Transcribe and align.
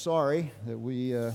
sorry 0.00 0.50
that 0.64 0.78
we 0.78 1.14
uh, 1.14 1.30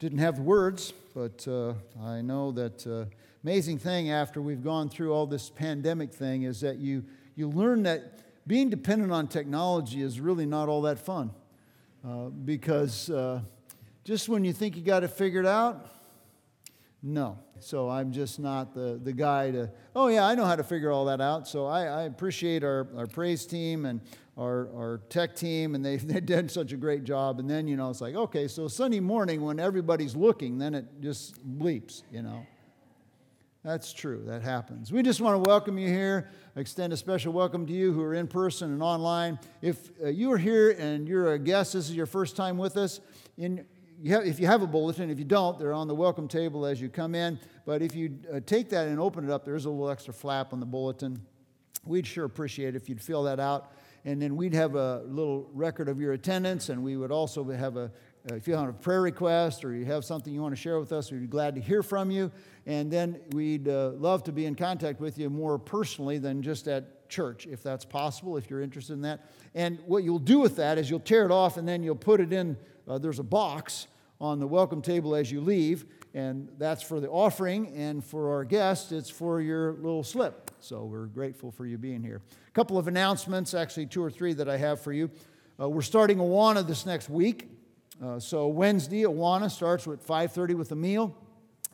didn't 0.00 0.18
have 0.18 0.34
the 0.34 0.42
words, 0.42 0.92
but 1.14 1.46
uh, 1.46 1.74
I 2.02 2.22
know 2.22 2.50
that 2.50 2.84
uh, 2.84 3.04
amazing 3.44 3.78
thing 3.78 4.10
after 4.10 4.42
we've 4.42 4.64
gone 4.64 4.88
through 4.88 5.12
all 5.12 5.28
this 5.28 5.48
pandemic 5.48 6.12
thing 6.12 6.42
is 6.42 6.60
that 6.62 6.78
you 6.78 7.04
you 7.36 7.48
learn 7.48 7.84
that 7.84 8.48
being 8.48 8.68
dependent 8.68 9.12
on 9.12 9.28
technology 9.28 10.02
is 10.02 10.18
really 10.18 10.44
not 10.44 10.68
all 10.68 10.82
that 10.82 10.98
fun, 10.98 11.30
uh, 12.04 12.30
because 12.30 13.08
uh, 13.10 13.42
just 14.02 14.28
when 14.28 14.44
you 14.44 14.52
think 14.52 14.74
you 14.76 14.82
got 14.82 15.04
it 15.04 15.12
figured 15.12 15.46
out, 15.46 15.88
no. 17.00 17.38
So 17.60 17.88
I'm 17.88 18.10
just 18.10 18.40
not 18.40 18.74
the, 18.74 18.98
the 19.00 19.12
guy 19.12 19.52
to, 19.52 19.70
oh, 19.94 20.08
yeah, 20.08 20.26
I 20.26 20.34
know 20.34 20.44
how 20.44 20.56
to 20.56 20.64
figure 20.64 20.90
all 20.90 21.04
that 21.04 21.20
out. 21.20 21.46
So 21.46 21.66
I, 21.66 21.84
I 21.84 22.02
appreciate 22.02 22.64
our, 22.64 22.88
our 22.96 23.06
praise 23.06 23.46
team 23.46 23.86
and 23.86 24.00
our, 24.36 24.68
our 24.74 25.00
tech 25.08 25.36
team, 25.36 25.74
and 25.74 25.84
they, 25.84 25.96
they 26.12 26.20
did 26.20 26.50
such 26.50 26.72
a 26.72 26.76
great 26.76 27.04
job. 27.04 27.38
And 27.38 27.48
then, 27.48 27.66
you 27.66 27.76
know, 27.76 27.90
it's 27.90 28.00
like, 28.00 28.14
okay, 28.14 28.48
so 28.48 28.68
Sunday 28.68 29.00
morning 29.00 29.42
when 29.42 29.60
everybody's 29.60 30.16
looking, 30.16 30.58
then 30.58 30.74
it 30.74 30.86
just 31.00 31.38
bleeps, 31.58 32.02
you 32.10 32.22
know. 32.22 32.46
That's 33.64 33.92
true, 33.92 34.24
that 34.26 34.42
happens. 34.42 34.90
We 34.90 35.04
just 35.04 35.20
want 35.20 35.42
to 35.42 35.48
welcome 35.48 35.78
you 35.78 35.86
here, 35.86 36.30
extend 36.56 36.92
a 36.92 36.96
special 36.96 37.32
welcome 37.32 37.64
to 37.66 37.72
you 37.72 37.92
who 37.92 38.02
are 38.02 38.14
in 38.14 38.26
person 38.26 38.72
and 38.72 38.82
online. 38.82 39.38
If 39.60 39.90
uh, 40.02 40.08
you 40.08 40.32
are 40.32 40.38
here 40.38 40.72
and 40.72 41.06
you're 41.06 41.34
a 41.34 41.38
guest, 41.38 41.74
this 41.74 41.88
is 41.88 41.94
your 41.94 42.06
first 42.06 42.34
time 42.34 42.58
with 42.58 42.76
us, 42.76 43.00
in 43.38 43.64
you 44.02 44.14
have, 44.14 44.26
if 44.26 44.40
you 44.40 44.48
have 44.48 44.62
a 44.62 44.66
bulletin, 44.66 45.10
if 45.10 45.18
you 45.20 45.24
don't, 45.24 45.60
they're 45.60 45.72
on 45.72 45.86
the 45.86 45.94
welcome 45.94 46.26
table 46.26 46.66
as 46.66 46.80
you 46.80 46.88
come 46.88 47.14
in. 47.14 47.38
But 47.64 47.82
if 47.82 47.94
you 47.94 48.18
uh, 48.34 48.40
take 48.44 48.68
that 48.70 48.88
and 48.88 48.98
open 48.98 49.22
it 49.22 49.30
up, 49.30 49.44
there's 49.44 49.64
a 49.64 49.70
little 49.70 49.90
extra 49.90 50.12
flap 50.12 50.52
on 50.52 50.58
the 50.58 50.66
bulletin. 50.66 51.24
We'd 51.84 52.04
sure 52.04 52.24
appreciate 52.24 52.74
it 52.74 52.82
if 52.82 52.88
you'd 52.88 53.00
fill 53.00 53.22
that 53.24 53.38
out. 53.38 53.72
And 54.04 54.20
then 54.20 54.34
we'd 54.34 54.54
have 54.54 54.74
a 54.74 55.02
little 55.06 55.48
record 55.52 55.88
of 55.88 56.00
your 56.00 56.12
attendance, 56.12 56.70
and 56.70 56.82
we 56.82 56.96
would 56.96 57.12
also 57.12 57.48
have 57.50 57.76
a, 57.76 57.90
if 58.26 58.48
you 58.48 58.54
have 58.56 58.68
a 58.68 58.72
prayer 58.72 59.02
request 59.02 59.64
or 59.64 59.74
you 59.74 59.84
have 59.84 60.04
something 60.04 60.34
you 60.34 60.42
want 60.42 60.54
to 60.54 60.60
share 60.60 60.80
with 60.80 60.92
us, 60.92 61.12
we'd 61.12 61.20
be 61.20 61.26
glad 61.26 61.54
to 61.54 61.60
hear 61.60 61.82
from 61.82 62.10
you. 62.10 62.30
And 62.66 62.90
then 62.90 63.20
we'd 63.30 63.68
uh, 63.68 63.90
love 63.90 64.24
to 64.24 64.32
be 64.32 64.46
in 64.46 64.54
contact 64.56 65.00
with 65.00 65.18
you 65.18 65.30
more 65.30 65.58
personally 65.58 66.18
than 66.18 66.42
just 66.42 66.66
at 66.66 67.08
church, 67.08 67.46
if 67.46 67.62
that's 67.62 67.84
possible, 67.84 68.36
if 68.36 68.50
you're 68.50 68.62
interested 68.62 68.94
in 68.94 69.02
that. 69.02 69.30
And 69.54 69.78
what 69.86 70.02
you'll 70.02 70.18
do 70.18 70.40
with 70.40 70.56
that 70.56 70.78
is 70.78 70.90
you'll 70.90 71.00
tear 71.00 71.24
it 71.24 71.30
off 71.30 71.56
and 71.56 71.68
then 71.68 71.82
you'll 71.82 71.94
put 71.94 72.20
it 72.20 72.32
in, 72.32 72.56
uh, 72.88 72.98
there's 72.98 73.18
a 73.18 73.24
box 73.24 73.86
on 74.20 74.40
the 74.40 74.46
welcome 74.46 74.80
table 74.82 75.14
as 75.14 75.30
you 75.30 75.40
leave, 75.40 75.84
and 76.14 76.48
that's 76.58 76.82
for 76.82 77.00
the 77.00 77.08
offering, 77.08 77.74
and 77.74 78.04
for 78.04 78.32
our 78.32 78.44
guests, 78.44 78.92
it's 78.92 79.08
for 79.08 79.40
your 79.40 79.72
little 79.72 80.04
slip. 80.04 80.50
So 80.60 80.84
we're 80.84 81.06
grateful 81.06 81.50
for 81.50 81.66
you 81.66 81.78
being 81.78 82.02
here. 82.02 82.20
A 82.48 82.50
couple 82.52 82.76
of 82.78 82.88
announcements, 82.88 83.54
actually 83.54 83.86
two 83.86 84.02
or 84.02 84.10
three 84.10 84.34
that 84.34 84.48
I 84.48 84.56
have 84.56 84.80
for 84.80 84.92
you. 84.92 85.10
Uh, 85.60 85.68
we're 85.68 85.82
starting 85.82 86.18
Awana 86.18 86.66
this 86.66 86.84
next 86.86 87.08
week. 87.08 87.48
Uh, 88.02 88.18
so 88.18 88.48
Wednesday, 88.48 89.02
Awana 89.02 89.50
starts 89.50 89.86
at 89.86 90.02
5:30 90.02 90.54
with 90.54 90.72
a 90.72 90.76
meal. 90.76 91.16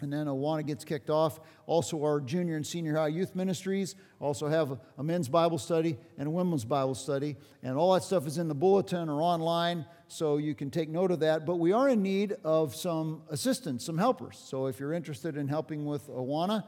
And 0.02 0.12
then 0.12 0.26
Awana 0.26 0.66
gets 0.66 0.84
kicked 0.84 1.10
off. 1.10 1.40
Also, 1.66 2.02
our 2.02 2.20
junior 2.20 2.56
and 2.56 2.66
senior 2.66 2.96
high 2.96 3.08
youth 3.08 3.34
ministries 3.34 3.94
also 4.20 4.48
have 4.48 4.78
a 4.96 5.02
men's 5.02 5.28
Bible 5.28 5.58
study 5.58 5.98
and 6.16 6.28
a 6.28 6.30
women's 6.30 6.64
Bible 6.64 6.94
study. 6.94 7.36
And 7.62 7.76
all 7.76 7.92
that 7.94 8.02
stuff 8.02 8.26
is 8.26 8.38
in 8.38 8.48
the 8.48 8.54
bulletin 8.54 9.08
or 9.08 9.20
online 9.20 9.84
so 10.08 10.38
you 10.38 10.54
can 10.54 10.70
take 10.70 10.88
note 10.88 11.10
of 11.10 11.20
that. 11.20 11.46
But 11.46 11.56
we 11.56 11.72
are 11.72 11.88
in 11.88 12.02
need 12.02 12.34
of 12.44 12.74
some 12.74 13.22
assistance, 13.30 13.84
some 13.84 13.98
helpers. 13.98 14.38
So 14.38 14.66
if 14.66 14.80
you're 14.80 14.92
interested 14.92 15.36
in 15.36 15.48
helping 15.48 15.84
with 15.84 16.08
Awana, 16.08 16.64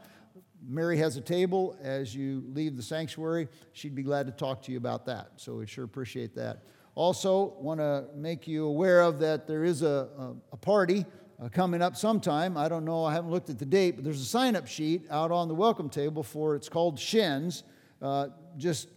Mary 0.67 0.97
has 0.97 1.17
a 1.17 1.21
table 1.21 1.77
as 1.81 2.15
you 2.15 2.43
leave 2.53 2.77
the 2.77 2.83
sanctuary. 2.83 3.47
She'd 3.73 3.95
be 3.95 4.03
glad 4.03 4.27
to 4.27 4.31
talk 4.31 4.61
to 4.63 4.71
you 4.71 4.77
about 4.77 5.05
that. 5.07 5.31
So 5.37 5.55
we 5.55 5.67
sure 5.67 5.85
appreciate 5.85 6.35
that. 6.35 6.63
Also, 6.93 7.55
want 7.59 7.79
to 7.79 8.05
make 8.15 8.47
you 8.47 8.65
aware 8.65 9.01
of 9.01 9.19
that 9.19 9.47
there 9.47 9.63
is 9.63 9.81
a, 9.81 10.09
a, 10.17 10.35
a 10.51 10.57
party 10.57 11.05
uh, 11.41 11.49
coming 11.49 11.81
up 11.81 11.95
sometime. 11.95 12.57
I 12.57 12.69
don't 12.69 12.85
know, 12.85 13.03
I 13.03 13.13
haven't 13.13 13.31
looked 13.31 13.49
at 13.49 13.59
the 13.59 13.65
date, 13.65 13.95
but 13.95 14.03
there's 14.03 14.21
a 14.21 14.25
sign 14.25 14.55
up 14.55 14.67
sheet 14.67 15.05
out 15.09 15.31
on 15.31 15.47
the 15.47 15.55
welcome 15.55 15.89
table 15.89 16.23
for 16.23 16.55
it's 16.55 16.69
called 16.69 16.99
Shins, 16.99 17.63
uh, 18.01 18.27
just 18.57 18.89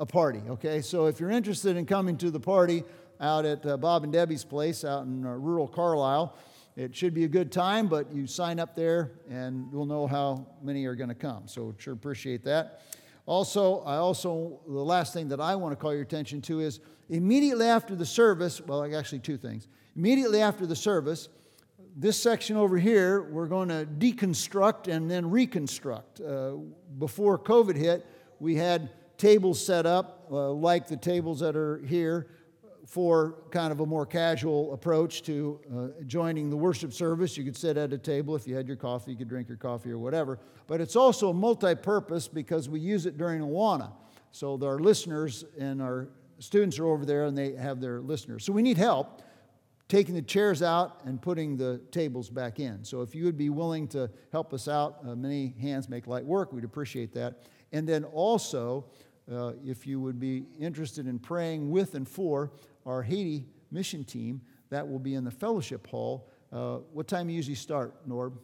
a 0.00 0.06
party, 0.06 0.42
okay? 0.48 0.80
So 0.80 1.06
if 1.06 1.20
you're 1.20 1.30
interested 1.30 1.76
in 1.76 1.86
coming 1.86 2.16
to 2.18 2.30
the 2.30 2.40
party, 2.40 2.84
out 3.22 3.44
at 3.44 3.64
uh, 3.64 3.76
Bob 3.76 4.02
and 4.02 4.12
Debbie's 4.12 4.44
place 4.44 4.84
out 4.84 5.04
in 5.04 5.24
uh, 5.24 5.30
rural 5.30 5.68
Carlisle. 5.68 6.36
It 6.74 6.96
should 6.96 7.14
be 7.14 7.24
a 7.24 7.28
good 7.28 7.52
time, 7.52 7.86
but 7.86 8.12
you 8.12 8.26
sign 8.26 8.58
up 8.58 8.74
there 8.74 9.12
and 9.30 9.70
we'll 9.72 9.86
know 9.86 10.06
how 10.06 10.46
many 10.62 10.84
are 10.86 10.96
going 10.96 11.10
to 11.10 11.14
come. 11.14 11.46
So, 11.46 11.74
sure 11.78 11.94
appreciate 11.94 12.44
that. 12.44 12.82
Also, 13.24 13.80
I 13.82 13.96
also, 13.96 14.60
the 14.66 14.72
last 14.72 15.12
thing 15.12 15.28
that 15.28 15.40
I 15.40 15.54
want 15.54 15.72
to 15.72 15.76
call 15.76 15.92
your 15.92 16.02
attention 16.02 16.42
to 16.42 16.60
is 16.60 16.80
immediately 17.08 17.66
after 17.66 17.94
the 17.94 18.06
service, 18.06 18.60
well, 18.60 18.84
actually, 18.96 19.20
two 19.20 19.36
things. 19.36 19.68
Immediately 19.94 20.40
after 20.40 20.66
the 20.66 20.74
service, 20.74 21.28
this 21.94 22.20
section 22.20 22.56
over 22.56 22.78
here, 22.78 23.22
we're 23.22 23.46
going 23.46 23.68
to 23.68 23.86
deconstruct 23.86 24.88
and 24.88 25.10
then 25.10 25.28
reconstruct. 25.30 26.20
Uh, 26.20 26.54
before 26.98 27.38
COVID 27.38 27.76
hit, 27.76 28.06
we 28.40 28.56
had 28.56 28.90
tables 29.18 29.64
set 29.64 29.86
up 29.86 30.26
uh, 30.30 30.50
like 30.50 30.88
the 30.88 30.96
tables 30.96 31.40
that 31.40 31.54
are 31.54 31.78
here 31.86 32.28
for 32.86 33.36
kind 33.50 33.72
of 33.72 33.80
a 33.80 33.86
more 33.86 34.04
casual 34.04 34.72
approach 34.74 35.22
to 35.22 35.60
uh, 35.72 36.02
joining 36.06 36.50
the 36.50 36.56
worship 36.56 36.92
service. 36.92 37.36
You 37.36 37.44
could 37.44 37.56
sit 37.56 37.76
at 37.76 37.92
a 37.92 37.98
table 37.98 38.34
if 38.34 38.46
you 38.46 38.56
had 38.56 38.66
your 38.66 38.76
coffee, 38.76 39.12
you 39.12 39.16
could 39.16 39.28
drink 39.28 39.48
your 39.48 39.56
coffee 39.56 39.90
or 39.90 39.98
whatever. 39.98 40.38
But 40.66 40.80
it's 40.80 40.96
also 40.96 41.32
multi 41.32 41.74
purpose 41.74 42.26
because 42.26 42.68
we 42.68 42.80
use 42.80 43.06
it 43.06 43.16
during 43.16 43.40
Awana. 43.40 43.92
So 44.32 44.58
our 44.62 44.78
listeners 44.78 45.44
and 45.58 45.80
our 45.80 46.08
students 46.38 46.78
are 46.78 46.86
over 46.86 47.04
there 47.04 47.24
and 47.26 47.36
they 47.36 47.52
have 47.52 47.80
their 47.80 48.00
listeners. 48.00 48.44
So 48.44 48.52
we 48.52 48.62
need 48.62 48.78
help 48.78 49.22
taking 49.88 50.14
the 50.14 50.22
chairs 50.22 50.62
out 50.62 51.00
and 51.04 51.20
putting 51.20 51.56
the 51.56 51.80
tables 51.90 52.30
back 52.30 52.60
in. 52.60 52.84
So 52.84 53.02
if 53.02 53.14
you 53.14 53.24
would 53.24 53.36
be 53.36 53.50
willing 53.50 53.88
to 53.88 54.10
help 54.30 54.54
us 54.54 54.68
out, 54.68 54.98
uh, 55.06 55.14
many 55.14 55.54
hands 55.60 55.88
make 55.88 56.06
light 56.06 56.24
work, 56.24 56.52
we'd 56.52 56.64
appreciate 56.64 57.12
that. 57.14 57.42
And 57.72 57.88
then 57.88 58.04
also, 58.04 58.86
uh, 59.30 59.52
if 59.64 59.86
you 59.86 60.00
would 60.00 60.18
be 60.18 60.44
interested 60.58 61.06
in 61.06 61.18
praying 61.18 61.70
with 61.70 61.94
and 61.94 62.08
for 62.08 62.52
our 62.86 63.02
Haiti 63.02 63.46
mission 63.72 64.04
team. 64.04 64.42
That 64.70 64.88
will 64.88 64.98
be 64.98 65.14
in 65.14 65.24
the 65.24 65.30
fellowship 65.30 65.86
hall. 65.86 66.28
Uh, 66.52 66.78
what 66.92 67.08
time 67.08 67.28
you 67.28 67.36
usually 67.36 67.54
start, 67.54 68.08
Norb? 68.08 68.34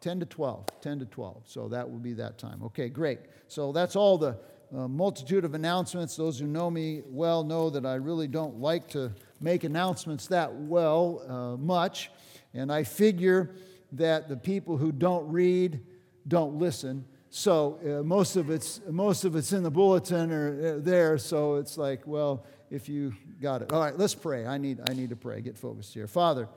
10 0.00 0.20
to 0.20 0.26
12. 0.26 0.66
10 0.80 0.98
to 1.00 1.04
12. 1.06 1.42
So 1.46 1.68
that 1.68 1.90
will 1.90 1.98
be 1.98 2.14
that 2.14 2.38
time. 2.38 2.62
Okay, 2.64 2.88
great. 2.88 3.18
So 3.48 3.72
that's 3.72 3.96
all 3.96 4.16
the 4.16 4.38
uh, 4.76 4.88
multitude 4.88 5.44
of 5.44 5.54
announcements. 5.54 6.16
Those 6.16 6.38
who 6.38 6.46
know 6.46 6.70
me 6.70 7.02
well 7.06 7.44
know 7.44 7.70
that 7.70 7.84
I 7.84 7.94
really 7.94 8.28
don't 8.28 8.60
like 8.60 8.88
to 8.90 9.12
make 9.40 9.64
announcements 9.64 10.26
that 10.28 10.54
well 10.54 11.22
uh, 11.28 11.56
much. 11.56 12.10
And 12.54 12.72
I 12.72 12.84
figure 12.84 13.54
that 13.92 14.28
the 14.28 14.36
people 14.36 14.76
who 14.76 14.92
don't 14.92 15.30
read 15.30 15.80
don't 16.26 16.56
listen. 16.56 17.04
So 17.30 17.78
uh, 17.84 18.02
most 18.02 18.36
of 18.36 18.50
it's 18.50 18.80
most 18.88 19.24
of 19.24 19.36
it's 19.36 19.52
in 19.52 19.62
the 19.62 19.70
bulletin 19.70 20.32
or 20.32 20.76
uh, 20.76 20.80
there. 20.80 21.18
So 21.18 21.56
it's 21.56 21.78
like, 21.78 22.06
well, 22.06 22.44
if 22.70 22.88
you 22.88 23.14
got 23.40 23.62
it. 23.62 23.72
All 23.72 23.80
right, 23.80 23.96
let's 23.96 24.14
pray. 24.14 24.46
I 24.46 24.58
need 24.58 24.80
I 24.88 24.94
need 24.94 25.10
to 25.10 25.16
pray. 25.16 25.40
Get 25.40 25.56
focused 25.56 25.94
here, 25.94 26.06
Father. 26.06 26.48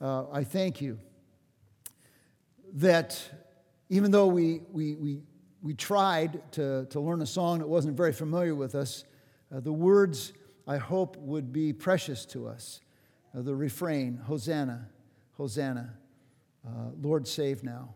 Uh, 0.00 0.24
I 0.30 0.44
thank 0.44 0.80
you 0.80 0.98
that 2.74 3.20
even 3.88 4.10
though 4.10 4.26
we 4.26 4.60
we 4.72 4.94
we 4.94 5.20
we 5.62 5.74
tried 5.74 6.52
to 6.52 6.86
to 6.90 7.00
learn 7.00 7.22
a 7.22 7.26
song 7.26 7.58
that 7.58 7.68
wasn't 7.68 7.96
very 7.96 8.12
familiar 8.12 8.54
with 8.54 8.74
us, 8.74 9.04
uh, 9.54 9.60
the 9.60 9.72
words 9.72 10.32
I 10.66 10.76
hope 10.76 11.16
would 11.16 11.52
be 11.52 11.72
precious 11.72 12.24
to 12.26 12.46
us. 12.46 12.80
Uh, 13.36 13.42
the 13.42 13.54
refrain, 13.54 14.16
Hosanna, 14.16 14.88
Hosanna, 15.32 15.94
uh, 16.66 16.90
Lord 17.00 17.26
save 17.26 17.64
now. 17.64 17.94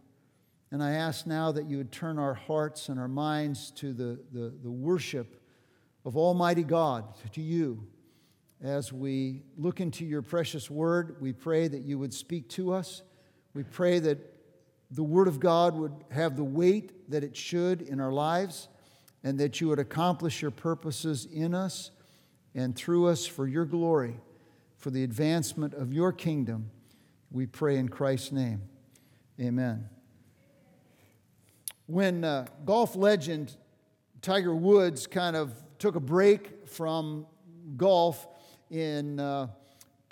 And 0.71 0.83
I 0.83 0.93
ask 0.93 1.27
now 1.27 1.53
that 1.53 1.67
you 1.67 1.77
would 1.79 1.93
turn 1.93 2.19
our 2.19 2.35
hearts 2.35 2.88
and 2.88 2.99
our 2.99 3.09
minds 3.09 3.71
to 3.77 3.93
the, 3.93 4.19
the, 4.33 4.53
the 4.62 4.71
worship 4.71 5.41
of 6.05 6.17
Almighty 6.17 6.65
God, 6.65 7.05
to 7.33 7.41
you. 7.41 7.87
As 8.62 8.93
we 8.93 9.43
look 9.56 9.81
into 9.81 10.05
your 10.05 10.23
precious 10.23 10.71
word, 10.71 11.17
we 11.21 11.33
pray 11.33 11.69
that 11.69 11.83
you 11.83 11.99
would 11.99 12.12
speak 12.12 12.49
to 12.50 12.73
us. 12.73 13.03
We 13.53 13.62
pray 13.62 14.00
that 14.00 14.19
the 14.94 15.02
word 15.02 15.26
of 15.26 15.41
God 15.41 15.75
would 15.75 15.93
have 16.11 16.37
the 16.37 16.44
weight 16.44 17.11
that 17.11 17.25
it 17.25 17.37
should 17.37 17.82
in 17.82 18.00
our 18.00 18.12
lives, 18.12 18.69
and 19.25 19.38
that 19.41 19.61
you 19.61 19.69
would 19.69 19.81
accomplish 19.81 20.41
your 20.41 20.52
purposes 20.52 21.26
in 21.26 21.52
us 21.55 21.91
and 22.55 22.76
through 22.76 23.06
us 23.08 23.26
for 23.26 23.49
your 23.49 23.64
glory, 23.64 24.20
for 24.76 24.91
the 24.91 25.02
advancement 25.02 25.75
of 25.75 25.93
your 25.93 26.12
kingdom. 26.12 26.70
We 27.32 27.46
pray 27.46 27.76
in 27.76 27.88
Christ's 27.88 28.31
name. 28.31 28.62
Amen. 29.41 29.88
When 31.87 32.23
uh, 32.23 32.47
golf 32.64 32.94
legend 32.94 33.56
Tiger 34.23 34.55
Woods 34.55 35.08
kind 35.08 35.35
of 35.35 35.52
took 35.79 35.97
a 35.97 36.00
break 36.00 36.69
from 36.69 37.26
golf 37.76 38.29
in 38.70 39.19
uh, 39.19 39.49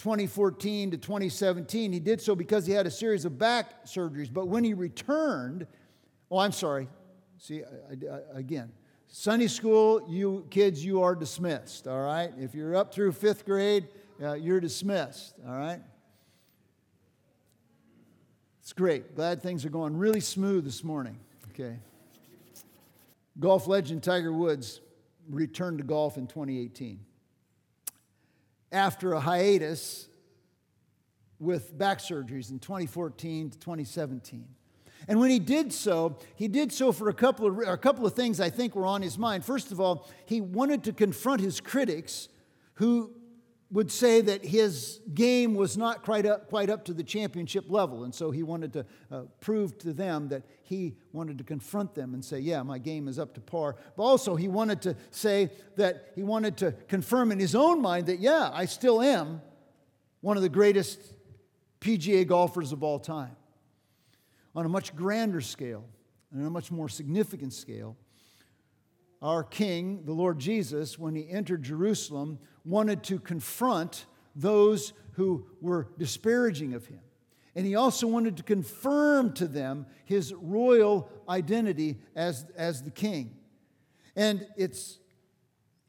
2014 0.02 0.90
to 0.90 0.96
2017, 0.96 1.92
he 1.92 2.00
did 2.00 2.20
so 2.20 2.34
because 2.34 2.66
he 2.66 2.72
had 2.72 2.88
a 2.88 2.90
series 2.90 3.24
of 3.24 3.38
back 3.38 3.84
surgeries. 3.84 4.32
But 4.32 4.48
when 4.48 4.64
he 4.64 4.74
returned, 4.74 5.64
oh, 6.28 6.38
I'm 6.38 6.50
sorry. 6.50 6.88
See, 7.38 7.62
I, 7.62 8.12
I, 8.12 8.38
again, 8.40 8.72
Sunday 9.06 9.46
school, 9.46 10.04
you 10.08 10.44
kids, 10.50 10.84
you 10.84 11.02
are 11.02 11.14
dismissed, 11.14 11.86
all 11.86 12.00
right? 12.00 12.32
If 12.36 12.52
you're 12.52 12.74
up 12.74 12.92
through 12.92 13.12
fifth 13.12 13.46
grade, 13.46 13.86
uh, 14.20 14.32
you're 14.32 14.58
dismissed, 14.58 15.36
all 15.46 15.56
right? 15.56 15.80
It's 18.60 18.72
great. 18.72 19.14
Glad 19.14 19.40
things 19.40 19.64
are 19.64 19.70
going 19.70 19.96
really 19.96 20.20
smooth 20.20 20.64
this 20.64 20.82
morning, 20.82 21.16
okay? 21.50 21.78
Golf 23.38 23.68
legend 23.68 24.02
Tiger 24.02 24.32
Woods 24.32 24.80
returned 25.30 25.78
to 25.78 25.84
golf 25.84 26.16
in 26.16 26.26
2018. 26.26 26.98
After 28.72 29.12
a 29.12 29.20
hiatus 29.20 30.08
with 31.38 31.76
back 31.76 31.98
surgeries 31.98 32.50
in 32.50 32.58
2014 32.58 33.50
to 33.50 33.58
2017. 33.58 34.46
And 35.08 35.18
when 35.18 35.30
he 35.30 35.38
did 35.40 35.72
so, 35.72 36.18
he 36.36 36.46
did 36.48 36.72
so 36.72 36.92
for 36.92 37.08
a 37.08 37.14
couple 37.14 37.46
of, 37.46 37.68
a 37.68 37.76
couple 37.76 38.06
of 38.06 38.14
things 38.14 38.40
I 38.40 38.50
think 38.50 38.76
were 38.76 38.86
on 38.86 39.02
his 39.02 39.18
mind. 39.18 39.44
First 39.44 39.72
of 39.72 39.80
all, 39.80 40.08
he 40.26 40.40
wanted 40.40 40.84
to 40.84 40.92
confront 40.92 41.40
his 41.40 41.60
critics 41.60 42.28
who 42.74 43.12
would 43.72 43.90
say 43.90 44.20
that 44.20 44.44
his 44.44 45.00
game 45.14 45.54
was 45.54 45.78
not 45.78 46.02
quite 46.02 46.26
up, 46.26 46.48
quite 46.50 46.68
up 46.68 46.84
to 46.84 46.92
the 46.92 47.02
championship 47.02 47.64
level. 47.70 48.04
And 48.04 48.14
so 48.14 48.30
he 48.30 48.42
wanted 48.42 48.74
to 48.74 48.86
uh, 49.10 49.22
prove 49.40 49.78
to 49.78 49.94
them 49.94 50.28
that 50.28 50.42
he 50.62 50.94
wanted 51.12 51.38
to 51.38 51.44
confront 51.44 51.94
them 51.94 52.12
and 52.12 52.22
say, 52.22 52.38
Yeah, 52.38 52.62
my 52.62 52.78
game 52.78 53.08
is 53.08 53.18
up 53.18 53.32
to 53.34 53.40
par. 53.40 53.76
But 53.96 54.02
also, 54.02 54.36
he 54.36 54.46
wanted 54.46 54.82
to 54.82 54.96
say 55.10 55.50
that 55.76 56.12
he 56.14 56.22
wanted 56.22 56.58
to 56.58 56.72
confirm 56.86 57.32
in 57.32 57.38
his 57.38 57.54
own 57.54 57.80
mind 57.80 58.06
that, 58.06 58.20
Yeah, 58.20 58.50
I 58.52 58.66
still 58.66 59.00
am 59.00 59.40
one 60.20 60.36
of 60.36 60.42
the 60.42 60.50
greatest 60.50 61.00
PGA 61.80 62.26
golfers 62.26 62.72
of 62.72 62.82
all 62.82 62.98
time. 62.98 63.36
On 64.54 64.66
a 64.66 64.68
much 64.68 64.94
grander 64.94 65.40
scale 65.40 65.84
and 66.30 66.42
on 66.42 66.46
a 66.46 66.50
much 66.50 66.70
more 66.70 66.90
significant 66.90 67.54
scale, 67.54 67.96
our 69.22 69.44
King, 69.44 70.02
the 70.04 70.12
Lord 70.12 70.38
Jesus, 70.38 70.98
when 70.98 71.14
he 71.14 71.30
entered 71.30 71.62
Jerusalem, 71.62 72.38
wanted 72.64 73.02
to 73.04 73.18
confront 73.18 74.06
those 74.34 74.92
who 75.12 75.46
were 75.60 75.88
disparaging 75.98 76.74
of 76.74 76.86
him. 76.86 77.00
And 77.54 77.66
he 77.66 77.74
also 77.74 78.06
wanted 78.06 78.38
to 78.38 78.42
confirm 78.42 79.34
to 79.34 79.46
them 79.46 79.86
his 80.04 80.32
royal 80.32 81.10
identity 81.28 81.98
as, 82.16 82.46
as 82.56 82.82
the 82.82 82.90
king. 82.90 83.36
And 84.16 84.46
it's 84.56 84.98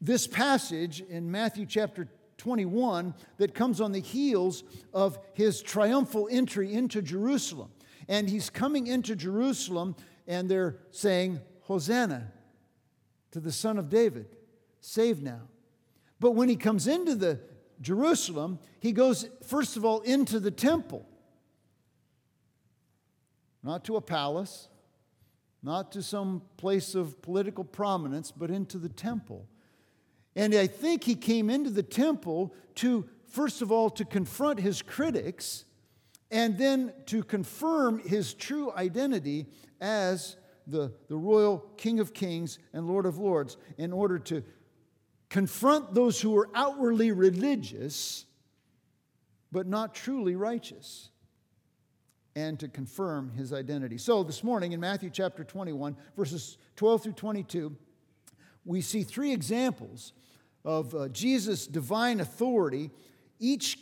this 0.00 0.26
passage 0.26 1.00
in 1.00 1.30
Matthew 1.30 1.64
chapter 1.64 2.08
21 2.36 3.14
that 3.38 3.54
comes 3.54 3.80
on 3.80 3.92
the 3.92 4.00
heels 4.00 4.64
of 4.92 5.18
his 5.32 5.62
triumphal 5.62 6.28
entry 6.30 6.74
into 6.74 7.00
Jerusalem. 7.00 7.70
And 8.08 8.28
he's 8.28 8.50
coming 8.50 8.86
into 8.86 9.16
Jerusalem, 9.16 9.96
and 10.26 10.48
they're 10.48 10.76
saying, 10.90 11.40
Hosanna 11.62 12.30
to 13.30 13.40
the 13.40 13.52
Son 13.52 13.78
of 13.78 13.88
David, 13.88 14.26
save 14.80 15.22
now. 15.22 15.40
But 16.24 16.30
when 16.30 16.48
he 16.48 16.56
comes 16.56 16.86
into 16.86 17.14
the 17.14 17.38
Jerusalem, 17.82 18.58
he 18.80 18.92
goes, 18.92 19.28
first 19.46 19.76
of 19.76 19.84
all, 19.84 20.00
into 20.00 20.40
the 20.40 20.50
temple. 20.50 21.06
Not 23.62 23.84
to 23.84 23.96
a 23.96 24.00
palace, 24.00 24.70
not 25.62 25.92
to 25.92 26.02
some 26.02 26.40
place 26.56 26.94
of 26.94 27.20
political 27.20 27.62
prominence, 27.62 28.30
but 28.30 28.50
into 28.50 28.78
the 28.78 28.88
temple. 28.88 29.46
And 30.34 30.54
I 30.54 30.66
think 30.66 31.04
he 31.04 31.14
came 31.14 31.50
into 31.50 31.68
the 31.68 31.82
temple 31.82 32.54
to, 32.76 33.06
first 33.28 33.60
of 33.60 33.70
all, 33.70 33.90
to 33.90 34.06
confront 34.06 34.60
his 34.60 34.80
critics 34.80 35.66
and 36.30 36.56
then 36.56 36.94
to 37.04 37.22
confirm 37.22 37.98
his 37.98 38.32
true 38.32 38.72
identity 38.72 39.44
as 39.78 40.36
the, 40.66 40.90
the 41.08 41.18
royal 41.18 41.58
King 41.76 42.00
of 42.00 42.14
Kings 42.14 42.58
and 42.72 42.88
Lord 42.88 43.04
of 43.04 43.18
Lords 43.18 43.58
in 43.76 43.92
order 43.92 44.18
to 44.20 44.42
confront 45.34 45.92
those 45.94 46.20
who 46.20 46.36
are 46.38 46.48
outwardly 46.54 47.10
religious 47.10 48.24
but 49.50 49.66
not 49.66 49.92
truly 49.92 50.36
righteous 50.36 51.08
and 52.36 52.60
to 52.60 52.68
confirm 52.68 53.32
his 53.32 53.52
identity. 53.52 53.98
So, 53.98 54.22
this 54.22 54.44
morning 54.44 54.70
in 54.70 54.78
Matthew 54.78 55.10
chapter 55.10 55.42
21, 55.42 55.96
verses 56.16 56.56
12 56.76 57.02
through 57.02 57.12
22, 57.14 57.76
we 58.64 58.80
see 58.80 59.02
three 59.02 59.32
examples 59.32 60.12
of 60.64 60.94
uh, 60.94 61.08
Jesus' 61.08 61.66
divine 61.66 62.20
authority, 62.20 62.92
each 63.40 63.76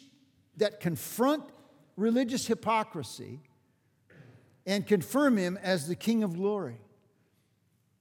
that 0.56 0.80
confront 0.80 1.44
religious 1.98 2.46
hypocrisy 2.46 3.40
and 4.64 4.86
confirm 4.86 5.36
him 5.36 5.58
as 5.62 5.86
the 5.86 5.96
King 5.96 6.22
of 6.22 6.34
glory, 6.34 6.80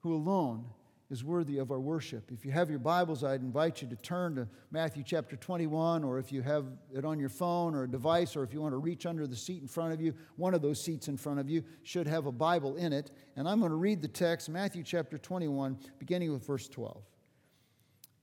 who 0.03 0.15
alone 0.15 0.67
is 1.11 1.25
worthy 1.25 1.57
of 1.57 1.71
our 1.71 1.79
worship. 1.79 2.31
If 2.31 2.45
you 2.45 2.51
have 2.53 2.69
your 2.69 2.79
Bibles, 2.79 3.21
I'd 3.21 3.41
invite 3.41 3.81
you 3.81 3.87
to 3.89 3.97
turn 3.97 4.35
to 4.35 4.47
Matthew 4.71 5.03
chapter 5.05 5.35
21, 5.35 6.05
or 6.05 6.17
if 6.17 6.31
you 6.31 6.41
have 6.41 6.65
it 6.95 7.03
on 7.03 7.19
your 7.19 7.27
phone 7.27 7.75
or 7.75 7.83
a 7.83 7.91
device, 7.91 8.37
or 8.37 8.43
if 8.43 8.53
you 8.53 8.61
want 8.61 8.71
to 8.71 8.77
reach 8.77 9.05
under 9.05 9.27
the 9.27 9.35
seat 9.35 9.61
in 9.61 9.67
front 9.67 9.91
of 9.91 9.99
you, 9.99 10.13
one 10.37 10.53
of 10.53 10.61
those 10.61 10.81
seats 10.81 11.09
in 11.09 11.17
front 11.17 11.37
of 11.37 11.49
you 11.49 11.65
should 11.83 12.07
have 12.07 12.27
a 12.27 12.31
Bible 12.31 12.77
in 12.77 12.93
it. 12.93 13.11
And 13.35 13.45
I'm 13.45 13.59
going 13.59 13.71
to 13.71 13.75
read 13.75 14.01
the 14.01 14.07
text, 14.07 14.47
Matthew 14.47 14.83
chapter 14.83 15.17
21, 15.17 15.77
beginning 15.99 16.31
with 16.31 16.47
verse 16.47 16.69
12. 16.69 17.03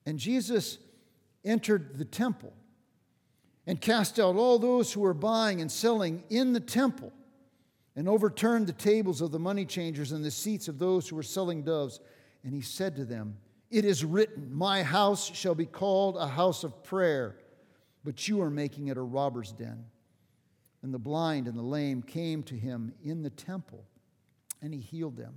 And 0.06 0.18
Jesus 0.18 0.78
entered 1.44 1.98
the 1.98 2.06
temple 2.06 2.54
and 3.66 3.78
cast 3.78 4.18
out 4.18 4.34
all 4.34 4.58
those 4.58 4.94
who 4.94 5.00
were 5.00 5.12
buying 5.12 5.60
and 5.60 5.70
selling 5.70 6.24
in 6.30 6.54
the 6.54 6.60
temple 6.60 7.12
and 7.94 8.08
overturned 8.08 8.66
the 8.66 8.72
tables 8.72 9.20
of 9.20 9.30
the 9.30 9.38
money 9.38 9.66
changers 9.66 10.12
and 10.12 10.24
the 10.24 10.30
seats 10.30 10.68
of 10.68 10.78
those 10.78 11.06
who 11.06 11.16
were 11.16 11.22
selling 11.22 11.62
doves. 11.62 12.00
And 12.44 12.54
he 12.54 12.60
said 12.60 12.96
to 12.96 13.04
them, 13.04 13.36
It 13.70 13.84
is 13.84 14.04
written, 14.04 14.52
My 14.52 14.82
house 14.82 15.30
shall 15.34 15.54
be 15.54 15.66
called 15.66 16.16
a 16.16 16.26
house 16.26 16.64
of 16.64 16.82
prayer, 16.84 17.36
but 18.04 18.28
you 18.28 18.40
are 18.42 18.50
making 18.50 18.88
it 18.88 18.96
a 18.96 19.02
robber's 19.02 19.52
den. 19.52 19.84
And 20.82 20.94
the 20.94 20.98
blind 20.98 21.48
and 21.48 21.58
the 21.58 21.62
lame 21.62 22.02
came 22.02 22.42
to 22.44 22.54
him 22.54 22.92
in 23.02 23.22
the 23.22 23.30
temple, 23.30 23.84
and 24.62 24.72
he 24.72 24.80
healed 24.80 25.16
them. 25.16 25.34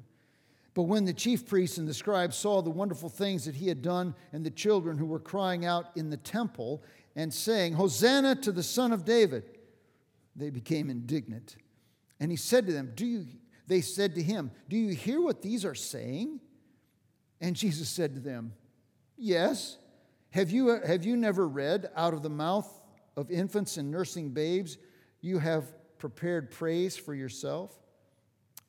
But 0.74 0.83
when 0.83 1.06
the 1.06 1.13
chief 1.13 1.48
priests 1.48 1.77
and 1.77 1.88
the 1.88 1.94
scribes 1.94 2.38
saw 2.38 2.62
the 2.62 2.69
wonderful 2.69 3.09
things 3.09 3.45
that 3.45 3.56
he 3.56 3.68
had 3.68 3.81
done, 3.81 4.16
and 4.31 4.45
the 4.45 4.52
children 4.52 4.97
who 4.97 5.06
were 5.06 5.19
crying 5.19 5.66
out 5.66 5.87
in 5.95 6.09
the 6.09 6.18
temple 6.18 6.83
and 7.16 7.33
saying, 7.33 7.73
Hosanna 7.73 8.35
to 8.35 8.52
the 8.52 8.64
Son 8.64 8.94
of 8.94 9.04
David, 9.04 9.44
they 10.35 10.49
became 10.49 10.90
indignant. 10.90 11.57
And 12.19 12.31
he 12.31 12.37
said 12.37 12.68
to 12.68 12.73
them, 12.73 12.94
Do 12.95 13.06
you, 13.06 13.26
they 13.68 13.81
said 13.81 14.16
to 14.16 14.23
him, 14.23 14.52
Do 14.69 14.78
you 14.78 14.95
hear 14.95 15.19
what 15.21 15.42
these 15.42 15.66
are 15.66 15.76
saying? 15.76 16.40
And 17.42 17.56
Jesus 17.56 17.90
said 17.90 18.14
to 18.14 18.21
them, 18.21 18.54
Yes. 19.18 19.78
Have 20.30 20.50
you, 20.50 20.69
uh, 20.69 20.88
have 20.88 21.04
you 21.04 21.18
never 21.18 21.45
read, 21.45 21.90
out 21.94 22.14
of 22.14 22.24
the 22.24 22.30
mouth 22.30 22.69
of 23.18 23.30
infants 23.30 23.76
and 23.76 23.92
nursing 23.92 24.30
babes, 24.30 24.78
you 25.19 25.40
have 25.40 25.66
prepared 25.98 26.52
praise 26.52 26.95
for 26.95 27.14
yourself? 27.14 27.78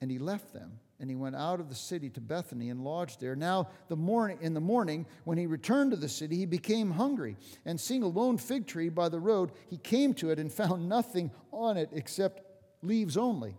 And 0.00 0.10
he 0.10 0.18
left 0.18 0.52
them 0.52 0.80
and 0.98 1.10
he 1.10 1.16
went 1.16 1.34
out 1.34 1.58
of 1.58 1.68
the 1.68 1.74
city 1.74 2.08
to 2.10 2.20
Bethany 2.20 2.70
and 2.70 2.84
lodged 2.84 3.20
there. 3.20 3.34
Now, 3.34 3.68
the 3.88 3.96
morning, 3.96 4.38
in 4.40 4.54
the 4.54 4.60
morning, 4.60 5.04
when 5.24 5.36
he 5.36 5.46
returned 5.46 5.90
to 5.90 5.96
the 5.96 6.08
city, 6.08 6.36
he 6.36 6.46
became 6.46 6.92
hungry. 6.92 7.36
And 7.64 7.80
seeing 7.80 8.04
a 8.04 8.08
lone 8.08 8.38
fig 8.38 8.68
tree 8.68 8.88
by 8.88 9.08
the 9.08 9.18
road, 9.18 9.50
he 9.68 9.78
came 9.78 10.14
to 10.14 10.30
it 10.30 10.38
and 10.38 10.52
found 10.52 10.88
nothing 10.88 11.30
on 11.50 11.76
it 11.76 11.90
except 11.92 12.42
leaves 12.82 13.16
only. 13.16 13.56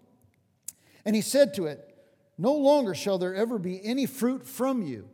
And 1.06 1.16
he 1.16 1.22
said 1.22 1.54
to 1.56 1.66
it, 1.66 1.93
No 2.38 2.54
longer 2.54 2.96
shall 2.96 3.18
there 3.18 3.36
ever 3.36 3.60
be 3.60 3.84
any 3.84 4.06
fruit 4.06 4.46
from 4.46 4.82
you. 4.82 5.08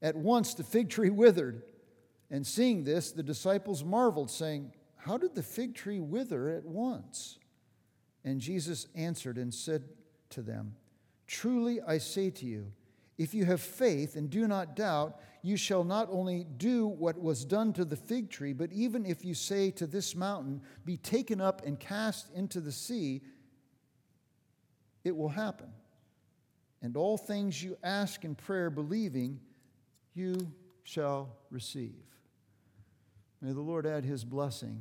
At 0.00 0.16
once 0.16 0.54
the 0.54 0.64
fig 0.64 0.88
tree 0.88 1.10
withered. 1.10 1.62
And 2.30 2.46
seeing 2.46 2.84
this, 2.84 3.12
the 3.12 3.22
disciples 3.22 3.84
marveled, 3.84 4.30
saying, 4.30 4.72
How 4.96 5.16
did 5.16 5.34
the 5.34 5.42
fig 5.42 5.74
tree 5.74 6.00
wither 6.00 6.48
at 6.50 6.64
once? 6.64 7.38
And 8.24 8.40
Jesus 8.40 8.88
answered 8.94 9.38
and 9.38 9.54
said 9.54 9.84
to 10.30 10.42
them, 10.42 10.74
Truly 11.26 11.80
I 11.80 11.98
say 11.98 12.30
to 12.30 12.46
you, 12.46 12.72
if 13.18 13.32
you 13.32 13.44
have 13.46 13.60
faith 13.60 14.16
and 14.16 14.28
do 14.28 14.46
not 14.46 14.76
doubt, 14.76 15.20
you 15.42 15.56
shall 15.56 15.84
not 15.84 16.08
only 16.10 16.44
do 16.56 16.86
what 16.86 17.18
was 17.18 17.44
done 17.44 17.72
to 17.74 17.84
the 17.84 17.96
fig 17.96 18.30
tree, 18.30 18.52
but 18.52 18.72
even 18.72 19.06
if 19.06 19.24
you 19.24 19.32
say 19.32 19.70
to 19.72 19.86
this 19.86 20.14
mountain, 20.14 20.60
Be 20.84 20.96
taken 20.96 21.40
up 21.40 21.64
and 21.64 21.78
cast 21.78 22.30
into 22.34 22.60
the 22.60 22.72
sea, 22.72 23.22
it 25.04 25.16
will 25.16 25.28
happen. 25.28 25.68
And 26.86 26.96
all 26.96 27.18
things 27.18 27.60
you 27.60 27.76
ask 27.82 28.24
in 28.24 28.36
prayer, 28.36 28.70
believing, 28.70 29.40
you 30.14 30.36
shall 30.84 31.36
receive. 31.50 31.96
May 33.42 33.50
the 33.50 33.60
Lord 33.60 33.86
add 33.86 34.04
his 34.04 34.24
blessing 34.24 34.80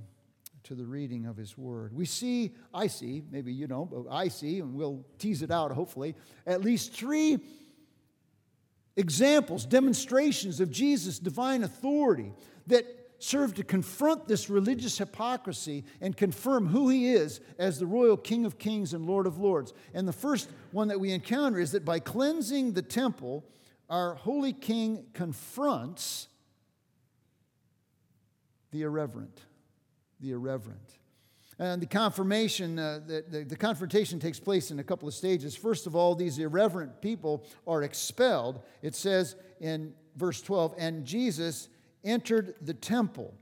to 0.65 0.75
the 0.75 0.85
reading 0.85 1.25
of 1.25 1.35
His 1.35 1.57
Word. 1.57 1.93
We 1.93 2.05
see, 2.05 2.53
I 2.71 2.85
see, 2.85 3.23
maybe 3.31 3.51
you 3.51 3.65
don't, 3.65 3.89
but 3.89 4.07
I 4.11 4.27
see, 4.27 4.59
and 4.59 4.75
we'll 4.75 5.03
tease 5.17 5.41
it 5.41 5.49
out 5.49 5.71
hopefully, 5.71 6.13
at 6.45 6.61
least 6.61 6.93
three 6.93 7.39
examples, 8.95 9.65
demonstrations 9.65 10.59
of 10.59 10.69
Jesus' 10.69 11.17
divine 11.17 11.63
authority 11.63 12.33
that 12.67 12.85
serve 13.19 13.53
to 13.55 13.63
confront 13.63 14.27
this 14.27 14.49
religious 14.49 14.97
hypocrisy 14.97 15.83
and 16.01 16.15
confirm 16.15 16.67
who 16.67 16.89
he 16.89 17.13
is 17.13 17.39
as 17.57 17.79
the 17.79 17.85
royal 17.85 18.17
King 18.17 18.45
of 18.45 18.57
Kings 18.57 18.93
and 18.93 19.05
Lord 19.05 19.27
of 19.27 19.37
Lords. 19.37 19.73
And 19.93 20.07
the 20.07 20.13
first 20.13 20.49
one 20.71 20.87
that 20.89 20.99
we 20.99 21.11
encounter 21.11 21.59
is 21.59 21.71
that 21.71 21.85
by 21.85 21.99
cleansing 21.99 22.73
the 22.73 22.81
temple 22.81 23.45
our 23.89 24.15
holy 24.15 24.53
king 24.53 25.05
confronts 25.13 26.27
the 28.71 28.81
irreverent. 28.81 29.41
The 30.19 30.31
irreverent. 30.31 30.97
And 31.57 31.81
the 31.81 31.87
confirmation, 31.87 32.77
uh, 32.77 32.99
the, 33.05 33.23
the, 33.29 33.43
the, 33.45 33.55
confrontation 33.55 34.19
takes 34.19 34.39
place 34.39 34.71
in 34.71 34.79
a 34.79 34.83
couple 34.83 35.07
of 35.07 35.13
stages. 35.13 35.55
First 35.55 35.87
of 35.87 35.95
all, 35.95 36.13
these 36.13 36.37
irreverent 36.37 37.01
people 37.01 37.45
are 37.65 37.83
expelled. 37.83 38.61
It 38.81 38.93
says 38.93 39.37
in 39.61 39.93
verse 40.17 40.41
12, 40.41 40.75
and 40.77 41.05
Jesus 41.05 41.69
entered 42.05 42.55
the 42.61 42.73
temple. 42.73 43.33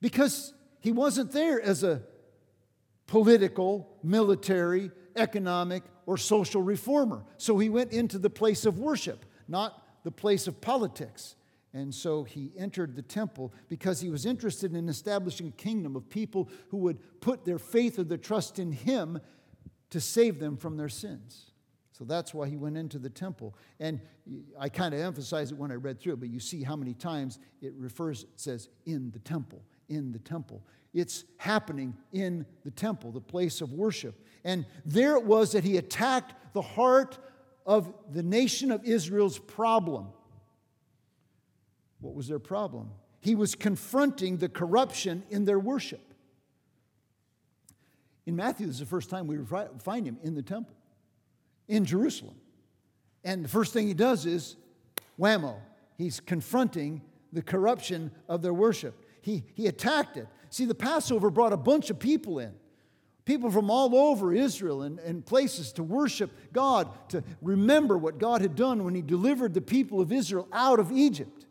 Because 0.00 0.52
he 0.80 0.92
wasn't 0.92 1.32
there 1.32 1.60
as 1.60 1.82
a 1.82 2.02
political, 3.06 3.88
military, 4.02 4.90
economic, 5.16 5.82
or 6.06 6.16
social 6.16 6.62
reformer. 6.62 7.24
So 7.38 7.58
he 7.58 7.68
went 7.68 7.92
into 7.92 8.18
the 8.18 8.30
place 8.30 8.66
of 8.66 8.78
worship, 8.78 9.24
not 9.48 9.82
the 10.04 10.10
place 10.12 10.46
of 10.46 10.60
politics. 10.60 11.34
And 11.72 11.94
so 11.94 12.24
he 12.24 12.52
entered 12.56 12.96
the 12.96 13.02
temple 13.02 13.52
because 13.68 14.00
he 14.00 14.08
was 14.08 14.24
interested 14.24 14.74
in 14.74 14.88
establishing 14.88 15.48
a 15.48 15.62
kingdom 15.62 15.96
of 15.96 16.08
people 16.08 16.48
who 16.70 16.78
would 16.78 17.20
put 17.20 17.44
their 17.44 17.58
faith 17.58 17.98
or 17.98 18.04
their 18.04 18.16
trust 18.16 18.58
in 18.58 18.72
him 18.72 19.20
to 19.90 20.00
save 20.00 20.38
them 20.38 20.56
from 20.56 20.76
their 20.76 20.88
sins. 20.88 21.50
So 21.96 22.04
that's 22.04 22.34
why 22.34 22.46
he 22.46 22.58
went 22.58 22.76
into 22.76 22.98
the 22.98 23.08
temple. 23.08 23.54
And 23.80 24.00
I 24.60 24.68
kind 24.68 24.92
of 24.92 25.00
emphasize 25.00 25.50
it 25.50 25.56
when 25.56 25.72
I 25.72 25.76
read 25.76 25.98
through 25.98 26.12
it, 26.12 26.20
but 26.20 26.28
you 26.28 26.40
see 26.40 26.62
how 26.62 26.76
many 26.76 26.92
times 26.92 27.38
it 27.62 27.72
refers, 27.78 28.24
it 28.24 28.28
says, 28.36 28.68
in 28.84 29.10
the 29.12 29.18
temple, 29.20 29.62
in 29.88 30.12
the 30.12 30.18
temple. 30.18 30.62
It's 30.92 31.24
happening 31.38 31.96
in 32.12 32.44
the 32.64 32.70
temple, 32.70 33.12
the 33.12 33.20
place 33.22 33.62
of 33.62 33.72
worship. 33.72 34.14
And 34.44 34.66
there 34.84 35.16
it 35.16 35.24
was 35.24 35.52
that 35.52 35.64
he 35.64 35.78
attacked 35.78 36.34
the 36.52 36.60
heart 36.60 37.18
of 37.64 37.94
the 38.12 38.22
nation 38.22 38.70
of 38.70 38.84
Israel's 38.84 39.38
problem. 39.38 40.08
What 42.00 42.14
was 42.14 42.28
their 42.28 42.38
problem? 42.38 42.90
He 43.20 43.34
was 43.34 43.54
confronting 43.54 44.36
the 44.36 44.50
corruption 44.50 45.22
in 45.30 45.46
their 45.46 45.58
worship. 45.58 46.12
In 48.26 48.36
Matthew, 48.36 48.66
this 48.66 48.74
is 48.74 48.80
the 48.80 48.86
first 48.86 49.08
time 49.08 49.26
we 49.26 49.38
find 49.78 50.06
him 50.06 50.18
in 50.22 50.34
the 50.34 50.42
temple, 50.42 50.75
in 51.68 51.84
Jerusalem. 51.84 52.36
And 53.24 53.44
the 53.44 53.48
first 53.48 53.72
thing 53.72 53.86
he 53.86 53.94
does 53.94 54.26
is 54.26 54.56
whammo, 55.18 55.56
he's 55.96 56.20
confronting 56.20 57.02
the 57.32 57.42
corruption 57.42 58.10
of 58.28 58.42
their 58.42 58.54
worship. 58.54 58.94
He, 59.20 59.44
he 59.54 59.66
attacked 59.66 60.16
it. 60.16 60.28
See, 60.50 60.64
the 60.64 60.74
Passover 60.74 61.30
brought 61.30 61.52
a 61.52 61.56
bunch 61.56 61.90
of 61.90 61.98
people 61.98 62.38
in 62.38 62.52
people 63.24 63.50
from 63.50 63.70
all 63.70 63.94
over 63.96 64.32
Israel 64.32 64.82
and, 64.82 65.00
and 65.00 65.26
places 65.26 65.72
to 65.72 65.82
worship 65.82 66.30
God, 66.52 66.88
to 67.08 67.24
remember 67.42 67.98
what 67.98 68.18
God 68.18 68.40
had 68.40 68.54
done 68.54 68.84
when 68.84 68.94
He 68.94 69.02
delivered 69.02 69.52
the 69.52 69.60
people 69.60 70.00
of 70.00 70.12
Israel 70.12 70.48
out 70.52 70.78
of 70.78 70.92
Egypt 70.92 71.46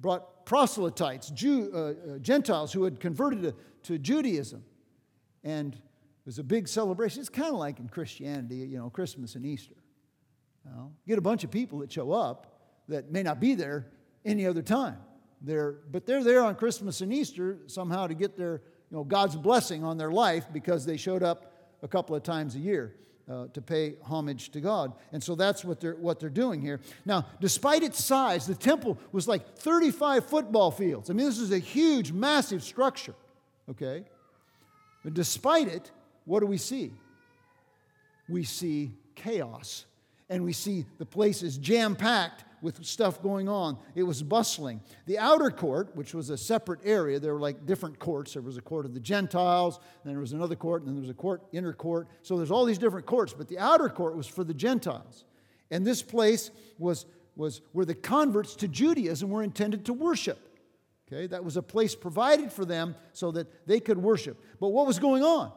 brought 0.00 0.44
proselytes, 0.44 1.30
Jew, 1.30 1.70
uh, 1.74 1.78
uh, 1.78 2.18
Gentiles 2.18 2.72
who 2.72 2.84
had 2.84 3.00
converted 3.00 3.42
to, 3.42 3.54
to 3.84 3.98
Judaism. 3.98 4.62
And 5.42 5.80
was 6.26 6.38
a 6.38 6.44
big 6.44 6.68
celebration. 6.68 7.20
It's 7.20 7.28
kind 7.28 7.50
of 7.50 7.58
like 7.58 7.78
in 7.78 7.88
Christianity, 7.88 8.56
you 8.56 8.78
know, 8.78 8.90
Christmas 8.90 9.34
and 9.34 9.44
Easter. 9.44 9.74
You 10.64 10.70
know, 10.70 10.92
get 11.06 11.18
a 11.18 11.22
bunch 11.22 11.44
of 11.44 11.50
people 11.50 11.80
that 11.80 11.92
show 11.92 12.12
up 12.12 12.58
that 12.88 13.10
may 13.12 13.22
not 13.22 13.40
be 13.40 13.54
there 13.54 13.86
any 14.24 14.46
other 14.46 14.62
time. 14.62 14.96
They're, 15.42 15.72
but 15.90 16.06
they're 16.06 16.24
there 16.24 16.42
on 16.42 16.54
Christmas 16.54 17.02
and 17.02 17.12
Easter 17.12 17.58
somehow 17.66 18.06
to 18.06 18.14
get 18.14 18.36
their, 18.36 18.62
you 18.90 18.96
know, 18.96 19.04
God's 19.04 19.36
blessing 19.36 19.84
on 19.84 19.98
their 19.98 20.10
life 20.10 20.46
because 20.52 20.86
they 20.86 20.96
showed 20.96 21.22
up 21.22 21.52
a 21.82 21.88
couple 21.88 22.16
of 22.16 22.22
times 22.22 22.54
a 22.54 22.58
year 22.58 22.94
uh, 23.30 23.46
to 23.52 23.60
pay 23.60 23.94
homage 24.02 24.50
to 24.50 24.60
God. 24.60 24.92
And 25.12 25.22
so 25.22 25.34
that's 25.34 25.64
what 25.64 25.80
they're, 25.80 25.96
what 25.96 26.20
they're 26.20 26.30
doing 26.30 26.62
here. 26.62 26.80
Now, 27.04 27.26
despite 27.40 27.82
its 27.82 28.02
size, 28.02 28.46
the 28.46 28.54
temple 28.54 28.98
was 29.12 29.28
like 29.28 29.58
35 29.58 30.26
football 30.26 30.70
fields. 30.70 31.10
I 31.10 31.12
mean, 31.12 31.26
this 31.26 31.38
is 31.38 31.52
a 31.52 31.58
huge, 31.58 32.12
massive 32.12 32.62
structure, 32.62 33.14
okay? 33.68 34.04
But 35.02 35.12
despite 35.12 35.68
it, 35.68 35.90
what 36.24 36.40
do 36.40 36.46
we 36.46 36.58
see? 36.58 36.92
We 38.28 38.44
see 38.44 38.92
chaos, 39.14 39.84
and 40.28 40.44
we 40.44 40.52
see 40.52 40.86
the 40.98 41.06
place 41.06 41.42
is 41.42 41.58
jam 41.58 41.94
packed 41.94 42.44
with 42.64 42.82
stuff 42.82 43.22
going 43.22 43.46
on. 43.46 43.76
It 43.94 44.04
was 44.04 44.22
bustling. 44.22 44.80
The 45.04 45.18
outer 45.18 45.50
court, 45.50 45.94
which 45.94 46.14
was 46.14 46.30
a 46.30 46.38
separate 46.38 46.80
area, 46.82 47.20
there 47.20 47.34
were 47.34 47.40
like 47.40 47.66
different 47.66 47.98
courts. 47.98 48.32
There 48.32 48.42
was 48.42 48.56
a 48.56 48.62
court 48.62 48.86
of 48.86 48.94
the 48.94 49.00
Gentiles, 49.00 49.78
then 50.02 50.14
there 50.14 50.20
was 50.20 50.32
another 50.32 50.56
court, 50.56 50.80
and 50.80 50.88
then 50.88 50.94
there 50.94 51.02
was 51.02 51.10
a 51.10 51.14
court, 51.14 51.42
inner 51.52 51.74
court. 51.74 52.08
So 52.22 52.38
there's 52.38 52.50
all 52.50 52.64
these 52.64 52.78
different 52.78 53.04
courts, 53.04 53.34
but 53.36 53.48
the 53.48 53.58
outer 53.58 53.90
court 53.90 54.16
was 54.16 54.26
for 54.26 54.44
the 54.44 54.54
Gentiles. 54.54 55.24
And 55.70 55.86
this 55.86 56.02
place 56.02 56.50
was, 56.78 57.04
was 57.36 57.60
where 57.72 57.84
the 57.84 57.94
converts 57.94 58.54
to 58.56 58.68
Judaism 58.68 59.28
were 59.28 59.42
intended 59.42 59.84
to 59.84 59.92
worship. 59.92 60.38
Okay, 61.06 61.26
that 61.26 61.44
was 61.44 61.58
a 61.58 61.62
place 61.62 61.94
provided 61.94 62.50
for 62.50 62.64
them 62.64 62.96
so 63.12 63.30
that 63.32 63.66
they 63.66 63.78
could 63.78 63.98
worship. 63.98 64.42
But 64.58 64.68
what 64.68 64.86
was 64.86 64.98
going 64.98 65.22
on? 65.22 65.52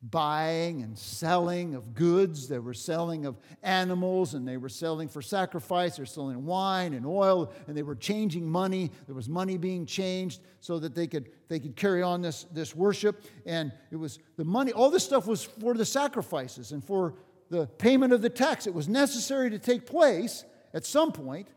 Buying 0.00 0.82
and 0.82 0.96
selling 0.96 1.74
of 1.74 1.94
goods. 1.94 2.48
They 2.48 2.60
were 2.60 2.74
selling 2.74 3.26
of 3.26 3.36
animals 3.62 4.34
and 4.34 4.46
they 4.46 4.56
were 4.56 4.68
selling 4.68 5.08
for 5.08 5.20
sacrifice. 5.20 5.96
They're 5.96 6.06
selling 6.06 6.46
wine 6.46 6.94
and 6.94 7.04
oil 7.04 7.52
and 7.66 7.76
they 7.76 7.82
were 7.82 7.96
changing 7.96 8.48
money. 8.48 8.92
There 9.06 9.14
was 9.14 9.28
money 9.28 9.58
being 9.58 9.86
changed 9.86 10.40
so 10.60 10.78
that 10.78 10.94
they 10.94 11.08
could, 11.08 11.30
they 11.48 11.58
could 11.58 11.74
carry 11.74 12.02
on 12.02 12.22
this, 12.22 12.44
this 12.52 12.76
worship. 12.76 13.24
And 13.44 13.72
it 13.90 13.96
was 13.96 14.20
the 14.36 14.44
money, 14.44 14.72
all 14.72 14.90
this 14.90 15.04
stuff 15.04 15.26
was 15.26 15.42
for 15.42 15.74
the 15.74 15.84
sacrifices 15.84 16.70
and 16.70 16.84
for 16.84 17.14
the 17.50 17.66
payment 17.66 18.12
of 18.12 18.22
the 18.22 18.30
tax. 18.30 18.66
It 18.66 18.74
was 18.74 18.88
necessary 18.88 19.50
to 19.50 19.58
take 19.58 19.84
place 19.84 20.44
at 20.74 20.86
some 20.86 21.10
point, 21.10 21.48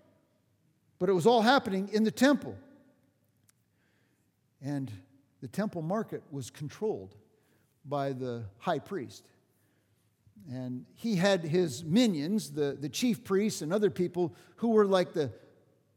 but 0.97 1.09
it 1.09 1.13
was 1.13 1.27
all 1.27 1.41
happening 1.41 1.89
in 1.93 2.03
the 2.03 2.11
temple. 2.11 2.57
And 4.63 4.91
the 5.41 5.47
temple 5.47 5.83
market 5.83 6.23
was 6.31 6.49
controlled 6.49 7.15
by 7.85 8.13
the 8.13 8.45
high 8.59 8.79
priest. 8.79 9.25
And 10.51 10.85
he 10.95 11.15
had 11.15 11.43
his 11.43 11.83
minions, 11.83 12.51
the, 12.51 12.77
the 12.79 12.89
chief 12.89 13.23
priests 13.23 13.61
and 13.61 13.71
other 13.71 13.89
people 13.89 14.35
who 14.57 14.69
were 14.69 14.85
like 14.85 15.13
the 15.13 15.31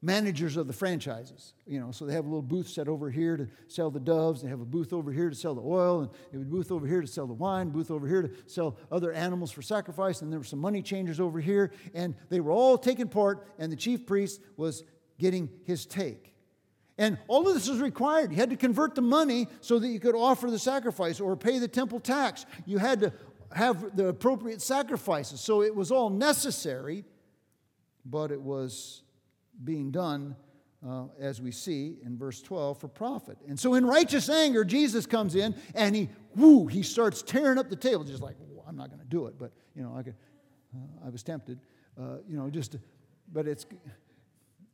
managers 0.05 0.59
of 0.59 0.67
the 0.67 0.73
franchises. 0.73 1.55
You 1.67 1.81
know, 1.81 1.91
so 1.91 2.05
they 2.05 2.12
have 2.12 2.26
a 2.26 2.29
little 2.29 2.43
booth 2.43 2.69
set 2.69 2.88
over 2.88 3.11
here 3.11 3.38
to 3.38 3.49
sell 3.69 3.91
the 3.91 4.00
doves, 4.00 4.43
they 4.43 4.49
have 4.49 4.61
a 4.61 4.67
booth 4.67 4.93
over 4.93 5.11
here 5.11 5.31
to 5.31 5.35
sell 5.35 5.55
the 5.55 5.62
oil, 5.62 6.00
and 6.00 6.11
they 6.31 6.38
have 6.38 6.47
a 6.47 6.50
booth 6.50 6.71
over 6.71 6.87
here 6.87 7.00
to 7.00 7.07
sell 7.07 7.26
the 7.26 7.33
wine, 7.33 7.71
booth 7.71 7.91
over 7.91 8.07
here 8.07 8.23
to 8.23 8.31
sell 8.47 8.76
other 8.93 9.12
animals 9.12 9.50
for 9.50 9.62
sacrifice, 9.62 10.21
and 10.21 10.31
there 10.31 10.38
were 10.38 10.45
some 10.45 10.59
money 10.59 10.83
changers 10.83 11.21
over 11.21 11.41
here, 11.41 11.73
and 11.95 12.14
they 12.29 12.41
were 12.41 12.53
all 12.53 12.76
taking 12.76 13.09
part, 13.09 13.49
and 13.59 13.73
the 13.73 13.76
chief 13.76 14.05
priest 14.05 14.41
was 14.59 14.85
getting 15.19 15.49
his 15.64 15.87
take. 15.87 16.34
And 16.96 17.18
all 17.26 17.46
of 17.48 17.54
this 17.54 17.68
was 17.68 17.80
required. 17.80 18.30
You 18.30 18.36
had 18.36 18.50
to 18.50 18.56
convert 18.56 18.94
the 18.94 19.02
money 19.02 19.48
so 19.60 19.78
that 19.78 19.88
you 19.88 19.98
could 19.98 20.14
offer 20.14 20.50
the 20.50 20.58
sacrifice 20.58 21.20
or 21.20 21.36
pay 21.36 21.58
the 21.58 21.68
temple 21.68 21.98
tax. 21.98 22.46
You 22.66 22.78
had 22.78 23.00
to 23.00 23.12
have 23.52 23.96
the 23.96 24.08
appropriate 24.08 24.62
sacrifices. 24.62 25.40
So 25.40 25.62
it 25.62 25.74
was 25.74 25.90
all 25.90 26.10
necessary, 26.10 27.04
but 28.04 28.30
it 28.30 28.40
was 28.40 29.02
being 29.62 29.90
done, 29.90 30.36
uh, 30.86 31.06
as 31.18 31.40
we 31.40 31.50
see 31.50 31.96
in 32.04 32.16
verse 32.16 32.42
12, 32.42 32.80
for 32.80 32.88
profit. 32.88 33.38
And 33.48 33.58
so 33.58 33.74
in 33.74 33.86
righteous 33.86 34.28
anger, 34.28 34.64
Jesus 34.64 35.06
comes 35.06 35.34
in 35.34 35.54
and 35.74 35.96
he, 35.96 36.08
whoo, 36.36 36.66
he 36.66 36.82
starts 36.82 37.22
tearing 37.22 37.58
up 37.58 37.70
the 37.70 37.76
table, 37.76 38.04
just 38.04 38.22
like, 38.22 38.36
well, 38.38 38.64
I'm 38.68 38.76
not 38.76 38.88
going 38.88 39.00
to 39.00 39.06
do 39.06 39.26
it, 39.26 39.34
but, 39.38 39.52
you 39.74 39.82
know, 39.82 39.94
I, 39.96 40.02
could, 40.02 40.16
uh, 40.74 41.06
I 41.06 41.10
was 41.10 41.22
tempted, 41.22 41.60
uh, 41.98 42.18
you 42.28 42.36
know, 42.36 42.50
just, 42.50 42.76
but 43.32 43.46
it's, 43.48 43.66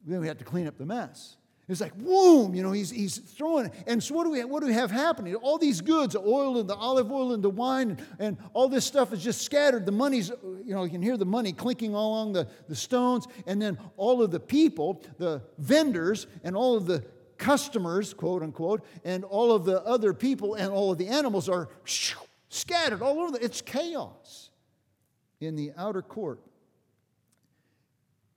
then 0.06 0.20
we 0.20 0.26
had 0.26 0.38
to 0.38 0.44
clean 0.44 0.66
up 0.66 0.76
the 0.78 0.86
mess. 0.86 1.36
It's 1.70 1.80
like, 1.80 1.96
boom, 1.96 2.54
you 2.54 2.62
know, 2.62 2.72
he's, 2.72 2.90
he's 2.90 3.18
throwing 3.18 3.66
it. 3.66 3.72
And 3.86 4.02
so 4.02 4.14
what 4.14 4.24
do, 4.24 4.30
we, 4.30 4.42
what 4.44 4.60
do 4.60 4.66
we 4.66 4.72
have 4.72 4.90
happening? 4.90 5.34
All 5.36 5.56
these 5.56 5.80
goods, 5.80 6.14
the 6.14 6.20
oil 6.20 6.58
and 6.58 6.68
the 6.68 6.74
olive 6.74 7.12
oil 7.12 7.32
and 7.32 7.42
the 7.42 7.50
wine, 7.50 7.98
and, 8.18 8.36
all 8.52 8.68
this 8.68 8.84
stuff 8.84 9.12
is 9.12 9.22
just 9.22 9.42
scattered. 9.42 9.86
The 9.86 9.92
money's, 9.92 10.30
you 10.30 10.74
know, 10.74 10.82
you 10.84 10.90
can 10.90 11.02
hear 11.02 11.16
the 11.16 11.24
money 11.24 11.52
clinking 11.52 11.94
along 11.94 12.32
the, 12.32 12.48
the 12.68 12.74
stones. 12.74 13.26
And 13.46 13.62
then 13.62 13.78
all 13.96 14.22
of 14.22 14.30
the 14.30 14.40
people, 14.40 15.02
the 15.18 15.42
vendors, 15.58 16.26
and 16.42 16.56
all 16.56 16.76
of 16.76 16.86
the 16.86 17.04
customers, 17.38 18.12
quote 18.12 18.42
unquote, 18.42 18.84
and 19.04 19.24
all 19.24 19.52
of 19.52 19.64
the 19.64 19.82
other 19.84 20.12
people 20.12 20.54
and 20.54 20.72
all 20.72 20.90
of 20.92 20.98
the 20.98 21.08
animals 21.08 21.48
are 21.48 21.68
scattered 22.48 23.02
all 23.02 23.20
over. 23.20 23.32
The, 23.38 23.44
it's 23.44 23.62
chaos 23.62 24.50
in 25.40 25.56
the 25.56 25.72
outer 25.76 26.02
court. 26.02 26.40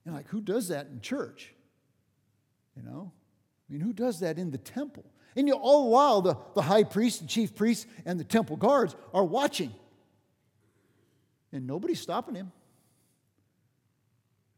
And 0.05 0.13
like, 0.13 0.27
who 0.27 0.41
does 0.41 0.67
that 0.67 0.87
in 0.87 1.01
church? 1.01 1.53
You 2.75 2.83
know? 2.83 3.11
I 3.70 3.74
mean, 3.74 3.82
who 3.82 3.93
does 3.93 4.20
that 4.20 4.38
in 4.38 4.51
the 4.51 4.58
temple? 4.58 5.05
And 5.36 5.48
you 5.48 5.55
all 5.55 5.86
the 5.86 5.89
while, 5.89 6.22
the, 6.22 6.38
the 6.53 6.62
high 6.62 6.84
priest, 6.84 7.22
the 7.22 7.27
chief 7.27 7.55
priest, 7.55 7.88
and 8.05 8.20
the 8.20 8.24
temple 8.24 8.55
guards 8.55 8.96
are 9.13 9.24
watching. 9.24 9.74
And 11.51 11.65
nobody's 11.65 12.01
stopping 12.01 12.36
him. 12.36 12.51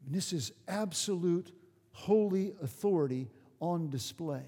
And 0.06 0.14
this 0.14 0.34
is 0.34 0.52
absolute 0.68 1.52
holy 1.92 2.54
authority 2.62 3.30
on 3.62 3.90
display. 3.90 4.44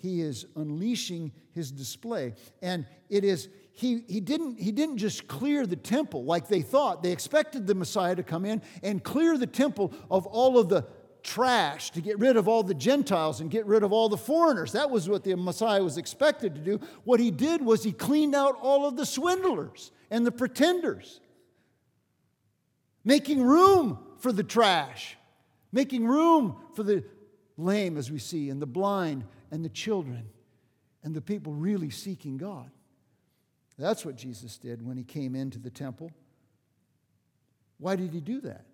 he 0.00 0.22
is 0.22 0.46
unleashing 0.56 1.30
his 1.52 1.70
display. 1.70 2.34
And 2.62 2.86
it 3.08 3.22
is, 3.22 3.48
he, 3.72 4.02
he, 4.08 4.20
didn't, 4.20 4.58
he 4.58 4.72
didn't 4.72 4.96
just 4.96 5.28
clear 5.28 5.66
the 5.66 5.76
temple 5.76 6.24
like 6.24 6.48
they 6.48 6.62
thought. 6.62 7.02
They 7.02 7.12
expected 7.12 7.66
the 7.66 7.74
Messiah 7.74 8.16
to 8.16 8.22
come 8.22 8.46
in 8.46 8.62
and 8.82 9.04
clear 9.04 9.36
the 9.36 9.46
temple 9.46 9.92
of 10.10 10.26
all 10.26 10.58
of 10.58 10.68
the 10.68 10.86
trash, 11.22 11.90
to 11.92 12.00
get 12.00 12.18
rid 12.18 12.36
of 12.36 12.48
all 12.48 12.62
the 12.62 12.74
Gentiles 12.74 13.40
and 13.40 13.50
get 13.50 13.66
rid 13.66 13.82
of 13.82 13.92
all 13.92 14.08
the 14.08 14.16
foreigners. 14.16 14.72
That 14.72 14.90
was 14.90 15.08
what 15.08 15.24
the 15.24 15.34
Messiah 15.36 15.82
was 15.82 15.98
expected 15.98 16.54
to 16.54 16.60
do. 16.60 16.80
What 17.04 17.20
he 17.20 17.30
did 17.30 17.62
was 17.62 17.82
he 17.82 17.92
cleaned 17.92 18.34
out 18.34 18.56
all 18.60 18.86
of 18.86 18.96
the 18.96 19.06
swindlers 19.06 19.92
and 20.10 20.26
the 20.26 20.32
pretenders, 20.32 21.20
making 23.04 23.42
room 23.42 23.98
for 24.18 24.32
the 24.32 24.44
trash, 24.44 25.16
making 25.72 26.06
room 26.06 26.56
for 26.74 26.82
the 26.82 27.04
lame, 27.56 27.96
as 27.96 28.10
we 28.10 28.18
see, 28.18 28.50
and 28.50 28.60
the 28.60 28.66
blind 28.66 29.24
and 29.50 29.64
the 29.64 29.68
children 29.68 30.28
and 31.02 31.14
the 31.14 31.20
people 31.20 31.52
really 31.52 31.90
seeking 31.90 32.36
God. 32.36 32.70
That's 33.78 34.04
what 34.04 34.16
Jesus 34.16 34.58
did 34.58 34.86
when 34.86 34.96
he 34.96 35.04
came 35.04 35.34
into 35.34 35.58
the 35.58 35.70
temple. 35.70 36.10
Why 37.78 37.96
did 37.96 38.12
he 38.12 38.20
do 38.20 38.42
that? 38.42 38.66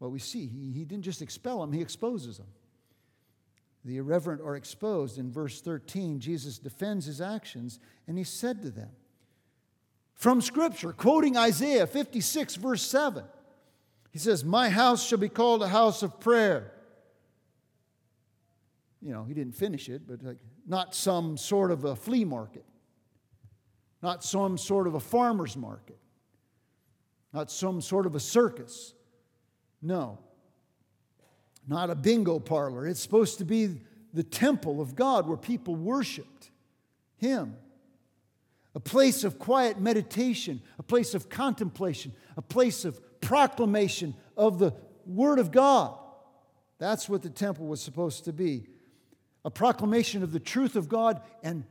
Well, 0.00 0.10
we 0.10 0.18
see 0.18 0.46
he, 0.46 0.72
he 0.72 0.84
didn't 0.84 1.04
just 1.04 1.22
expel 1.22 1.60
them, 1.60 1.72
he 1.72 1.80
exposes 1.80 2.38
them. 2.38 2.48
The 3.84 3.98
irreverent 3.98 4.42
are 4.42 4.56
exposed. 4.56 5.16
In 5.16 5.30
verse 5.30 5.62
13, 5.62 6.20
Jesus 6.20 6.58
defends 6.58 7.06
his 7.06 7.20
actions 7.20 7.78
and 8.08 8.18
he 8.18 8.24
said 8.24 8.60
to 8.62 8.70
them, 8.70 8.90
from 10.14 10.42
Scripture, 10.42 10.92
quoting 10.92 11.36
Isaiah 11.36 11.86
56, 11.86 12.56
verse 12.56 12.82
7, 12.82 13.24
he 14.10 14.18
says, 14.18 14.44
My 14.44 14.68
house 14.68 15.06
shall 15.06 15.16
be 15.16 15.30
called 15.30 15.62
a 15.62 15.68
house 15.68 16.02
of 16.02 16.20
prayer 16.20 16.72
you 19.02 19.12
know, 19.12 19.24
he 19.24 19.34
didn't 19.34 19.54
finish 19.54 19.88
it, 19.88 20.06
but 20.06 20.22
like, 20.22 20.38
not 20.66 20.94
some 20.94 21.36
sort 21.36 21.70
of 21.70 21.84
a 21.84 21.96
flea 21.96 22.24
market, 22.24 22.64
not 24.02 24.22
some 24.22 24.58
sort 24.58 24.86
of 24.86 24.94
a 24.94 25.00
farmer's 25.00 25.56
market, 25.56 25.98
not 27.32 27.50
some 27.50 27.80
sort 27.80 28.06
of 28.06 28.14
a 28.14 28.20
circus. 28.20 28.94
No, 29.82 30.18
not 31.66 31.90
a 31.90 31.94
bingo 31.94 32.38
parlor. 32.38 32.86
It's 32.86 33.00
supposed 33.00 33.38
to 33.38 33.44
be 33.44 33.80
the 34.12 34.22
temple 34.22 34.80
of 34.80 34.94
God 34.94 35.26
where 35.26 35.36
people 35.36 35.74
worshiped 35.74 36.50
Him. 37.16 37.56
A 38.74 38.80
place 38.80 39.24
of 39.24 39.38
quiet 39.38 39.80
meditation, 39.80 40.62
a 40.78 40.82
place 40.82 41.14
of 41.14 41.28
contemplation, 41.28 42.12
a 42.36 42.42
place 42.42 42.84
of 42.84 43.00
proclamation 43.20 44.14
of 44.36 44.58
the 44.58 44.72
Word 45.06 45.38
of 45.38 45.50
God. 45.50 45.96
That's 46.78 47.08
what 47.08 47.22
the 47.22 47.30
temple 47.30 47.66
was 47.66 47.82
supposed 47.82 48.24
to 48.24 48.32
be 48.32 48.66
a 49.44 49.50
proclamation 49.50 50.22
of 50.22 50.32
the 50.32 50.40
truth 50.40 50.76
of 50.76 50.88
God. 50.88 51.20
And 51.42 51.64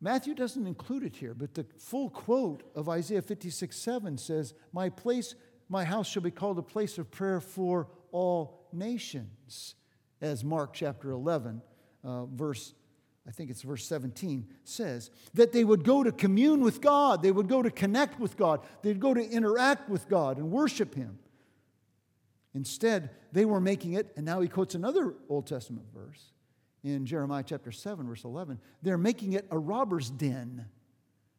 Matthew 0.00 0.34
doesn't 0.34 0.66
include 0.66 1.04
it 1.04 1.16
here, 1.16 1.34
but 1.34 1.54
the 1.54 1.66
full 1.78 2.10
quote 2.10 2.62
of 2.74 2.88
Isaiah 2.88 3.22
56 3.22 3.76
7 3.76 4.18
says, 4.18 4.54
My 4.72 4.88
place, 4.88 5.34
my 5.68 5.84
house 5.84 6.08
shall 6.08 6.22
be 6.22 6.30
called 6.30 6.58
a 6.58 6.62
place 6.62 6.98
of 6.98 7.10
prayer 7.10 7.40
for 7.40 7.88
all 8.12 8.68
nations, 8.72 9.74
as 10.20 10.44
Mark 10.44 10.72
chapter 10.72 11.10
11, 11.10 11.60
uh, 12.04 12.24
verse 12.26 12.74
I 13.28 13.32
think 13.32 13.50
it's 13.50 13.62
verse 13.62 13.84
17, 13.86 14.46
says 14.62 15.10
that 15.34 15.52
they 15.52 15.64
would 15.64 15.82
go 15.82 16.04
to 16.04 16.12
commune 16.12 16.60
with 16.60 16.80
God, 16.80 17.22
they 17.22 17.32
would 17.32 17.48
go 17.48 17.60
to 17.60 17.70
connect 17.70 18.20
with 18.20 18.36
God, 18.36 18.60
they'd 18.82 19.00
go 19.00 19.12
to 19.14 19.20
interact 19.20 19.88
with 19.88 20.08
God 20.08 20.38
and 20.38 20.50
worship 20.50 20.94
Him. 20.94 21.18
Instead, 22.54 23.10
they 23.32 23.44
were 23.44 23.60
making 23.60 23.94
it, 23.94 24.12
and 24.16 24.24
now 24.24 24.40
he 24.40 24.48
quotes 24.48 24.74
another 24.74 25.14
Old 25.28 25.46
Testament 25.46 25.86
verse 25.92 26.30
in 26.84 27.04
Jeremiah 27.04 27.42
chapter 27.44 27.72
7, 27.72 28.06
verse 28.06 28.24
11, 28.24 28.60
they're 28.80 28.96
making 28.96 29.32
it 29.32 29.46
a 29.50 29.58
robber's 29.58 30.08
den, 30.08 30.66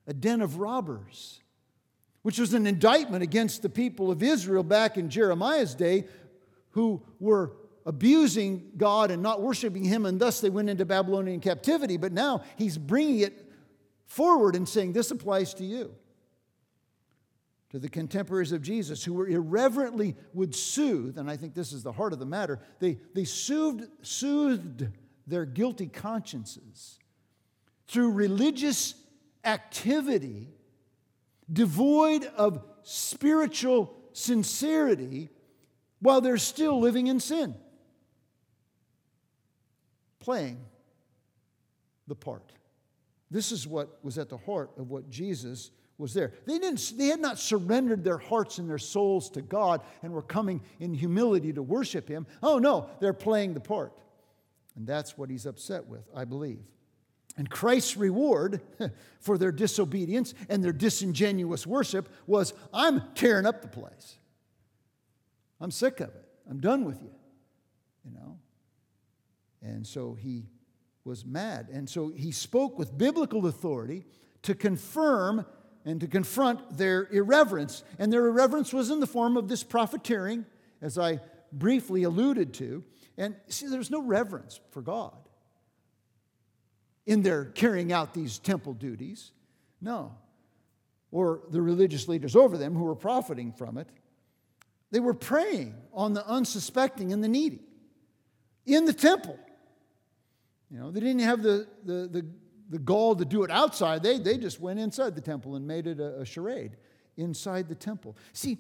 a 0.06 0.14
den 0.14 0.42
of 0.42 0.60
robbers, 0.60 1.42
which 2.28 2.40
was 2.40 2.54
an 2.54 2.68
indictment 2.68 3.24
against 3.24 3.62
the 3.62 3.70
people 3.70 4.12
of 4.12 4.22
Israel 4.22 4.62
back 4.62 4.98
in 4.98 5.10
Jeremiah's 5.10 5.74
day 5.74 6.04
who 6.72 7.02
were 7.22 7.54
abusing 7.86 8.70
God 8.76 9.12
and 9.12 9.24
not 9.24 9.42
worshiping 9.42 9.86
Him, 9.86 10.06
and 10.06 10.20
thus 10.20 10.42
they 10.42 10.50
went 10.50 10.70
into 10.70 10.84
Babylonian 10.84 11.40
captivity. 11.40 11.96
But 11.96 12.12
now 12.12 12.42
he's 12.58 12.78
bringing 12.78 13.22
it 13.22 13.50
forward 14.08 14.58
and 14.58 14.68
saying, 14.68 14.92
This 14.92 15.10
applies 15.10 15.54
to 15.54 15.64
you. 15.64 15.96
To 17.70 17.80
the 17.80 17.88
contemporaries 17.88 18.52
of 18.52 18.62
Jesus 18.62 19.06
who 19.06 19.14
were 19.14 19.30
irreverently 19.30 20.18
would 20.34 20.54
soothe, 20.54 21.18
and 21.18 21.32
I 21.32 21.38
think 21.38 21.54
this 21.54 21.72
is 21.72 21.82
the 21.82 21.94
heart 21.94 22.12
of 22.12 22.20
the 22.20 22.26
matter, 22.26 22.60
they, 22.80 22.98
they 23.14 23.24
soothed, 23.24 23.88
soothed 24.02 24.90
their 25.28 25.46
guilty 25.46 25.88
consciences 25.88 27.00
through 27.88 28.12
religious 28.12 28.96
activity 29.46 30.57
devoid 31.52 32.26
of 32.36 32.64
spiritual 32.84 33.96
sincerity 34.14 35.30
while 36.00 36.22
they're 36.22 36.38
still 36.38 36.80
living 36.80 37.08
in 37.08 37.20
sin, 37.20 37.56
playing 40.20 40.60
the 42.08 42.16
part. 42.16 42.52
This 43.30 43.52
is 43.52 43.68
what 43.68 44.04
was 44.04 44.18
at 44.18 44.30
the 44.30 44.38
heart 44.38 44.72
of 44.78 44.90
what 44.90 45.10
Jesus 45.10 45.72
was 45.98 46.14
there. 46.14 46.34
They, 46.46 46.60
didn't, 46.60 46.94
they 46.96 47.08
had 47.08 47.20
not 47.20 47.40
surrendered 47.40 48.04
their 48.04 48.18
hearts 48.18 48.60
and 48.60 48.70
their 48.70 48.78
souls 48.78 49.30
to 49.32 49.42
God 49.42 49.82
and 50.04 50.14
were 50.14 50.22
coming 50.22 50.62
in 50.80 50.94
humility 50.94 51.52
to 51.54 51.64
worship 51.64 52.08
Him. 52.08 52.28
Oh, 52.44 52.60
no, 52.60 52.90
they're 53.00 53.14
playing 53.14 53.54
the 53.54 53.60
part. 53.60 53.98
And 54.78 54.86
that's 54.86 55.18
what 55.18 55.30
he's 55.30 55.48
upset 55.48 55.88
with, 55.88 56.04
I 56.16 56.24
believe. 56.24 56.60
And 57.38 57.50
Christ's 57.50 57.96
reward 57.96 58.62
for 59.20 59.38
their 59.38 59.52
disobedience 59.52 60.34
and 60.50 60.64
their 60.64 60.74
disingenuous 60.74 61.68
worship 61.68 62.10
was 62.26 62.54
I'm 62.74 63.02
tearing 63.14 63.46
up 63.46 63.62
the 63.62 63.68
place. 63.68 64.18
I'm 65.62 65.72
sick 65.72 66.00
of 66.00 66.10
it. 66.10 66.26
I'm 66.50 66.60
done 66.60 66.84
with 66.84 67.02
you. 67.02 67.12
You 68.06 68.12
know? 68.12 68.40
And 69.62 69.86
so 69.86 70.16
he 70.16 70.46
was 71.04 71.26
mad. 71.26 71.68
And 71.72 71.88
so 71.88 72.10
he 72.10 72.32
spoke 72.32 72.78
with 72.80 72.98
biblical 72.98 73.46
authority 73.46 74.06
to 74.44 74.56
confirm 74.56 75.46
and 75.86 76.02
to 76.02 76.08
confront 76.08 76.78
their 76.78 77.08
irreverence. 77.12 77.84
And 78.00 78.12
their 78.12 78.26
irreverence 78.26 78.74
was 78.74 78.90
in 78.90 79.00
the 79.00 79.08
form 79.08 79.38
of 79.38 79.48
this 79.48 79.64
profiteering, 79.64 80.46
as 80.82 80.98
I 80.98 81.22
briefly 81.52 82.04
alluded 82.04 82.54
to. 82.56 82.84
And 83.18 83.36
see, 83.48 83.68
there's 83.68 83.92
no 83.92 84.02
reverence 84.02 84.60
for 84.72 84.82
God 84.82 85.16
in 87.08 87.24
their 87.24 87.46
carrying 87.46 87.92
out 87.92 88.14
these 88.14 88.38
temple 88.38 88.74
duties. 88.74 89.32
No. 89.82 90.14
Or 91.10 91.42
the 91.50 91.62
religious 91.62 92.08
leaders 92.08 92.36
over 92.36 92.58
them 92.58 92.76
who 92.76 92.84
were 92.84 92.96
profiting 92.96 93.54
from 93.54 93.78
it. 93.78 93.88
They 94.92 95.00
were 95.00 95.14
preying 95.14 95.74
on 95.94 96.14
the 96.14 96.26
unsuspecting 96.28 97.12
and 97.12 97.24
the 97.24 97.28
needy 97.28 97.62
in 98.66 98.86
the 98.86 98.94
temple. 98.94 99.40
You 100.70 100.80
know, 100.80 100.92
they 100.92 101.00
didn't 101.00 101.22
have 101.22 101.42
the, 101.42 101.68
the, 101.86 102.08
the, 102.08 102.26
the 102.70 102.80
gall 102.80 103.16
to 103.16 103.24
do 103.24 103.44
it 103.44 103.52
outside. 103.52 104.04
They, 104.04 104.20
they 104.20 104.38
just 104.38 104.60
went 104.60 104.80
inside 104.80 105.16
the 105.16 105.22
temple 105.22 105.56
and 105.56 105.66
made 105.66 105.88
it 105.88 106.00
a, 106.02 106.20
a 106.20 106.26
charade 106.26 106.76
inside 107.16 107.70
the 107.70 107.76
temple. 107.76 108.18
See, 108.34 108.58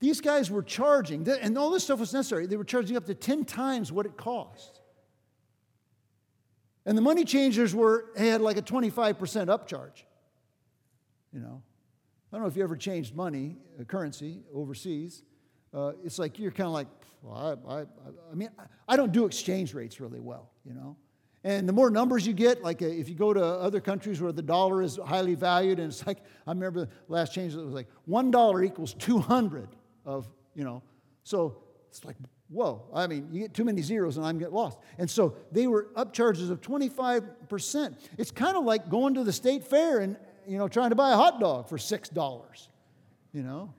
these 0.00 0.20
guys 0.20 0.50
were 0.50 0.62
charging, 0.62 1.28
and 1.28 1.56
all 1.56 1.70
this 1.70 1.84
stuff 1.84 2.00
was 2.00 2.12
necessary. 2.12 2.46
They 2.46 2.56
were 2.56 2.64
charging 2.64 2.96
up 2.96 3.06
to 3.06 3.14
10 3.14 3.44
times 3.44 3.92
what 3.92 4.06
it 4.06 4.16
cost. 4.16 4.79
And 6.86 6.96
the 6.96 7.02
money 7.02 7.24
changers 7.24 7.74
were 7.74 8.06
had 8.16 8.40
like 8.40 8.56
a 8.56 8.62
25% 8.62 9.16
upcharge. 9.46 10.04
You 11.32 11.40
know, 11.40 11.62
I 12.32 12.36
don't 12.36 12.42
know 12.42 12.48
if 12.48 12.56
you 12.56 12.62
ever 12.62 12.76
changed 12.76 13.14
money, 13.14 13.56
uh, 13.78 13.84
currency 13.84 14.40
overseas. 14.52 15.22
Uh, 15.72 15.92
it's 16.04 16.18
like 16.18 16.38
you're 16.38 16.50
kind 16.50 16.66
of 16.66 16.72
like, 16.72 16.88
well, 17.22 17.58
I, 17.68 17.72
I, 17.72 17.80
I 18.32 18.34
mean, 18.34 18.50
I 18.88 18.96
don't 18.96 19.12
do 19.12 19.26
exchange 19.26 19.74
rates 19.74 20.00
really 20.00 20.20
well, 20.20 20.50
you 20.64 20.74
know. 20.74 20.96
And 21.42 21.68
the 21.68 21.72
more 21.72 21.90
numbers 21.90 22.26
you 22.26 22.32
get, 22.32 22.62
like 22.62 22.82
uh, 22.82 22.86
if 22.86 23.08
you 23.08 23.14
go 23.14 23.32
to 23.32 23.42
other 23.42 23.80
countries 23.80 24.20
where 24.20 24.32
the 24.32 24.42
dollar 24.42 24.82
is 24.82 24.98
highly 25.06 25.34
valued, 25.34 25.78
and 25.78 25.90
it's 25.90 26.06
like, 26.06 26.18
I 26.46 26.50
remember 26.50 26.86
the 26.86 26.88
last 27.08 27.32
change, 27.32 27.54
it 27.54 27.58
was 27.58 27.74
like 27.74 27.88
$1 28.08 28.64
equals 28.66 28.94
200 28.94 29.68
of, 30.04 30.28
you 30.54 30.64
know, 30.64 30.82
so 31.22 31.62
it's 31.88 32.04
like, 32.04 32.16
whoa. 32.50 32.82
I 32.92 33.06
mean, 33.06 33.28
you 33.32 33.40
get 33.40 33.54
too 33.54 33.64
many 33.64 33.80
zeros 33.80 34.16
and 34.16 34.26
I'm 34.26 34.38
get 34.38 34.52
lost. 34.52 34.78
And 34.98 35.08
so 35.08 35.36
they 35.52 35.66
were 35.66 35.88
up 35.96 36.12
charges 36.12 36.50
of 36.50 36.60
25%. 36.60 37.96
It's 38.18 38.30
kind 38.30 38.56
of 38.56 38.64
like 38.64 38.88
going 38.88 39.14
to 39.14 39.24
the 39.24 39.32
state 39.32 39.64
fair 39.64 40.00
and, 40.00 40.16
you 40.46 40.58
know, 40.58 40.68
trying 40.68 40.90
to 40.90 40.96
buy 40.96 41.12
a 41.12 41.16
hot 41.16 41.40
dog 41.40 41.68
for 41.68 41.78
$6, 41.78 42.68
you 43.32 43.42
know. 43.42 43.72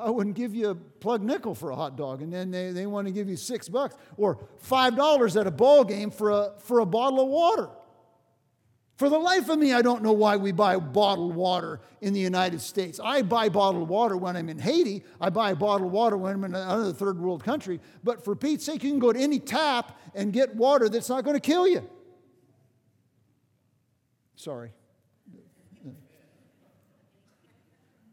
I 0.00 0.10
wouldn't 0.10 0.34
give 0.34 0.54
you 0.54 0.70
a 0.70 0.74
plug 0.74 1.22
nickel 1.22 1.54
for 1.54 1.70
a 1.70 1.76
hot 1.76 1.96
dog, 1.96 2.22
and 2.22 2.32
then 2.32 2.50
they, 2.50 2.72
they 2.72 2.86
want 2.86 3.06
to 3.06 3.12
give 3.12 3.28
you 3.28 3.36
six 3.36 3.68
bucks 3.68 3.94
or 4.16 4.38
five 4.58 4.96
dollars 4.96 5.36
at 5.36 5.46
a 5.46 5.50
ball 5.50 5.84
game 5.84 6.10
for 6.10 6.30
a, 6.30 6.52
for 6.58 6.80
a 6.80 6.86
bottle 6.86 7.20
of 7.20 7.28
water. 7.28 7.68
For 8.96 9.08
the 9.08 9.18
life 9.18 9.48
of 9.48 9.58
me, 9.58 9.72
I 9.72 9.82
don't 9.82 10.04
know 10.04 10.12
why 10.12 10.36
we 10.36 10.52
buy 10.52 10.76
bottled 10.76 11.34
water 11.34 11.80
in 12.00 12.12
the 12.12 12.20
United 12.20 12.60
States. 12.60 13.00
I 13.02 13.22
buy 13.22 13.48
bottled 13.48 13.88
water 13.88 14.16
when 14.16 14.36
I'm 14.36 14.48
in 14.48 14.58
Haiti. 14.58 15.02
I 15.20 15.30
buy 15.30 15.54
bottled 15.54 15.90
water 15.90 16.16
when 16.16 16.34
I'm 16.34 16.44
in 16.44 16.54
another 16.54 16.92
third 16.92 17.18
world 17.20 17.42
country. 17.42 17.80
But 18.04 18.24
for 18.24 18.36
Pete's 18.36 18.64
sake, 18.64 18.84
you 18.84 18.90
can 18.90 19.00
go 19.00 19.12
to 19.12 19.18
any 19.18 19.40
tap 19.40 19.98
and 20.14 20.32
get 20.32 20.54
water 20.54 20.88
that's 20.88 21.08
not 21.08 21.24
going 21.24 21.34
to 21.34 21.40
kill 21.40 21.66
you. 21.66 21.88
Sorry. 24.36 24.70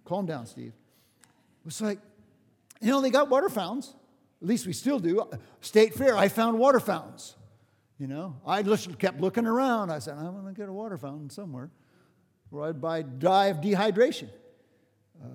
Calm 0.05 0.25
down, 0.25 0.47
Steve. 0.47 0.73
It's 1.65 1.79
like, 1.79 1.99
you 2.81 2.89
know, 2.89 3.01
they 3.01 3.11
got 3.11 3.29
water 3.29 3.49
fountains. 3.49 3.93
At 4.41 4.47
least 4.47 4.65
we 4.65 4.73
still 4.73 4.97
do. 4.97 5.29
State 5.61 5.93
Fair, 5.93 6.17
I 6.17 6.27
found 6.27 6.57
water 6.57 6.79
fountains. 6.79 7.35
You 8.01 8.07
know, 8.07 8.35
I 8.47 8.63
just 8.63 8.97
kept 8.97 9.21
looking 9.21 9.45
around. 9.45 9.91
I 9.91 9.99
said, 9.99 10.17
I'm 10.17 10.33
going 10.33 10.47
to 10.47 10.59
get 10.59 10.67
a 10.67 10.73
water 10.73 10.97
fountain 10.97 11.29
somewhere 11.29 11.69
where 12.49 12.67
I'd 12.67 12.81
buy, 12.81 13.03
die 13.03 13.45
of 13.49 13.57
dehydration. 13.57 14.27
Uh, 15.23 15.27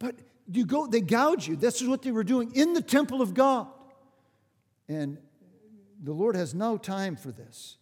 but 0.00 0.16
you 0.50 0.66
go, 0.66 0.88
they 0.88 1.02
gouge 1.02 1.46
you. 1.46 1.54
This 1.54 1.80
is 1.80 1.86
what 1.86 2.02
they 2.02 2.10
were 2.10 2.24
doing 2.24 2.50
in 2.56 2.72
the 2.72 2.82
temple 2.82 3.22
of 3.22 3.32
God. 3.32 3.68
And 4.88 5.18
the 6.02 6.10
Lord 6.10 6.34
has 6.34 6.52
no 6.52 6.76
time 6.76 7.14
for 7.14 7.30
this. 7.30 7.76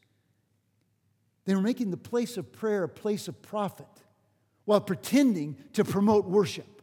They 1.46 1.54
were 1.54 1.62
making 1.62 1.90
the 1.90 1.96
place 1.96 2.36
of 2.36 2.52
prayer 2.52 2.84
a 2.84 2.88
place 2.88 3.28
of 3.28 3.40
profit 3.40 3.86
while 4.66 4.82
pretending 4.82 5.56
to 5.72 5.86
promote 5.86 6.26
worship. 6.26 6.82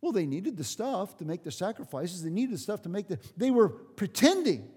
Well, 0.00 0.12
they 0.12 0.26
needed 0.26 0.56
the 0.56 0.62
stuff 0.62 1.16
to 1.16 1.24
make 1.24 1.42
the 1.42 1.50
sacrifices. 1.50 2.22
They 2.22 2.30
needed 2.30 2.54
the 2.54 2.58
stuff 2.58 2.82
to 2.82 2.88
make 2.88 3.08
the. 3.08 3.18
They 3.36 3.50
were 3.50 3.68
pretending 3.68 4.70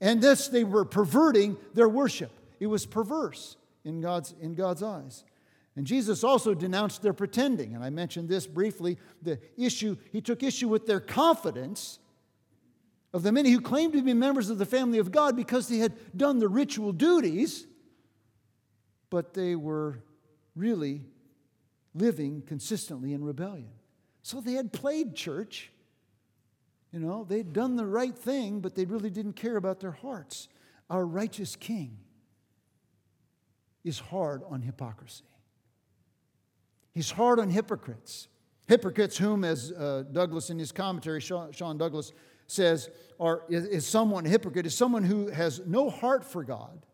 and 0.00 0.22
this, 0.22 0.48
they 0.48 0.64
were 0.64 0.84
perverting 0.84 1.56
their 1.74 1.88
worship. 1.88 2.32
It 2.58 2.66
was 2.66 2.86
perverse 2.86 3.56
in 3.84 4.00
God's, 4.00 4.34
in 4.40 4.54
God's 4.54 4.82
eyes. 4.82 5.24
And 5.76 5.86
Jesus 5.86 6.24
also 6.24 6.54
denounced 6.54 7.02
their 7.02 7.12
pretending. 7.12 7.74
And 7.74 7.84
I 7.84 7.90
mentioned 7.90 8.28
this 8.28 8.46
briefly. 8.46 8.98
The 9.22 9.38
issue, 9.56 9.96
he 10.12 10.20
took 10.20 10.42
issue 10.42 10.68
with 10.68 10.86
their 10.86 11.00
confidence 11.00 11.98
of 13.12 13.22
the 13.22 13.32
many 13.32 13.50
who 13.50 13.60
claimed 13.60 13.92
to 13.94 14.02
be 14.02 14.14
members 14.14 14.50
of 14.50 14.58
the 14.58 14.66
family 14.66 14.98
of 14.98 15.10
God 15.10 15.36
because 15.36 15.68
they 15.68 15.78
had 15.78 15.92
done 16.16 16.38
the 16.38 16.48
ritual 16.48 16.92
duties, 16.92 17.66
but 19.10 19.34
they 19.34 19.56
were 19.56 19.98
really 20.54 21.02
living 21.94 22.42
consistently 22.42 23.12
in 23.12 23.24
rebellion. 23.24 23.70
So 24.22 24.40
they 24.40 24.52
had 24.52 24.72
played 24.72 25.14
church, 25.14 25.72
you 26.92 26.98
know, 26.98 27.24
they'd 27.28 27.52
done 27.52 27.76
the 27.76 27.86
right 27.86 28.16
thing, 28.16 28.60
but 28.60 28.74
they 28.74 28.84
really 28.84 29.10
didn't 29.10 29.34
care 29.34 29.56
about 29.56 29.80
their 29.80 29.92
hearts. 29.92 30.48
Our 30.88 31.06
righteous 31.06 31.54
king 31.54 31.98
is 33.84 33.98
hard 33.98 34.42
on 34.48 34.62
hypocrisy. 34.62 35.24
He's 36.92 37.12
hard 37.12 37.38
on 37.38 37.50
hypocrites. 37.50 38.28
Hypocrites, 38.66 39.16
whom, 39.16 39.44
as 39.44 39.72
uh, 39.72 40.04
Douglas 40.10 40.50
in 40.50 40.58
his 40.58 40.72
commentary, 40.72 41.20
Sean, 41.20 41.78
Douglas 41.78 42.12
says, 42.46 42.90
are, 43.18 43.42
is, 43.48 43.66
is 43.66 43.86
someone, 43.86 44.26
a 44.26 44.28
hypocrite, 44.28 44.66
is 44.66 44.74
someone 44.74 45.04
who 45.04 45.28
has 45.28 45.60
no 45.66 45.90
heart 45.90 46.24
for 46.24 46.42
God, 46.42 46.84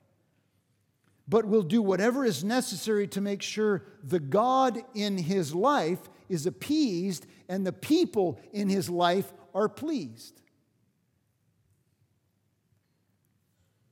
but 1.26 1.46
will 1.46 1.62
do 1.62 1.80
whatever 1.82 2.24
is 2.24 2.44
necessary 2.44 3.06
to 3.08 3.20
make 3.20 3.42
sure 3.42 3.84
the 4.04 4.20
God 4.20 4.78
in 4.94 5.16
his 5.18 5.54
life 5.54 6.00
is 6.28 6.46
appeased 6.46 7.26
and 7.48 7.66
the 7.66 7.72
people 7.72 8.38
in 8.52 8.68
his 8.68 8.88
life 8.90 9.32
are 9.56 9.68
pleased. 9.70 10.42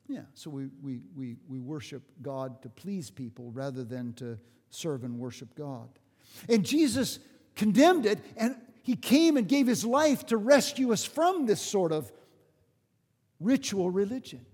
Yeah, 0.07 0.20
so 0.35 0.50
we, 0.50 0.68
we, 0.83 1.00
we, 1.16 1.37
we 1.48 1.59
worship 1.59 2.03
God 2.20 2.61
to 2.62 2.68
please 2.68 3.11
people 3.11 3.50
rather 3.53 3.83
than 3.83 4.12
to 4.14 4.38
serve 4.68 5.03
and 5.03 5.18
worship 5.18 5.55
God. 5.55 5.88
And 6.50 6.64
Jesus 6.64 7.18
condemned 7.57 8.05
it, 8.05 8.18
and 8.37 8.57
he 8.83 8.94
came 8.94 9.38
and 9.38 9.48
gave 9.48 9.66
his 9.66 9.85
life 9.87 10.27
to 10.27 10.37
rescue 10.37 10.92
us 10.92 11.03
from 11.03 11.46
this 11.46 11.62
sort 11.62 11.90
of 11.90 12.12
ritual 13.40 13.90
religion. 13.90 14.44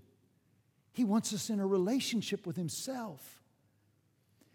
He 0.93 1.03
wants 1.03 1.33
us 1.33 1.49
in 1.49 1.59
a 1.59 1.67
relationship 1.67 2.47
with 2.47 2.55
himself. 2.55 3.41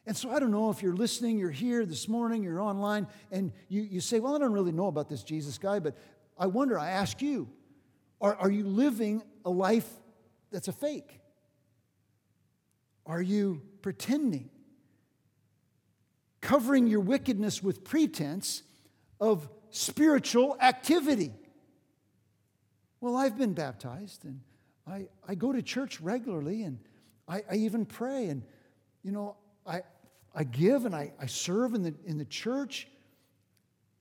And 0.06 0.16
so 0.16 0.30
I 0.30 0.38
don't 0.38 0.52
know 0.52 0.70
if 0.70 0.82
you're 0.82 0.94
listening, 0.94 1.36
you're 1.36 1.50
here 1.50 1.84
this 1.84 2.08
morning, 2.08 2.44
you're 2.44 2.60
online, 2.60 3.08
and 3.32 3.52
you, 3.68 3.82
you 3.82 4.00
say, 4.00 4.20
Well, 4.20 4.36
I 4.36 4.38
don't 4.38 4.52
really 4.52 4.72
know 4.72 4.86
about 4.86 5.08
this 5.08 5.24
Jesus 5.24 5.58
guy, 5.58 5.80
but 5.80 5.96
I 6.38 6.46
wonder, 6.46 6.78
I 6.78 6.90
ask 6.90 7.22
you, 7.22 7.48
are, 8.20 8.34
are 8.36 8.50
you 8.50 8.64
living 8.64 9.22
a 9.44 9.50
life 9.50 9.88
that's 10.50 10.68
a 10.68 10.72
fake? 10.72 11.20
Are 13.04 13.22
you 13.22 13.62
pretending? 13.82 14.50
Covering 16.40 16.86
your 16.86 17.00
wickedness 17.00 17.62
with 17.62 17.84
pretense 17.84 18.62
of 19.20 19.48
spiritual 19.70 20.56
activity. 20.60 21.32
Well, 23.00 23.16
I've 23.16 23.38
been 23.38 23.52
baptized 23.52 24.24
and 24.24 24.40
I, 24.86 25.08
I 25.26 25.34
go 25.34 25.52
to 25.52 25.62
church 25.62 26.00
regularly 26.00 26.62
and 26.62 26.78
I, 27.28 27.42
I 27.50 27.54
even 27.56 27.84
pray 27.86 28.26
and, 28.26 28.42
you 29.02 29.12
know, 29.12 29.36
I, 29.66 29.82
I 30.34 30.44
give 30.44 30.84
and 30.84 30.94
I, 30.94 31.12
I 31.20 31.26
serve 31.26 31.74
in 31.74 31.82
the, 31.82 31.94
in 32.04 32.18
the 32.18 32.24
church 32.24 32.88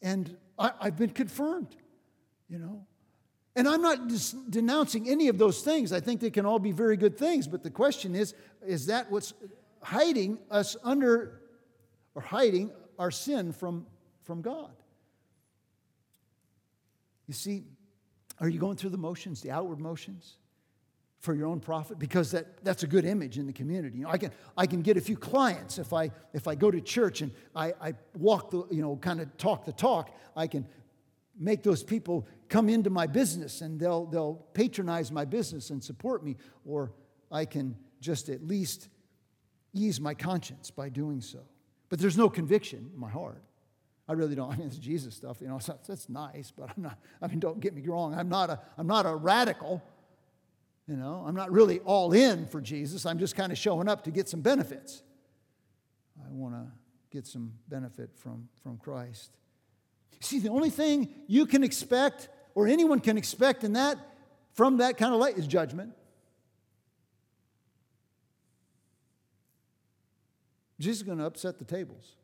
and 0.01 0.35
I, 0.59 0.71
I've 0.79 0.97
been 0.97 1.09
confirmed 1.09 1.75
you 2.49 2.59
know. 2.59 2.85
And 3.55 3.67
I'm 3.67 3.81
not 3.81 3.99
denouncing 4.49 5.07
any 5.07 5.29
of 5.29 5.37
those 5.37 5.61
things. 5.61 5.93
I 5.93 6.01
think 6.01 6.19
they 6.19 6.29
can 6.29 6.45
all 6.45 6.59
be 6.59 6.73
very 6.73 6.97
good 6.97 7.17
things. 7.17 7.47
But 7.47 7.63
the 7.63 7.69
question 7.69 8.15
is 8.15 8.33
is 8.65 8.87
that 8.87 9.09
what's 9.11 9.33
hiding 9.81 10.39
us 10.51 10.75
under 10.83 11.41
or 12.15 12.21
hiding 12.21 12.71
our 12.99 13.11
sin 13.11 13.51
from, 13.53 13.85
from 14.23 14.41
God? 14.41 14.71
You 17.27 17.33
see, 17.33 17.63
are 18.39 18.49
you 18.49 18.59
going 18.59 18.75
through 18.75 18.89
the 18.89 18.97
motions, 18.97 19.41
the 19.41 19.51
outward 19.51 19.79
motions? 19.79 20.37
for 21.25 21.33
your 21.33 21.47
own 21.47 21.59
profit 21.59 21.97
because 21.97 22.31
that, 22.31 22.63
that's 22.63 22.83
a 22.83 22.87
good 22.87 23.03
image 23.03 23.39
in 23.39 23.47
the 23.47 23.53
community. 23.53 23.97
You 23.97 24.03
know, 24.03 24.11
I 24.11 24.17
can, 24.19 24.31
I 24.55 24.67
can 24.67 24.83
get 24.83 24.95
a 24.95 25.01
few 25.01 25.17
clients 25.17 25.79
if 25.79 25.91
I, 25.91 26.11
if 26.33 26.47
I 26.47 26.53
go 26.53 26.69
to 26.69 26.79
church 26.79 27.21
and 27.21 27.31
I, 27.55 27.73
I 27.81 27.93
walk 28.15 28.51
the, 28.51 28.63
you 28.69 28.83
know, 28.83 28.95
kind 28.97 29.19
of 29.19 29.35
talk 29.37 29.65
the 29.65 29.73
talk. 29.73 30.15
I 30.35 30.45
can 30.45 30.67
make 31.37 31.63
those 31.63 31.83
people 31.83 32.27
come 32.49 32.69
into 32.69 32.89
my 32.89 33.07
business 33.07 33.61
and 33.61 33.79
they'll, 33.79 34.05
they'll 34.05 34.45
patronize 34.53 35.11
my 35.11 35.25
business 35.25 35.69
and 35.69 35.83
support 35.83 36.23
me, 36.23 36.37
or 36.65 36.91
I 37.31 37.45
can 37.45 37.75
just 37.99 38.29
at 38.29 38.45
least 38.45 38.89
ease 39.73 39.99
my 39.99 40.13
conscience 40.13 40.71
by 40.71 40.89
doing 40.89 41.21
so. 41.21 41.39
But 41.89 41.99
there's 41.99 42.17
no 42.17 42.29
conviction 42.29 42.89
in 42.93 42.99
my 42.99 43.09
heart. 43.09 43.41
I 44.07 44.13
really 44.13 44.35
don't. 44.35 44.51
I 44.51 44.55
mean, 44.57 44.67
it's 44.67 44.77
Jesus 44.77 45.15
stuff, 45.15 45.37
you 45.41 45.47
know, 45.47 45.57
so 45.57 45.79
that's 45.87 46.09
nice, 46.09 46.51
but 46.55 46.69
I'm 46.69 46.83
not, 46.83 46.99
I 47.21 47.27
mean, 47.27 47.39
don't 47.39 47.59
get 47.59 47.73
me 47.73 47.81
wrong. 47.87 48.13
I'm 48.13 48.29
not 48.29 48.49
a, 48.49 48.59
I'm 48.77 48.87
not 48.87 49.05
a 49.05 49.15
radical, 49.15 49.83
you 50.87 50.95
know, 50.95 51.23
I'm 51.27 51.35
not 51.35 51.51
really 51.51 51.79
all 51.79 52.13
in 52.13 52.45
for 52.45 52.61
Jesus. 52.61 53.05
I'm 53.05 53.17
just 53.17 53.35
kind 53.35 53.51
of 53.51 53.57
showing 53.57 53.87
up 53.87 54.03
to 54.03 54.11
get 54.11 54.29
some 54.29 54.41
benefits. 54.41 55.01
I 56.23 56.31
want 56.31 56.53
to 56.53 56.71
get 57.09 57.25
some 57.25 57.53
benefit 57.67 58.11
from, 58.15 58.47
from 58.61 58.77
Christ. 58.77 59.31
See, 60.21 60.39
the 60.39 60.49
only 60.49 60.69
thing 60.69 61.09
you 61.27 61.45
can 61.45 61.63
expect 61.63 62.29
or 62.55 62.67
anyone 62.67 62.99
can 62.99 63.17
expect 63.17 63.63
in 63.63 63.73
that 63.73 63.97
from 64.53 64.77
that 64.77 64.97
kind 64.97 65.13
of 65.13 65.19
light 65.19 65.37
is 65.37 65.45
judgment. 65.45 65.91
Jesus 70.79 71.01
is 71.01 71.03
going 71.03 71.19
to 71.19 71.25
upset 71.25 71.59
the 71.59 71.65
tables. 71.65 72.15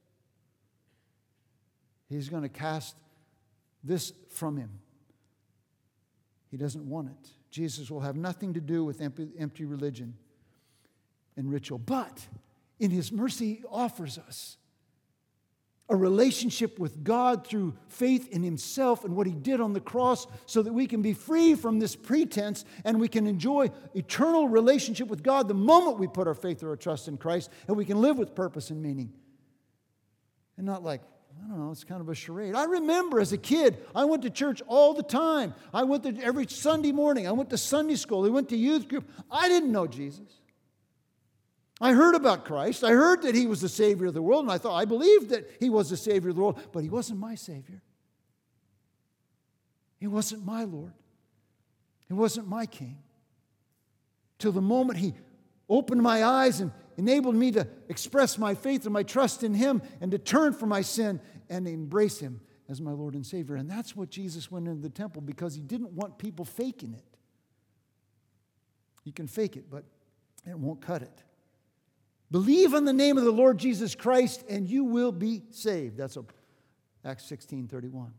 He's 2.10 2.30
going 2.30 2.44
to 2.44 2.50
cast 2.50 2.96
this 3.84 4.14
from 4.30 4.58
him. 4.58 4.70
He 6.50 6.58
doesn't 6.58 6.90
want 6.90 7.10
it. 7.10 7.30
Jesus 7.50 7.90
will 7.90 8.02
have 8.02 8.16
nothing 8.16 8.54
to 8.54 8.62
do 8.62 8.84
with 8.84 9.02
empty, 9.02 9.30
empty 9.38 9.66
religion 9.66 10.16
and 11.38 11.52
ritual. 11.52 11.78
But 11.78 12.26
in 12.80 12.92
his 12.92 13.12
mercy, 13.12 13.56
he 13.56 13.64
offers 13.70 14.18
us 14.18 14.58
a 15.92 15.96
relationship 15.96 16.80
with 16.80 17.04
God 17.04 17.46
through 17.46 17.74
faith 17.90 18.30
in 18.30 18.42
Himself 18.42 19.04
and 19.04 19.16
what 19.16 19.28
He 19.28 19.34
did 19.34 19.60
on 19.60 19.74
the 19.74 19.82
cross 19.82 20.26
so 20.46 20.64
that 20.64 20.72
we 20.72 20.88
can 20.88 21.02
be 21.02 21.14
free 21.14 21.54
from 21.54 21.80
this 21.80 21.96
pretense 21.96 22.64
and 22.86 23.00
we 23.00 23.10
can 23.10 23.28
enjoy 23.28 23.70
eternal 23.94 24.48
relationship 24.48 25.10
with 25.10 25.22
God 25.22 25.50
the 25.50 25.54
moment 25.54 26.00
we 26.00 26.08
put 26.08 26.28
our 26.28 26.34
faith 26.34 26.64
or 26.64 26.70
our 26.70 26.78
trust 26.78 27.10
in 27.10 27.18
Christ 27.18 27.52
and 27.68 27.76
we 27.76 27.86
can 27.86 28.02
live 28.02 28.18
with 28.18 28.34
purpose 28.34 28.70
and 28.70 28.82
meaning. 28.82 29.12
And 30.56 30.66
not 30.66 30.82
like, 30.82 31.02
I 31.44 31.48
don't 31.50 31.60
know, 31.60 31.72
it's 31.72 31.84
kind 31.84 32.00
of 32.00 32.08
a 32.08 32.16
charade. 32.16 32.56
I 32.56 32.64
remember 32.64 33.20
as 33.20 33.34
a 33.34 33.38
kid, 33.38 33.78
I 33.94 34.06
went 34.06 34.24
to 34.24 34.30
church 34.30 34.62
all 34.68 34.94
the 34.94 35.04
time. 35.04 35.54
I 35.74 35.84
went 35.84 36.04
to 36.04 36.18
every 36.24 36.48
Sunday 36.48 36.94
morning. 36.94 37.28
I 37.28 37.32
went 37.32 37.50
to 37.50 37.58
Sunday 37.58 37.96
school. 37.96 38.26
I 38.26 38.30
went 38.30 38.50
to 38.50 38.58
youth 38.58 38.88
group. 38.88 39.10
I 39.30 39.50
didn't 39.50 39.72
know 39.72 39.88
Jesus. 39.88 40.41
I 41.82 41.94
heard 41.94 42.14
about 42.14 42.46
Christ. 42.46 42.84
I 42.84 42.92
heard 42.92 43.24
that 43.24 43.34
he 43.34 43.48
was 43.48 43.60
the 43.60 43.70
Savior 43.70 44.08
of 44.08 44.14
the 44.14 44.22
world, 44.22 44.44
and 44.44 44.52
I 44.52 44.60
thought, 44.60 44.76
I 44.76 44.86
believed 44.86 45.30
that 45.30 45.50
he 45.60 45.70
was 45.70 45.90
the 45.90 45.98
Savior 45.98 46.30
of 46.30 46.36
the 46.36 46.42
world, 46.42 46.60
but 46.72 46.84
he 46.84 46.90
wasn't 46.90 47.20
my 47.20 47.34
Savior. 47.34 47.82
He 50.00 50.08
wasn't 50.08 50.46
my 50.46 50.64
Lord. 50.64 50.94
He 52.08 52.14
wasn't 52.14 52.48
my 52.48 52.68
King. 52.68 53.00
Till 54.38 54.52
the 54.52 54.62
moment 54.62 55.00
he 55.00 55.14
opened 55.68 56.02
my 56.02 56.24
eyes 56.24 56.60
and 56.60 56.72
enabled 56.98 57.36
me 57.36 57.52
to 57.52 57.68
express 57.90 58.38
my 58.38 58.54
faith 58.54 58.86
and 58.86 58.94
my 58.94 59.04
trust 59.04 59.44
in 59.44 59.54
Him 59.54 59.82
and 60.02 60.12
to 60.12 60.20
turn 60.20 60.54
from 60.54 60.70
my 60.70 60.82
sin 60.82 61.20
and 61.50 61.68
embrace 61.68 62.20
Him 62.20 62.42
as 62.70 62.80
my 62.80 62.92
Lord 62.92 63.16
and 63.16 63.26
Savior. 63.26 63.56
And 63.56 63.70
that's 63.70 63.96
what 63.96 64.10
Jesus 64.10 64.52
went 64.52 64.68
into 64.68 64.82
the 64.82 64.90
temple 64.90 65.22
because 65.22 65.56
He 65.56 65.62
didn't 65.62 65.92
want 65.92 66.18
people 66.18 66.46
faking 66.46 66.94
it. 66.94 67.18
You 69.04 69.14
can 69.14 69.28
fake 69.28 69.56
it, 69.56 69.66
but 69.70 69.84
it 70.48 70.58
won't 70.58 70.82
cut 70.82 71.02
it. 71.02 71.24
Believe 72.32 72.74
in 72.74 72.86
the 72.86 72.94
name 72.94 73.18
of 73.18 73.26
the 73.26 73.32
Lord 73.32 73.58
Jesus 73.58 73.94
Christ 73.94 74.46
and 74.50 74.68
you 74.68 74.86
will 74.86 75.12
be 75.12 75.44
saved. 75.52 75.98
That's 75.98 76.18
Acts 77.04 77.26
16 77.26 77.68
31. 77.68 78.14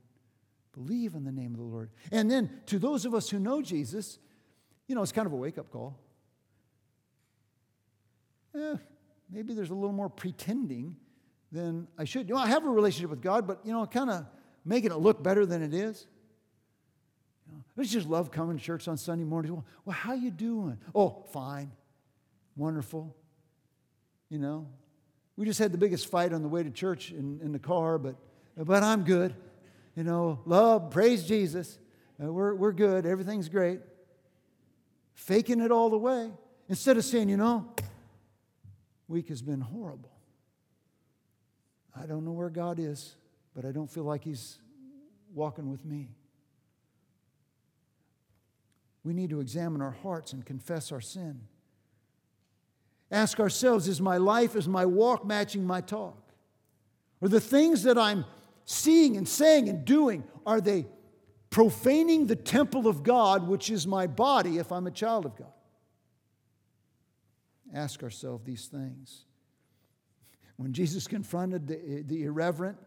Believe 0.75 1.15
in 1.15 1.25
the 1.25 1.33
name 1.33 1.53
of 1.53 1.59
the 1.59 1.65
Lord. 1.65 1.91
And 2.11 2.31
then 2.31 2.51
to 2.67 2.79
those 2.79 3.05
of 3.05 3.15
us 3.15 3.29
who 3.29 3.39
know 3.39 3.63
Jesus, 3.63 4.19
you 4.87 4.95
know, 4.95 5.03
it's 5.03 5.13
kind 5.13 5.27
of 5.27 5.33
a 5.33 5.37
wake 5.37 5.59
up 5.59 5.71
call. 5.71 5.99
Eh, 8.55 8.77
maybe 9.31 9.55
there's 9.55 9.71
a 9.71 9.75
little 9.75 9.93
more 9.93 10.09
pretending 10.09 10.97
than 11.51 11.89
I 11.99 12.05
should. 12.05 12.29
You 12.29 12.35
know, 12.35 12.41
I 12.41 12.49
have 12.49 12.65
a 12.65 12.71
relationship 12.71 13.11
with 13.11 13.23
God, 13.23 13.47
but, 13.47 13.61
you 13.65 13.73
know, 13.73 13.87
kind 13.87 14.11
of 14.11 14.27
making 14.65 14.91
it 14.91 14.97
look 14.97 15.23
better 15.23 15.47
than 15.47 15.63
it 15.63 15.75
is. 15.75 16.07
You 17.47 17.55
know, 17.55 17.65
I 17.79 17.85
just 17.85 18.09
love 18.09 18.31
coming 18.31 18.59
to 18.59 18.63
church 18.63 18.89
on 18.89 18.97
Sunday 18.97 19.25
mornings. 19.25 19.53
Well, 19.53 19.65
well, 19.85 19.97
how 19.97 20.15
you 20.15 20.31
doing? 20.31 20.79
Oh, 20.95 21.25
fine. 21.33 21.73
Wonderful. 22.57 23.15
You 24.33 24.39
know, 24.39 24.67
we 25.37 25.45
just 25.45 25.59
had 25.59 25.73
the 25.73 25.79
biggest 25.79 26.11
fight 26.11 26.33
on 26.33 26.41
the 26.41 26.49
way 26.49 26.63
to 26.63 26.71
church 26.71 27.11
in, 27.11 27.39
in 27.43 27.53
the 27.53 27.59
car, 27.59 27.99
but, 27.99 28.17
but 28.57 28.83
I'm 28.83 29.05
good. 29.05 29.35
You 29.95 30.05
know, 30.05 30.41
love, 30.47 30.91
praise 30.91 31.25
Jesus. 31.25 31.79
Uh, 32.19 32.33
we're, 32.33 32.55
we're 32.55 32.73
good. 32.73 33.05
Everything's 33.05 33.51
great. 33.51 33.81
Faking 35.13 35.61
it 35.61 35.71
all 35.71 35.91
the 35.91 35.99
way. 35.99 36.31
Instead 36.71 36.97
of 36.97 37.05
saying, 37.05 37.29
you 37.29 37.37
know, 37.37 37.75
week 39.07 39.29
has 39.29 39.43
been 39.43 39.61
horrible. 39.61 40.13
I 41.95 42.07
don't 42.07 42.25
know 42.25 42.33
where 42.33 42.49
God 42.49 42.79
is, 42.79 43.15
but 43.55 43.67
I 43.67 43.71
don't 43.71 43.91
feel 43.91 44.05
like 44.05 44.25
He's 44.25 44.57
walking 45.35 45.71
with 45.71 45.85
me. 45.85 46.09
We 49.05 49.13
need 49.13 49.29
to 49.29 49.41
examine 49.41 49.83
our 49.83 49.91
hearts 49.91 50.33
and 50.33 50.43
confess 50.43 50.91
our 50.91 51.03
sin. 51.03 51.43
Ask 53.13 53.39
ourselves 53.39 53.89
is 53.89 54.01
my 54.01 54.17
life, 54.17 54.57
is 54.57 54.67
my 54.67 54.87
walk 54.87 55.27
matching 55.27 55.67
my 55.67 55.83
talk? 55.83 56.33
Are 57.21 57.29
the 57.29 57.41
things 57.41 57.83
that 57.83 57.99
I'm 57.99 58.25
seeing 58.65 59.19
and 59.19 59.29
saying 59.29 59.69
and 59.69 59.85
doing, 59.85 60.25
are 60.47 60.63
they 60.63 60.87
profaning 61.51 62.27
the 62.27 62.35
temple 62.37 62.89
of 62.89 63.03
God, 63.03 63.47
which 63.47 63.71
is 63.71 63.87
my 63.87 64.07
body 64.07 64.57
if 64.57 64.73
I'm 64.73 64.87
a 64.87 64.91
child 64.91 65.27
of 65.27 65.37
God? 65.37 65.53
Ask 67.75 68.03
ourselves 68.03 68.45
these 68.45 68.67
things. 68.67 69.27
When 70.57 70.73
Jesus 70.73 71.07
confronted 71.07 71.67
the, 71.67 72.05
the 72.07 72.25
irreverent, 72.25 72.79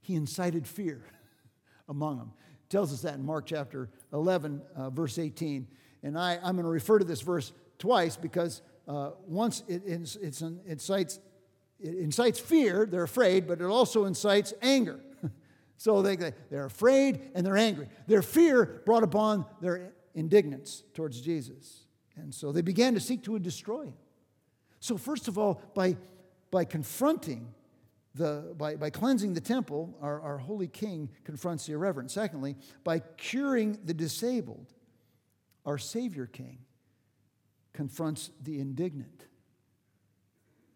he 0.00 0.16
incited 0.16 0.66
fear 0.66 1.04
among 1.88 2.18
them. 2.18 2.32
It 2.64 2.70
tells 2.70 2.92
us 2.92 3.02
that 3.02 3.14
in 3.14 3.24
Mark 3.24 3.46
chapter 3.46 3.90
11, 4.12 4.60
uh, 4.74 4.90
verse 4.90 5.18
18. 5.18 5.68
And 6.02 6.18
I, 6.18 6.34
I'm 6.42 6.56
going 6.56 6.64
to 6.64 6.70
refer 6.70 6.98
to 6.98 7.04
this 7.04 7.20
verse 7.20 7.52
twice 7.78 8.16
because 8.16 8.60
uh, 8.86 9.10
once 9.26 9.62
it, 9.68 9.82
it, 9.86 10.16
it 10.16 10.42
incites, 10.66 11.20
it 11.80 11.94
incites 11.94 12.38
fear, 12.38 12.86
they're 12.86 13.02
afraid, 13.02 13.46
but 13.46 13.60
it 13.60 13.64
also 13.64 14.04
incites 14.04 14.52
anger. 14.62 15.00
so 15.76 16.02
they, 16.02 16.16
they're 16.50 16.66
afraid 16.66 17.30
and 17.34 17.46
they're 17.46 17.56
angry. 17.56 17.88
Their 18.06 18.22
fear 18.22 18.82
brought 18.84 19.02
upon 19.02 19.46
their 19.60 19.92
indignance 20.14 20.82
towards 20.94 21.20
Jesus. 21.20 21.84
And 22.16 22.34
so 22.34 22.52
they 22.52 22.62
began 22.62 22.94
to 22.94 23.00
seek 23.00 23.22
to 23.24 23.38
destroy 23.38 23.84
him. 23.84 23.94
So, 24.80 24.98
first 24.98 25.28
of 25.28 25.38
all, 25.38 25.62
by, 25.74 25.96
by 26.50 26.64
confronting 26.64 27.54
the, 28.14 28.54
by, 28.56 28.76
by 28.76 28.90
cleansing 28.90 29.34
the 29.34 29.40
temple, 29.40 29.96
our, 30.00 30.20
our 30.20 30.38
holy 30.38 30.68
king 30.68 31.08
confronts 31.24 31.66
the 31.66 31.72
irreverent. 31.72 32.10
Secondly, 32.10 32.54
by 32.84 33.00
curing 33.16 33.78
the 33.84 33.94
disabled, 33.94 34.72
our 35.66 35.78
Savior 35.78 36.26
King 36.26 36.58
confronts 37.74 38.30
the 38.42 38.58
indignant, 38.60 39.26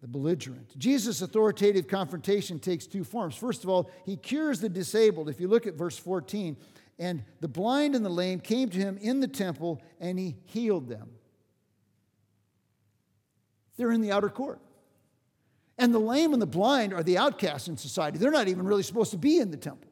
the 0.03 0.09
belligerent. 0.09 0.77
Jesus' 0.79 1.23
authoritative 1.23 1.89
confrontation 1.89 2.59
takes 2.59 2.87
two 2.87 3.05
forms. 3.05 3.35
First 3.35 3.65
of 3.65 3.71
all, 3.71 3.91
he 4.05 4.17
cures 4.17 4.61
the 4.61 4.69
disabled. 4.69 5.31
If 5.31 5.41
you 5.41 5.49
look 5.49 5.67
at 5.67 5.75
verse 5.75 5.97
14, 5.97 6.57
and 6.99 7.23
the 7.41 7.49
blind 7.49 7.95
and 7.95 8.05
the 8.05 8.11
lame 8.11 8.41
came 8.41 8.69
to 8.69 8.79
him 8.79 8.99
in 9.01 9.21
the 9.21 9.29
temple, 9.29 9.81
and 10.01 10.19
he 10.19 10.37
healed 10.45 10.89
them. 10.89 11.11
They're 13.77 13.93
in 13.93 14.01
the 14.01 14.11
outer 14.13 14.29
court. 14.29 14.61
And 15.79 15.95
the 15.95 16.01
lame 16.01 16.33
and 16.33 16.43
the 16.43 16.47
blind 16.47 16.93
are 16.93 17.05
the 17.05 17.19
outcasts 17.19 17.69
in 17.69 17.77
society. 17.77 18.19
They're 18.19 18.33
not 18.33 18.49
even 18.49 18.67
really 18.67 18.83
supposed 18.83 19.13
to 19.13 19.19
be 19.19 19.39
in 19.39 19.53
the 19.53 19.57
temple. 19.57 19.89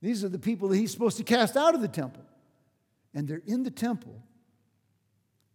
These 0.00 0.22
are 0.22 0.28
the 0.28 0.38
people 0.38 0.68
that 0.68 0.76
he's 0.76 0.92
supposed 0.92 1.16
to 1.16 1.24
cast 1.24 1.56
out 1.56 1.74
of 1.74 1.80
the 1.80 1.88
temple. 1.88 2.22
And 3.12 3.26
they're 3.26 3.42
in 3.44 3.64
the 3.64 3.70
temple. 3.72 4.22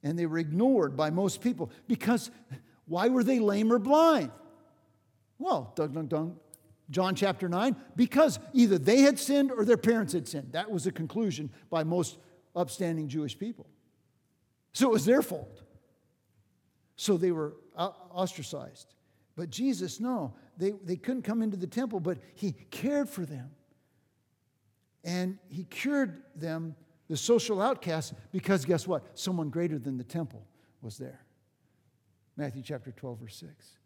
And 0.03 0.17
they 0.17 0.25
were 0.25 0.37
ignored 0.37 0.95
by 0.95 1.09
most 1.09 1.41
people 1.41 1.71
because 1.87 2.31
why 2.85 3.09
were 3.09 3.23
they 3.23 3.39
lame 3.39 3.71
or 3.71 3.79
blind? 3.79 4.31
Well, 5.39 5.73
dun, 5.75 5.91
dun, 5.93 6.07
dun, 6.07 6.35
John 6.89 7.15
chapter 7.15 7.49
9, 7.49 7.75
because 7.95 8.39
either 8.53 8.77
they 8.77 9.01
had 9.01 9.19
sinned 9.19 9.51
or 9.51 9.65
their 9.65 9.77
parents 9.77 10.13
had 10.13 10.27
sinned. 10.27 10.53
That 10.53 10.71
was 10.71 10.85
the 10.85 10.91
conclusion 10.91 11.49
by 11.69 11.83
most 11.83 12.17
upstanding 12.55 13.07
Jewish 13.07 13.37
people. 13.37 13.67
So 14.73 14.87
it 14.87 14.91
was 14.91 15.05
their 15.05 15.21
fault. 15.21 15.63
So 16.95 17.17
they 17.17 17.31
were 17.31 17.55
uh, 17.75 17.91
ostracized. 18.11 18.93
But 19.35 19.49
Jesus, 19.49 19.99
no, 19.99 20.33
they, 20.57 20.71
they 20.83 20.95
couldn't 20.95 21.21
come 21.21 21.41
into 21.41 21.57
the 21.57 21.67
temple, 21.67 21.99
but 21.99 22.17
he 22.35 22.53
cared 22.71 23.09
for 23.09 23.25
them. 23.25 23.51
And 25.03 25.37
he 25.47 25.63
cured 25.63 26.23
them, 26.35 26.75
the 27.07 27.17
social 27.17 27.61
outcasts, 27.61 28.13
because 28.31 28.65
guess 28.65 28.87
what? 28.87 29.17
Someone 29.17 29.49
greater 29.49 29.79
than 29.79 29.97
the 29.97 30.03
temple 30.03 30.45
was 30.81 30.97
there. 30.97 31.21
Matthew 32.35 32.61
chapter 32.61 32.91
12, 32.91 33.19
verse 33.19 33.35
6. 33.37 33.77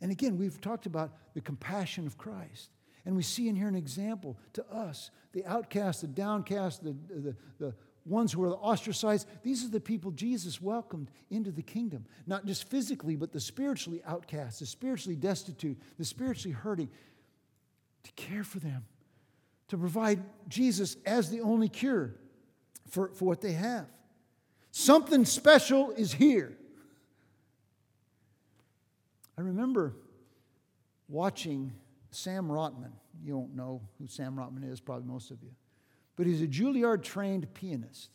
And 0.00 0.10
again, 0.10 0.36
we've 0.36 0.60
talked 0.60 0.86
about 0.86 1.12
the 1.34 1.40
compassion 1.40 2.06
of 2.06 2.18
Christ. 2.18 2.70
And 3.06 3.16
we 3.16 3.22
see 3.22 3.48
in 3.48 3.56
here 3.56 3.68
an 3.68 3.74
example 3.74 4.38
to 4.54 4.66
us 4.70 5.10
the 5.32 5.44
outcast, 5.46 6.00
the 6.00 6.06
downcast, 6.06 6.82
the, 6.82 6.94
the, 7.08 7.36
the 7.58 7.74
ones 8.06 8.32
who 8.32 8.44
are 8.44 8.54
ostracized, 8.54 9.26
these 9.42 9.64
are 9.64 9.68
the 9.68 9.80
people 9.80 10.10
Jesus 10.10 10.60
welcomed 10.60 11.10
into 11.30 11.50
the 11.50 11.62
kingdom. 11.62 12.06
Not 12.26 12.44
just 12.46 12.68
physically, 12.68 13.16
but 13.16 13.32
the 13.32 13.40
spiritually 13.40 14.02
outcast, 14.06 14.60
the 14.60 14.66
spiritually 14.66 15.16
destitute, 15.16 15.78
the 15.98 16.04
spiritually 16.04 16.54
hurting, 16.54 16.90
to 18.04 18.12
care 18.12 18.44
for 18.44 18.58
them, 18.58 18.84
to 19.68 19.78
provide 19.78 20.22
Jesus 20.48 20.96
as 21.06 21.30
the 21.30 21.40
only 21.40 21.68
cure 21.68 22.14
for, 22.88 23.08
for 23.14 23.24
what 23.26 23.40
they 23.40 23.52
have. 23.52 23.86
Something 24.70 25.24
special 25.24 25.90
is 25.92 26.12
here. 26.12 26.56
I 29.38 29.42
remember 29.42 29.94
watching 31.08 31.72
Sam 32.10 32.48
Rotman. 32.48 32.92
You 33.22 33.32
don't 33.32 33.56
know 33.56 33.82
who 33.98 34.06
Sam 34.06 34.36
Rotman 34.36 34.70
is, 34.70 34.80
probably 34.80 35.06
most 35.06 35.30
of 35.30 35.42
you 35.42 35.50
but 36.16 36.26
he's 36.26 36.42
a 36.42 36.46
Juilliard 36.46 37.02
trained 37.02 37.52
pianist. 37.54 38.10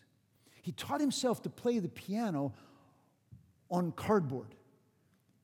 He 0.62 0.72
taught 0.72 1.02
himself 1.02 1.42
to 1.44 1.50
play 1.50 1.80
the 1.80 1.90
piano 1.90 2.54
on 3.70 3.92
cardboard. 3.92 4.56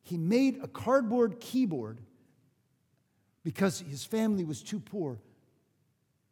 He 0.01 0.17
made 0.17 0.59
a 0.61 0.67
cardboard 0.67 1.39
keyboard 1.39 1.99
because 3.43 3.79
his 3.79 4.05
family 4.05 4.43
was 4.43 4.61
too 4.61 4.79
poor 4.79 5.19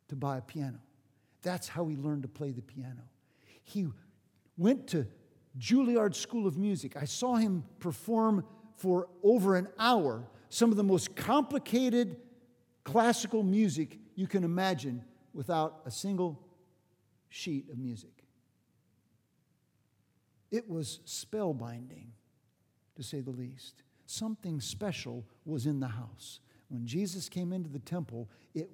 to 0.10 0.16
buy 0.16 0.38
a 0.38 0.42
piano. 0.42 0.80
That's 1.44 1.68
how 1.68 1.88
he 1.88 1.96
learned 1.96 2.24
to 2.24 2.30
play 2.30 2.52
the 2.52 2.62
piano. 2.62 3.04
He 3.64 3.88
went 4.58 4.88
to 4.88 5.06
Juilliard 5.60 6.16
School 6.16 6.48
of 6.48 6.58
Music. 6.58 6.98
I 6.98 7.06
saw 7.06 7.36
him 7.36 7.64
perform 7.80 8.46
for 8.76 9.08
over 9.22 9.56
an 9.56 9.68
hour 9.78 10.28
some 10.50 10.72
of 10.72 10.78
the 10.78 10.84
most 10.84 11.16
complicated 11.16 12.18
classical 12.84 13.44
music 13.44 14.00
you 14.16 14.28
can 14.28 14.44
imagine 14.44 15.04
without 15.34 15.82
a 15.86 15.92
single 15.92 16.40
sheet 17.30 17.70
of 17.70 17.78
music. 17.78 18.24
It 20.52 20.70
was 20.70 21.00
spellbinding, 21.06 22.10
to 22.96 23.04
say 23.04 23.22
the 23.22 23.32
least. 23.32 23.82
Something 24.06 24.62
special 24.62 25.26
was 25.46 25.66
in 25.66 25.80
the 25.80 25.88
house. 25.88 26.40
When 26.70 26.86
Jesus 26.86 27.30
came 27.30 27.52
into 27.52 27.70
the 27.70 27.80
temple, 27.80 28.30
it 28.54 28.70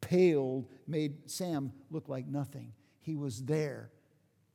paled, 0.00 0.66
made 0.86 1.30
Sam 1.30 1.72
look 1.90 2.08
like 2.08 2.26
nothing. 2.26 2.72
He 3.00 3.16
was 3.16 3.44
there, 3.44 3.90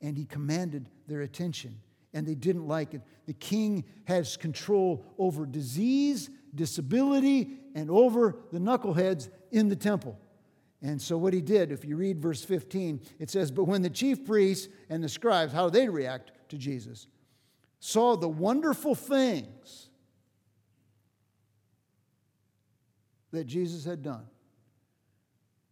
and 0.00 0.16
he 0.16 0.24
commanded 0.24 0.88
their 1.06 1.22
attention, 1.22 1.80
and 2.12 2.26
they 2.26 2.34
didn't 2.34 2.68
like 2.68 2.94
it. 2.94 3.02
The 3.26 3.32
king 3.32 3.84
has 4.04 4.36
control 4.36 5.04
over 5.18 5.46
disease, 5.46 6.30
disability, 6.54 7.50
and 7.74 7.90
over 7.90 8.36
the 8.52 8.58
knuckleheads 8.58 9.28
in 9.50 9.68
the 9.68 9.76
temple. 9.76 10.18
And 10.82 11.00
so, 11.00 11.16
what 11.16 11.32
he 11.32 11.40
did, 11.40 11.72
if 11.72 11.84
you 11.84 11.96
read 11.96 12.20
verse 12.20 12.44
15, 12.44 13.00
it 13.18 13.30
says, 13.30 13.50
But 13.50 13.64
when 13.64 13.80
the 13.80 13.90
chief 13.90 14.24
priests 14.26 14.68
and 14.90 15.02
the 15.02 15.08
scribes, 15.08 15.52
how 15.52 15.70
they 15.70 15.88
react 15.88 16.32
to 16.50 16.58
Jesus, 16.58 17.06
saw 17.80 18.16
the 18.16 18.28
wonderful 18.28 18.94
things 18.94 19.88
that 23.32 23.44
Jesus 23.44 23.84
had 23.84 24.02
done, 24.02 24.26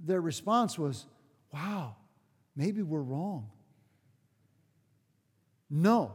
their 0.04 0.20
response 0.20 0.78
was, 0.78 1.06
Wow, 1.52 1.96
maybe 2.56 2.82
we're 2.82 3.02
wrong. 3.02 3.50
No. 5.70 6.12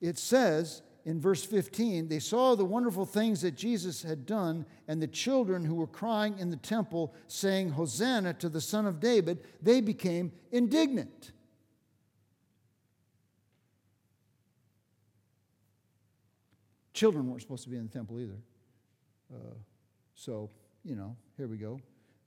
It 0.00 0.18
says 0.18 0.82
in 1.04 1.20
verse 1.20 1.44
15, 1.44 2.08
they 2.08 2.18
saw 2.18 2.54
the 2.54 2.64
wonderful 2.64 3.06
things 3.06 3.40
that 3.40 3.56
Jesus 3.56 4.02
had 4.02 4.26
done, 4.26 4.66
and 4.86 5.00
the 5.00 5.06
children 5.06 5.64
who 5.64 5.74
were 5.74 5.86
crying 5.86 6.38
in 6.38 6.50
the 6.50 6.56
temple, 6.56 7.14
saying, 7.28 7.70
Hosanna 7.70 8.34
to 8.34 8.48
the 8.48 8.60
Son 8.60 8.86
of 8.86 9.00
David, 9.00 9.44
they 9.62 9.80
became 9.80 10.32
indignant. 10.52 11.32
Children 16.92 17.28
weren't 17.28 17.42
supposed 17.42 17.64
to 17.64 17.70
be 17.70 17.76
in 17.76 17.84
the 17.84 17.92
temple 17.92 18.20
either. 18.20 18.38
Uh, 19.32 19.54
so, 20.14 20.50
you 20.84 20.96
know, 20.96 21.16
here 21.36 21.46
we 21.46 21.56
go. 21.56 21.80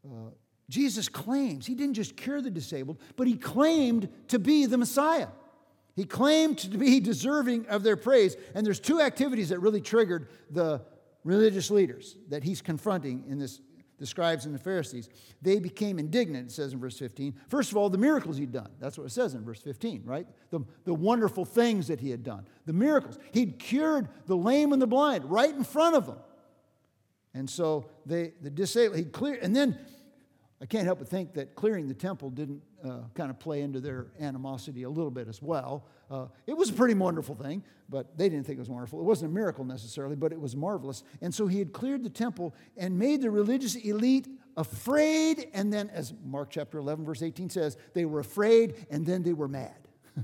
Uh, 0.05 0.31
Jesus 0.71 1.09
claims, 1.09 1.65
he 1.65 1.75
didn't 1.75 1.95
just 1.95 2.15
cure 2.15 2.41
the 2.41 2.49
disabled, 2.49 2.97
but 3.17 3.27
he 3.27 3.35
claimed 3.35 4.07
to 4.29 4.39
be 4.39 4.65
the 4.65 4.77
Messiah. 4.77 5.27
He 5.97 6.05
claimed 6.05 6.59
to 6.59 6.77
be 6.77 7.01
deserving 7.01 7.67
of 7.67 7.83
their 7.83 7.97
praise. 7.97 8.37
And 8.55 8.65
there's 8.65 8.79
two 8.79 9.01
activities 9.01 9.49
that 9.49 9.59
really 9.59 9.81
triggered 9.81 10.29
the 10.49 10.81
religious 11.25 11.69
leaders 11.69 12.15
that 12.29 12.43
he's 12.43 12.61
confronting 12.61 13.25
in 13.27 13.37
this 13.37 13.59
the 13.99 14.07
scribes 14.07 14.45
and 14.47 14.55
the 14.55 14.59
Pharisees. 14.59 15.09
They 15.43 15.59
became 15.59 15.99
indignant, 15.99 16.47
it 16.47 16.51
says 16.51 16.73
in 16.73 16.79
verse 16.79 16.97
15. 16.97 17.35
First 17.49 17.69
of 17.69 17.77
all, 17.77 17.87
the 17.87 17.99
miracles 17.99 18.35
he'd 18.35 18.51
done. 18.51 18.71
That's 18.79 18.97
what 18.97 19.05
it 19.05 19.11
says 19.11 19.35
in 19.35 19.43
verse 19.43 19.61
15, 19.61 20.01
right? 20.05 20.25
The, 20.49 20.61
the 20.85 20.93
wonderful 20.93 21.45
things 21.45 21.87
that 21.89 21.99
he 21.99 22.09
had 22.09 22.23
done. 22.23 22.47
The 22.65 22.73
miracles. 22.73 23.19
He'd 23.31 23.59
cured 23.59 24.09
the 24.25 24.35
lame 24.35 24.73
and 24.73 24.81
the 24.81 24.87
blind 24.87 25.29
right 25.29 25.53
in 25.53 25.63
front 25.63 25.95
of 25.95 26.07
them. 26.07 26.17
And 27.35 27.47
so 27.47 27.91
they, 28.07 28.33
the 28.41 28.49
disabled, 28.49 28.97
he 28.97 29.05
cleared, 29.05 29.43
and 29.43 29.55
then 29.55 29.77
I 30.61 30.65
can't 30.67 30.85
help 30.85 30.99
but 30.99 31.07
think 31.07 31.33
that 31.33 31.55
clearing 31.55 31.87
the 31.87 31.95
temple 31.95 32.29
didn't 32.29 32.61
uh, 32.85 32.99
kind 33.15 33.31
of 33.31 33.39
play 33.39 33.61
into 33.61 33.79
their 33.79 34.07
animosity 34.19 34.83
a 34.83 34.89
little 34.89 35.09
bit 35.09 35.27
as 35.27 35.41
well. 35.41 35.87
Uh, 36.09 36.27
it 36.45 36.55
was 36.55 36.69
a 36.69 36.73
pretty 36.73 36.93
wonderful 36.93 37.33
thing, 37.33 37.63
but 37.89 38.15
they 38.15 38.29
didn't 38.29 38.45
think 38.45 38.57
it 38.57 38.61
was 38.61 38.69
wonderful. 38.69 38.99
It 38.99 39.03
wasn't 39.03 39.31
a 39.31 39.33
miracle 39.33 39.65
necessarily, 39.65 40.15
but 40.15 40.31
it 40.31 40.39
was 40.39 40.55
marvelous. 40.55 41.03
And 41.19 41.33
so 41.33 41.47
he 41.47 41.57
had 41.57 41.73
cleared 41.73 42.03
the 42.03 42.11
temple 42.11 42.53
and 42.77 42.99
made 42.99 43.23
the 43.23 43.31
religious 43.31 43.73
elite 43.73 44.27
afraid. 44.55 45.47
And 45.53 45.73
then, 45.73 45.89
as 45.89 46.13
Mark 46.23 46.51
chapter 46.51 46.77
11, 46.77 47.05
verse 47.05 47.23
18 47.23 47.49
says, 47.49 47.75
they 47.95 48.05
were 48.05 48.19
afraid 48.19 48.85
and 48.91 49.03
then 49.03 49.23
they 49.23 49.33
were 49.33 49.47
mad. 49.47 49.87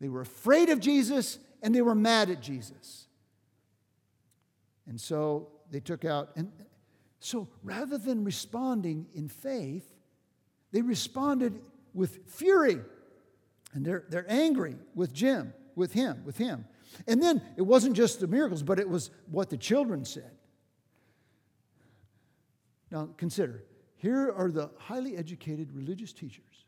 they 0.00 0.08
were 0.08 0.20
afraid 0.20 0.68
of 0.68 0.78
Jesus 0.78 1.40
and 1.60 1.74
they 1.74 1.82
were 1.82 1.96
mad 1.96 2.30
at 2.30 2.40
Jesus. 2.40 3.08
And 4.86 5.00
so 5.00 5.48
they 5.70 5.80
took 5.80 6.04
out, 6.04 6.30
and 6.36 6.52
so 7.24 7.48
rather 7.62 7.96
than 7.96 8.22
responding 8.22 9.06
in 9.14 9.28
faith, 9.28 9.86
they 10.72 10.82
responded 10.82 11.58
with 11.94 12.30
fury. 12.30 12.80
And 13.72 13.82
they're, 13.82 14.04
they're 14.10 14.30
angry 14.30 14.76
with 14.94 15.14
Jim, 15.14 15.54
with 15.74 15.94
him, 15.94 16.22
with 16.26 16.36
him. 16.36 16.66
And 17.06 17.22
then 17.22 17.40
it 17.56 17.62
wasn't 17.62 17.96
just 17.96 18.20
the 18.20 18.26
miracles, 18.26 18.62
but 18.62 18.78
it 18.78 18.86
was 18.86 19.10
what 19.30 19.48
the 19.48 19.56
children 19.56 20.04
said. 20.04 20.32
Now 22.90 23.08
consider 23.16 23.64
here 23.96 24.30
are 24.30 24.50
the 24.50 24.70
highly 24.76 25.16
educated 25.16 25.72
religious 25.72 26.12
teachers 26.12 26.66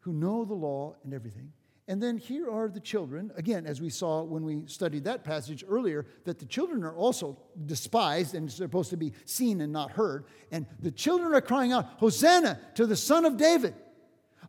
who 0.00 0.12
know 0.12 0.44
the 0.44 0.54
law 0.54 0.96
and 1.04 1.14
everything, 1.14 1.52
and 1.88 2.02
then 2.02 2.18
here 2.18 2.50
are 2.50 2.68
the 2.68 2.80
children, 2.80 3.30
again, 3.36 3.64
as 3.64 3.80
we 3.80 3.90
saw 3.90 4.22
when 4.22 4.44
we 4.44 4.62
studied 4.66 5.04
that 5.04 5.22
passage 5.22 5.64
earlier, 5.68 6.04
that 6.24 6.40
the 6.40 6.44
children 6.44 6.82
are 6.82 6.96
also 6.96 7.38
despised 7.64 8.34
and 8.34 8.50
supposed 8.50 8.90
to 8.90 8.96
be 8.96 9.12
seen 9.24 9.60
and 9.60 9.72
not 9.72 9.92
heard. 9.92 10.24
And 10.50 10.66
the 10.80 10.90
children 10.90 11.32
are 11.32 11.40
crying 11.40 11.72
out, 11.72 11.86
Hosanna 11.98 12.58
to 12.74 12.86
the 12.86 12.96
Son 12.96 13.24
of 13.24 13.36
David. 13.36 13.74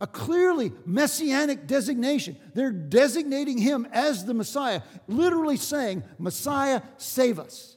A 0.02 0.08
clearly 0.08 0.72
messianic 0.86 1.66
designation. 1.68 2.38
They're 2.54 2.72
designating 2.72 3.58
him 3.58 3.88
as 3.92 4.26
the 4.26 4.34
Messiah, 4.34 4.82
literally 5.08 5.58
saying, 5.58 6.04
Messiah, 6.20 6.82
save 6.98 7.40
us. 7.40 7.76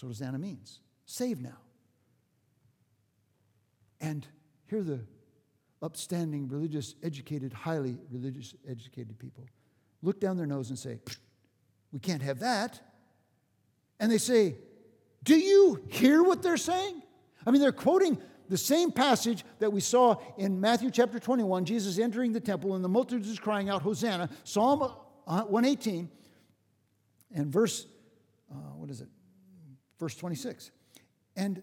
What 0.00 0.08
Hosanna 0.08 0.38
means 0.38 0.80
save 1.06 1.40
now. 1.40 1.58
And 4.00 4.26
here 4.68 4.82
the 4.82 5.00
upstanding, 5.82 6.48
religious, 6.48 6.94
educated, 7.02 7.52
highly 7.52 7.98
religious, 8.10 8.54
educated 8.68 9.18
people 9.18 9.44
look 10.02 10.20
down 10.20 10.36
their 10.36 10.46
nose 10.46 10.68
and 10.68 10.78
say, 10.78 10.98
We 11.92 12.00
can't 12.00 12.22
have 12.22 12.40
that. 12.40 12.80
And 14.00 14.10
they 14.10 14.18
say, 14.18 14.56
Do 15.22 15.36
you 15.36 15.82
hear 15.88 16.22
what 16.22 16.42
they're 16.42 16.56
saying? 16.56 17.02
I 17.46 17.50
mean, 17.50 17.60
they're 17.60 17.72
quoting 17.72 18.18
the 18.48 18.58
same 18.58 18.92
passage 18.92 19.44
that 19.60 19.72
we 19.72 19.80
saw 19.80 20.16
in 20.36 20.60
Matthew 20.60 20.90
chapter 20.90 21.18
21, 21.18 21.64
Jesus 21.64 21.98
entering 21.98 22.32
the 22.32 22.40
temple 22.40 22.74
and 22.74 22.84
the 22.84 22.88
multitudes 22.88 23.38
crying 23.38 23.70
out, 23.70 23.82
Hosanna, 23.82 24.28
Psalm 24.44 24.80
118, 25.24 26.10
and 27.34 27.46
verse, 27.46 27.86
uh, 28.50 28.54
what 28.74 28.90
is 28.90 29.00
it? 29.00 29.08
Verse 29.98 30.14
26. 30.16 30.70
And 31.36 31.62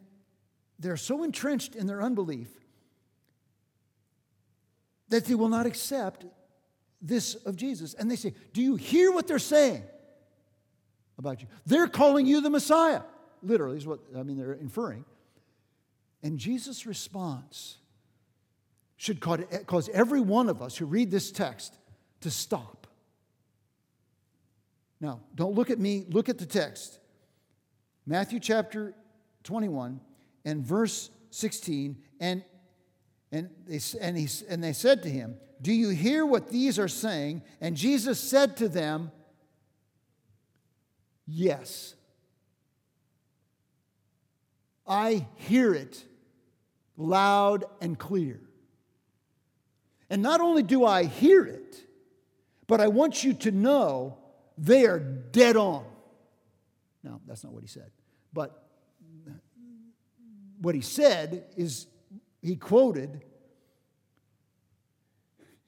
they're 0.80 0.98
so 0.98 1.24
entrenched 1.24 1.76
in 1.76 1.86
their 1.86 2.02
unbelief 2.02 2.50
that 5.10 5.26
they 5.26 5.36
will 5.36 5.50
not 5.50 5.66
accept 5.66 6.26
this 7.02 7.36
of 7.36 7.56
Jesus. 7.56 7.94
And 7.94 8.10
they 8.10 8.16
say, 8.16 8.34
Do 8.54 8.62
you 8.62 8.76
hear 8.76 9.12
what 9.12 9.28
they're 9.28 9.40
saying 9.40 9.84
about 11.18 11.42
you? 11.42 11.48
They're 11.66 11.88
calling 11.88 12.26
you 12.26 12.42
the 12.42 12.50
Messiah. 12.50 13.02
Literally, 13.42 13.78
is 13.78 13.88
what 13.88 14.00
I 14.18 14.24
mean, 14.24 14.38
they're 14.38 14.54
inferring. 14.54 15.06
And 16.22 16.38
Jesus' 16.38 16.86
response 16.86 17.78
should 18.98 19.22
cause 19.22 19.90
every 19.94 20.20
one 20.20 20.50
of 20.50 20.62
us 20.62 20.76
who 20.76 20.86
read 20.86 21.10
this 21.10 21.32
text 21.32 21.74
to 22.22 22.30
stop. 22.30 22.88
Now, 25.00 25.22
don't 25.34 25.56
look 25.56 25.70
at 25.70 25.80
me, 25.80 26.06
look 26.10 26.28
at 26.28 26.38
the 26.38 26.46
text. 26.46 27.00
Matthew 28.06 28.42
chapter 28.42 28.94
21 29.44 30.02
and 30.44 30.66
verse 30.66 31.10
16. 31.32 31.98
And 32.20 32.44
and 33.32 33.50
they, 33.68 33.80
and, 34.02 34.18
he, 34.18 34.28
and 34.48 34.64
they 34.64 34.74
said 34.74 35.04
to 35.04 35.10
him, 35.10 35.38
Do 35.62 35.72
you 35.72 35.90
hear 35.90 36.26
what 36.26 36.50
these 36.50 36.80
are 36.80 36.88
saying? 36.88 37.44
And 37.62 37.76
Jesus 37.76 38.20
said 38.20 38.58
to 38.58 38.68
them, 38.68 39.12
Yes. 41.28 41.96
I 44.88 45.28
hear 45.36 45.76
it 45.76 46.04
loud 46.98 47.66
and 47.80 47.98
clear. 47.98 48.42
And 50.10 50.24
not 50.24 50.42
only 50.42 50.64
do 50.64 50.84
I 50.84 51.04
hear 51.04 51.46
it, 51.46 51.86
but 52.66 52.82
I 52.82 52.88
want 52.88 53.24
you 53.24 53.34
to 53.34 53.52
know 53.52 54.18
they 54.58 54.86
are 54.86 55.00
dead 55.00 55.56
on. 55.56 55.86
Now, 57.04 57.22
that's 57.28 57.44
not 57.44 57.54
what 57.54 57.62
he 57.62 57.68
said. 57.68 57.92
But 58.34 58.64
what 60.60 60.74
he 60.76 60.82
said 60.82 61.46
is 61.56 61.88
he 62.42 62.56
quoted, 62.56 63.24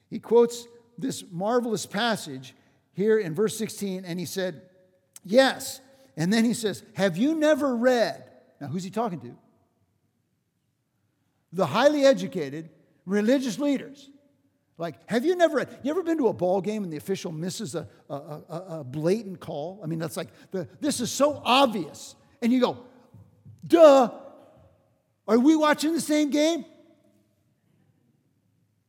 he 0.10 0.20
quotes 0.20 0.68
this 0.98 1.24
marvelous 1.32 1.86
passage 1.86 2.54
here 2.94 3.18
in 3.18 3.34
verse 3.34 3.58
16, 3.58 4.06
and 4.06 4.20
he 4.20 4.26
said, 4.26 4.62
Yes. 5.24 5.82
And 6.18 6.32
then 6.32 6.46
he 6.46 6.54
says, 6.54 6.84
Have 6.94 7.18
you 7.18 7.36
never 7.36 7.76
read? 7.76 8.24
Now, 8.60 8.68
who's 8.68 8.84
he 8.84 8.90
talking 8.90 9.20
to? 9.22 9.36
The 11.54 11.66
highly 11.66 12.06
educated 12.06 12.70
religious 13.06 13.60
leaders. 13.60 14.10
Like, 14.78 14.96
have 15.10 15.26
you 15.26 15.36
never 15.36 15.58
read? 15.58 15.80
You 15.84 15.92
ever 15.92 16.02
been 16.02 16.18
to 16.18 16.28
a 16.28 16.34
ball 16.34 16.60
game 16.60 16.84
and 16.84 16.91
the 16.91 16.98
official 16.98 17.32
misses 17.32 17.76
a, 17.76 17.88
a, 18.10 18.16
a, 18.16 18.66
a 18.80 18.84
blatant 18.84 19.39
call? 19.39 19.80
I 19.84 19.88
mean, 19.88 20.00
that's 20.00 20.18
like, 20.18 20.30
the, 20.52 20.68
this 20.80 21.00
is 21.02 21.12
so 21.12 21.39
obvious. 21.45 22.16
And 22.41 22.52
you 22.52 22.60
go, 22.60 22.78
duh, 23.68 24.10
are 25.28 25.39
we 25.39 25.56
watching 25.56 25.93
the 25.93 26.02
same 26.02 26.32
game? 26.32 26.66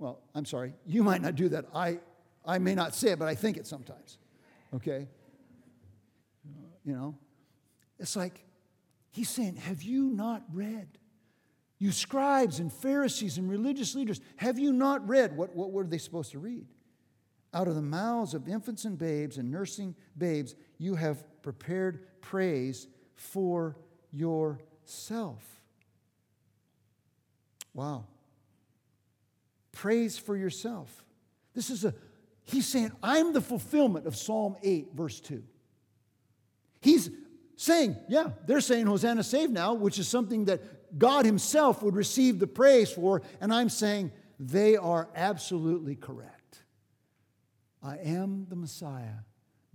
Well, 0.03 0.19
I'm 0.35 0.45
sorry, 0.45 0.75
you 0.85 1.05
might 1.05 1.23
not 1.23 1.37
do 1.37 1.49
that. 1.51 1.67
I, 1.73 2.01
I 2.45 2.59
may 2.59 2.75
not 2.75 2.93
say 2.93 3.13
it, 3.13 3.21
but 3.21 3.29
I 3.29 3.37
think 3.37 3.57
it 3.57 3.69
sometimes. 3.69 4.19
Okay? 4.75 5.07
You 6.85 6.93
know? 6.93 7.15
It's 8.01 8.17
like, 8.17 8.45
he's 9.13 9.29
saying, 9.29 9.55
Have 9.55 9.81
you 9.81 10.11
not 10.11 10.43
read? 10.53 10.89
You 11.79 11.93
scribes 11.93 12.59
and 12.59 12.73
Pharisees 12.73 13.39
and 13.39 13.49
religious 13.49 13.95
leaders, 13.95 14.21
have 14.39 14.59
you 14.59 14.73
not 14.73 15.09
read? 15.09 15.37
What, 15.37 15.55
what 15.55 15.71
were 15.71 15.85
they 15.85 15.99
supposed 15.99 16.33
to 16.33 16.41
read? 16.41 16.67
Out 17.55 17.69
of 17.69 17.77
the 17.77 17.81
mouths 17.81 18.35
of 18.35 18.49
infants 18.49 18.85
and 18.85 18.99
babes 18.99 19.39
and 19.39 19.53
nursing 19.53 19.95
babes, 20.19 20.57
you 20.79 20.97
have 20.97 21.23
prepared 21.43 22.21
praise 22.21 22.89
for 23.15 23.77
yourself. 24.11 25.45
Wow. 27.73 28.07
Praise 29.73 30.19
for 30.19 30.37
yourself. 30.37 31.05
This 31.55 31.71
is 31.71 31.85
a 31.85 31.95
he's 32.45 32.67
saying, 32.67 32.93
I'm 33.03 33.33
the 33.33 33.41
fulfillment 33.41 34.07
of 34.07 34.17
Psalm 34.17 34.57
8, 34.63 34.89
verse 34.95 35.21
2. 35.21 35.43
He's 36.81 37.11
saying, 37.57 37.97
yeah, 38.09 38.31
they're 38.47 38.61
saying 38.61 38.87
Hosanna 38.87 39.23
saved 39.23 39.53
now, 39.53 39.75
which 39.75 39.99
is 39.99 40.09
something 40.09 40.47
that 40.47 40.99
God 40.99 41.25
Himself 41.25 41.83
would 41.83 41.97
receive 41.97 42.39
the 42.39 42.47
praise 42.47 42.91
for. 42.91 43.23
And 43.41 43.53
I'm 43.53 43.69
saying 43.69 44.13
they 44.39 44.77
are 44.77 45.09
absolutely 45.15 45.95
correct. 45.95 46.63
I 47.83 47.99
am 47.99 48.47
the 48.49 48.57
Messiah, 48.57 49.25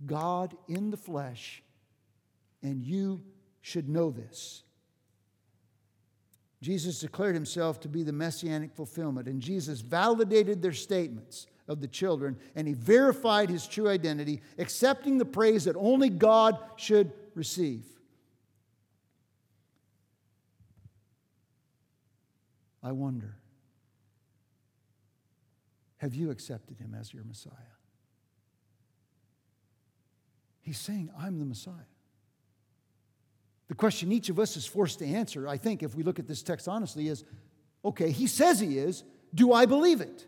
God 0.04 0.56
in 0.66 0.90
the 0.90 0.96
flesh, 0.96 1.62
and 2.62 2.82
you 2.82 3.22
should 3.60 3.88
know 3.88 4.10
this. 4.10 4.62
Jesus 6.60 7.00
declared 7.00 7.34
himself 7.34 7.80
to 7.80 7.88
be 7.88 8.02
the 8.02 8.12
messianic 8.12 8.74
fulfillment, 8.74 9.28
and 9.28 9.40
Jesus 9.40 9.80
validated 9.80 10.60
their 10.60 10.72
statements 10.72 11.46
of 11.68 11.80
the 11.80 11.86
children, 11.86 12.36
and 12.56 12.66
he 12.66 12.74
verified 12.74 13.50
his 13.50 13.66
true 13.66 13.88
identity, 13.88 14.42
accepting 14.58 15.18
the 15.18 15.24
praise 15.24 15.64
that 15.64 15.76
only 15.76 16.08
God 16.08 16.58
should 16.76 17.12
receive. 17.34 17.84
I 22.82 22.92
wonder 22.92 23.36
have 25.98 26.14
you 26.14 26.30
accepted 26.30 26.78
him 26.78 26.94
as 26.98 27.12
your 27.12 27.24
Messiah? 27.24 27.52
He's 30.60 30.78
saying, 30.78 31.10
I'm 31.18 31.38
the 31.38 31.44
Messiah. 31.44 31.72
The 33.68 33.74
question 33.74 34.10
each 34.10 34.30
of 34.30 34.38
us 34.38 34.56
is 34.56 34.66
forced 34.66 34.98
to 35.00 35.06
answer, 35.06 35.46
I 35.46 35.58
think, 35.58 35.82
if 35.82 35.94
we 35.94 36.02
look 36.02 36.18
at 36.18 36.26
this 36.26 36.42
text 36.42 36.68
honestly, 36.68 37.08
is 37.08 37.24
okay, 37.84 38.10
he 38.10 38.26
says 38.26 38.58
he 38.58 38.78
is. 38.78 39.04
Do 39.34 39.52
I 39.52 39.66
believe 39.66 40.00
it? 40.00 40.26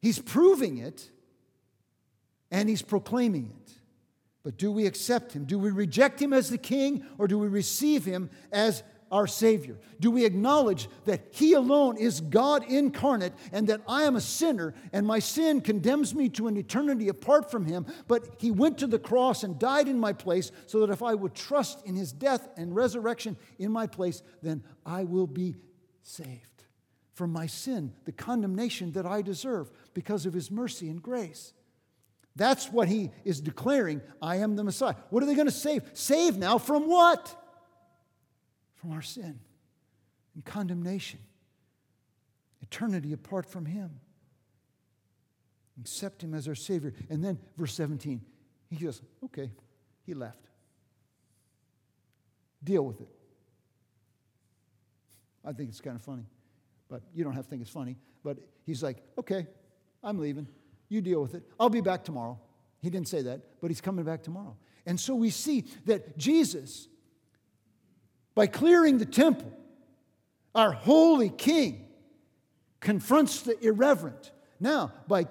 He's 0.00 0.18
proving 0.18 0.78
it 0.78 1.10
and 2.50 2.68
he's 2.68 2.82
proclaiming 2.82 3.52
it. 3.58 3.72
But 4.42 4.58
do 4.58 4.70
we 4.70 4.86
accept 4.86 5.32
him? 5.32 5.44
Do 5.44 5.58
we 5.58 5.70
reject 5.70 6.20
him 6.20 6.32
as 6.32 6.50
the 6.50 6.58
king 6.58 7.06
or 7.16 7.26
do 7.26 7.38
we 7.38 7.48
receive 7.48 8.04
him 8.04 8.30
as 8.52 8.82
our 9.10 9.26
Savior? 9.26 9.78
Do 10.00 10.10
we 10.10 10.24
acknowledge 10.24 10.88
that 11.04 11.28
He 11.30 11.52
alone 11.52 11.96
is 11.96 12.20
God 12.20 12.64
incarnate 12.68 13.32
and 13.52 13.68
that 13.68 13.82
I 13.88 14.04
am 14.04 14.16
a 14.16 14.20
sinner 14.20 14.74
and 14.92 15.06
my 15.06 15.18
sin 15.18 15.60
condemns 15.60 16.14
me 16.14 16.28
to 16.30 16.48
an 16.48 16.56
eternity 16.56 17.08
apart 17.08 17.50
from 17.50 17.66
Him? 17.66 17.86
But 18.08 18.26
He 18.38 18.50
went 18.50 18.78
to 18.78 18.86
the 18.86 18.98
cross 18.98 19.42
and 19.42 19.58
died 19.58 19.88
in 19.88 19.98
my 19.98 20.12
place 20.12 20.52
so 20.66 20.80
that 20.80 20.92
if 20.92 21.02
I 21.02 21.14
would 21.14 21.34
trust 21.34 21.86
in 21.86 21.94
His 21.94 22.12
death 22.12 22.48
and 22.56 22.74
resurrection 22.74 23.36
in 23.58 23.70
my 23.70 23.86
place, 23.86 24.22
then 24.42 24.62
I 24.84 25.04
will 25.04 25.26
be 25.26 25.56
saved 26.02 26.64
from 27.12 27.30
my 27.30 27.46
sin, 27.46 27.92
the 28.04 28.12
condemnation 28.12 28.92
that 28.92 29.06
I 29.06 29.22
deserve 29.22 29.70
because 29.94 30.26
of 30.26 30.34
His 30.34 30.50
mercy 30.50 30.88
and 30.88 31.00
grace. 31.00 31.52
That's 32.36 32.70
what 32.72 32.88
he 32.88 33.10
is 33.24 33.40
declaring. 33.40 34.00
I 34.20 34.36
am 34.36 34.56
the 34.56 34.64
Messiah. 34.64 34.96
What 35.10 35.22
are 35.22 35.26
they 35.26 35.34
going 35.34 35.46
to 35.46 35.52
save? 35.52 35.84
Save 35.92 36.36
now 36.36 36.58
from 36.58 36.88
what? 36.88 37.34
From 38.84 38.92
our 38.92 39.02
sin 39.02 39.40
and 40.34 40.44
condemnation, 40.44 41.18
eternity 42.60 43.14
apart 43.14 43.46
from 43.46 43.64
Him. 43.64 43.98
Accept 45.80 46.22
Him 46.22 46.34
as 46.34 46.46
our 46.46 46.54
Savior. 46.54 46.92
And 47.08 47.24
then, 47.24 47.38
verse 47.56 47.72
17, 47.72 48.20
he 48.68 48.76
goes, 48.76 49.00
okay, 49.24 49.50
he 50.04 50.12
left. 50.12 50.50
Deal 52.62 52.84
with 52.84 53.00
it. 53.00 53.08
I 55.42 55.52
think 55.52 55.70
it's 55.70 55.80
kind 55.80 55.96
of 55.96 56.02
funny, 56.02 56.26
but 56.90 57.02
you 57.14 57.24
don't 57.24 57.32
have 57.32 57.44
to 57.44 57.50
think 57.50 57.62
it's 57.62 57.70
funny. 57.70 57.96
But 58.22 58.36
he's 58.66 58.82
like, 58.82 59.02
okay, 59.16 59.46
I'm 60.02 60.18
leaving. 60.18 60.46
You 60.90 61.00
deal 61.00 61.22
with 61.22 61.34
it. 61.34 61.42
I'll 61.58 61.70
be 61.70 61.80
back 61.80 62.04
tomorrow. 62.04 62.38
He 62.82 62.90
didn't 62.90 63.08
say 63.08 63.22
that, 63.22 63.40
but 63.62 63.70
he's 63.70 63.80
coming 63.80 64.04
back 64.04 64.22
tomorrow. 64.22 64.58
And 64.84 65.00
so 65.00 65.14
we 65.14 65.30
see 65.30 65.64
that 65.86 66.18
Jesus 66.18 66.86
by 68.34 68.46
clearing 68.46 68.98
the 68.98 69.06
temple, 69.06 69.52
our 70.54 70.72
holy 70.72 71.30
king 71.30 71.86
confronts 72.80 73.42
the 73.42 73.58
irreverent. 73.64 74.32
Now, 74.60 74.92
by 75.08 75.26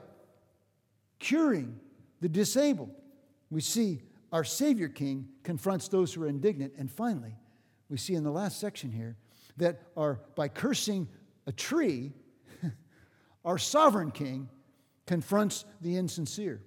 curing 1.20 1.80
the 2.22 2.30
disabled, 2.30 2.92
we 3.50 3.62
see 3.62 4.02
our 4.32 4.44
Savior 4.44 4.90
King 4.90 5.30
confronts 5.44 5.88
those 5.88 6.14
who 6.14 6.24
are 6.24 6.28
indignant. 6.28 6.74
And 6.78 6.92
finally, 6.92 7.36
we 7.90 7.98
see 7.98 8.16
in 8.16 8.24
the 8.24 8.32
last 8.32 8.60
section 8.60 8.92
here 8.92 9.16
that 9.58 9.82
our, 9.96 10.20
by 10.36 10.48
cursing 10.48 11.08
a 11.46 11.52
tree, 11.52 12.14
our 13.46 13.58
sovereign 13.58 14.12
king 14.12 14.50
confronts 15.06 15.66
the 15.82 15.98
insincere. 15.98 16.62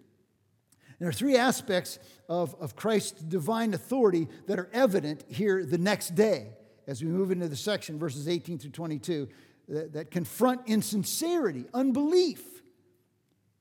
There 0.98 1.08
are 1.08 1.12
three 1.12 1.36
aspects 1.36 1.98
of, 2.28 2.54
of 2.60 2.74
Christ's 2.74 3.20
divine 3.22 3.74
authority 3.74 4.28
that 4.46 4.58
are 4.58 4.70
evident 4.72 5.24
here 5.28 5.64
the 5.64 5.78
next 5.78 6.14
day 6.14 6.50
as 6.86 7.02
we 7.02 7.10
move 7.10 7.30
into 7.30 7.48
the 7.48 7.56
section, 7.56 7.98
verses 7.98 8.28
18 8.28 8.58
through 8.58 8.70
22, 8.70 9.28
that, 9.68 9.92
that 9.92 10.10
confront 10.10 10.62
insincerity, 10.66 11.64
unbelief, 11.74 12.62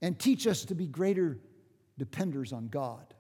and 0.02 0.18
teach 0.20 0.46
us 0.46 0.66
to 0.66 0.76
be 0.76 0.88
greater 0.88 1.40
dependers 1.98 2.54
on 2.54 2.68
God. 2.68 3.14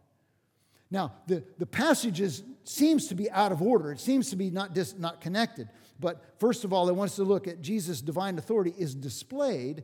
Now, 0.91 1.13
the, 1.27 1.43
the 1.57 1.65
passages 1.65 2.43
seems 2.63 3.07
to 3.07 3.15
be 3.15 3.29
out 3.31 3.51
of 3.51 3.61
order. 3.61 3.91
It 3.91 3.99
seems 3.99 4.29
to 4.29 4.35
be 4.35 4.51
not, 4.51 4.73
dis, 4.73 4.95
not 4.97 5.19
connected. 5.19 5.67
But 5.99 6.23
first 6.39 6.63
of 6.63 6.71
all, 6.71 6.87
I 6.87 6.91
want 6.91 7.09
us 7.09 7.15
to 7.15 7.23
look 7.23 7.47
at 7.47 7.61
Jesus' 7.61 8.01
divine 8.01 8.37
authority 8.37 8.73
is 8.77 8.93
displayed 8.93 9.83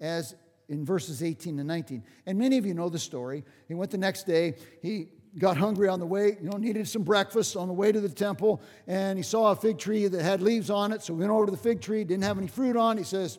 as 0.00 0.36
in 0.68 0.84
verses 0.84 1.22
18 1.22 1.58
and 1.58 1.68
19. 1.68 2.02
And 2.26 2.38
many 2.38 2.58
of 2.58 2.66
you 2.66 2.74
know 2.74 2.88
the 2.88 2.98
story. 2.98 3.44
He 3.68 3.74
went 3.74 3.90
the 3.90 3.98
next 3.98 4.24
day. 4.24 4.56
He 4.82 5.08
got 5.38 5.56
hungry 5.56 5.88
on 5.88 5.98
the 6.00 6.06
way, 6.06 6.36
you 6.40 6.48
know, 6.48 6.56
needed 6.56 6.88
some 6.88 7.02
breakfast 7.02 7.56
on 7.56 7.68
the 7.68 7.74
way 7.74 7.92
to 7.92 8.00
the 8.00 8.08
temple, 8.08 8.62
and 8.86 9.18
he 9.18 9.22
saw 9.22 9.52
a 9.52 9.56
fig 9.56 9.78
tree 9.78 10.06
that 10.06 10.22
had 10.22 10.40
leaves 10.40 10.70
on 10.70 10.92
it. 10.92 11.02
So 11.02 11.14
he 11.14 11.20
went 11.20 11.30
over 11.30 11.46
to 11.46 11.52
the 11.52 11.58
fig 11.58 11.80
tree, 11.80 12.04
didn't 12.04 12.24
have 12.24 12.38
any 12.38 12.46
fruit 12.46 12.76
on. 12.76 12.96
He 12.96 13.04
says, 13.04 13.38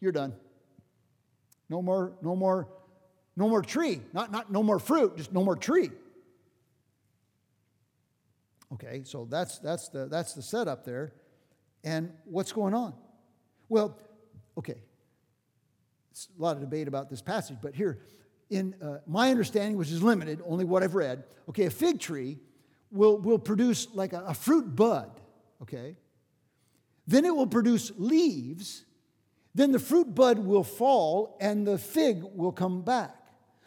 You're 0.00 0.12
done. 0.12 0.34
No 1.68 1.82
more, 1.82 2.12
no 2.22 2.34
more, 2.36 2.68
no 3.36 3.48
more 3.48 3.60
tree. 3.60 4.00
Not, 4.12 4.30
not 4.30 4.50
no 4.50 4.62
more 4.62 4.78
fruit, 4.78 5.16
just 5.16 5.32
no 5.32 5.44
more 5.44 5.56
tree. 5.56 5.90
Okay, 8.74 9.02
so 9.04 9.26
that's 9.30 9.58
that's 9.58 9.88
the 9.88 10.06
that's 10.06 10.32
the 10.34 10.42
setup 10.42 10.84
there. 10.84 11.12
And 11.84 12.12
what's 12.24 12.52
going 12.52 12.74
on? 12.74 12.94
Well, 13.68 13.96
okay, 14.58 14.76
a 16.38 16.42
lot 16.42 16.56
of 16.56 16.60
debate 16.60 16.88
about 16.88 17.10
this 17.10 17.22
passage, 17.22 17.58
but 17.60 17.74
here, 17.74 17.98
in 18.48 18.74
uh, 18.80 18.98
my 19.06 19.30
understanding, 19.30 19.76
which 19.76 19.90
is 19.90 20.02
limited, 20.02 20.40
only 20.46 20.64
what 20.64 20.82
I've 20.82 20.94
read, 20.94 21.24
okay, 21.48 21.64
a 21.66 21.70
fig 21.70 21.98
tree 22.00 22.38
will, 22.90 23.18
will 23.18 23.38
produce 23.38 23.88
like 23.94 24.12
a, 24.12 24.20
a 24.26 24.34
fruit 24.34 24.74
bud, 24.74 25.10
okay? 25.62 25.96
Then 27.06 27.24
it 27.24 27.34
will 27.34 27.46
produce 27.46 27.92
leaves. 27.96 28.84
Then 29.54 29.72
the 29.72 29.78
fruit 29.78 30.14
bud 30.14 30.38
will 30.38 30.64
fall 30.64 31.36
and 31.40 31.66
the 31.66 31.78
fig 31.78 32.22
will 32.22 32.52
come 32.52 32.82
back. 32.82 33.14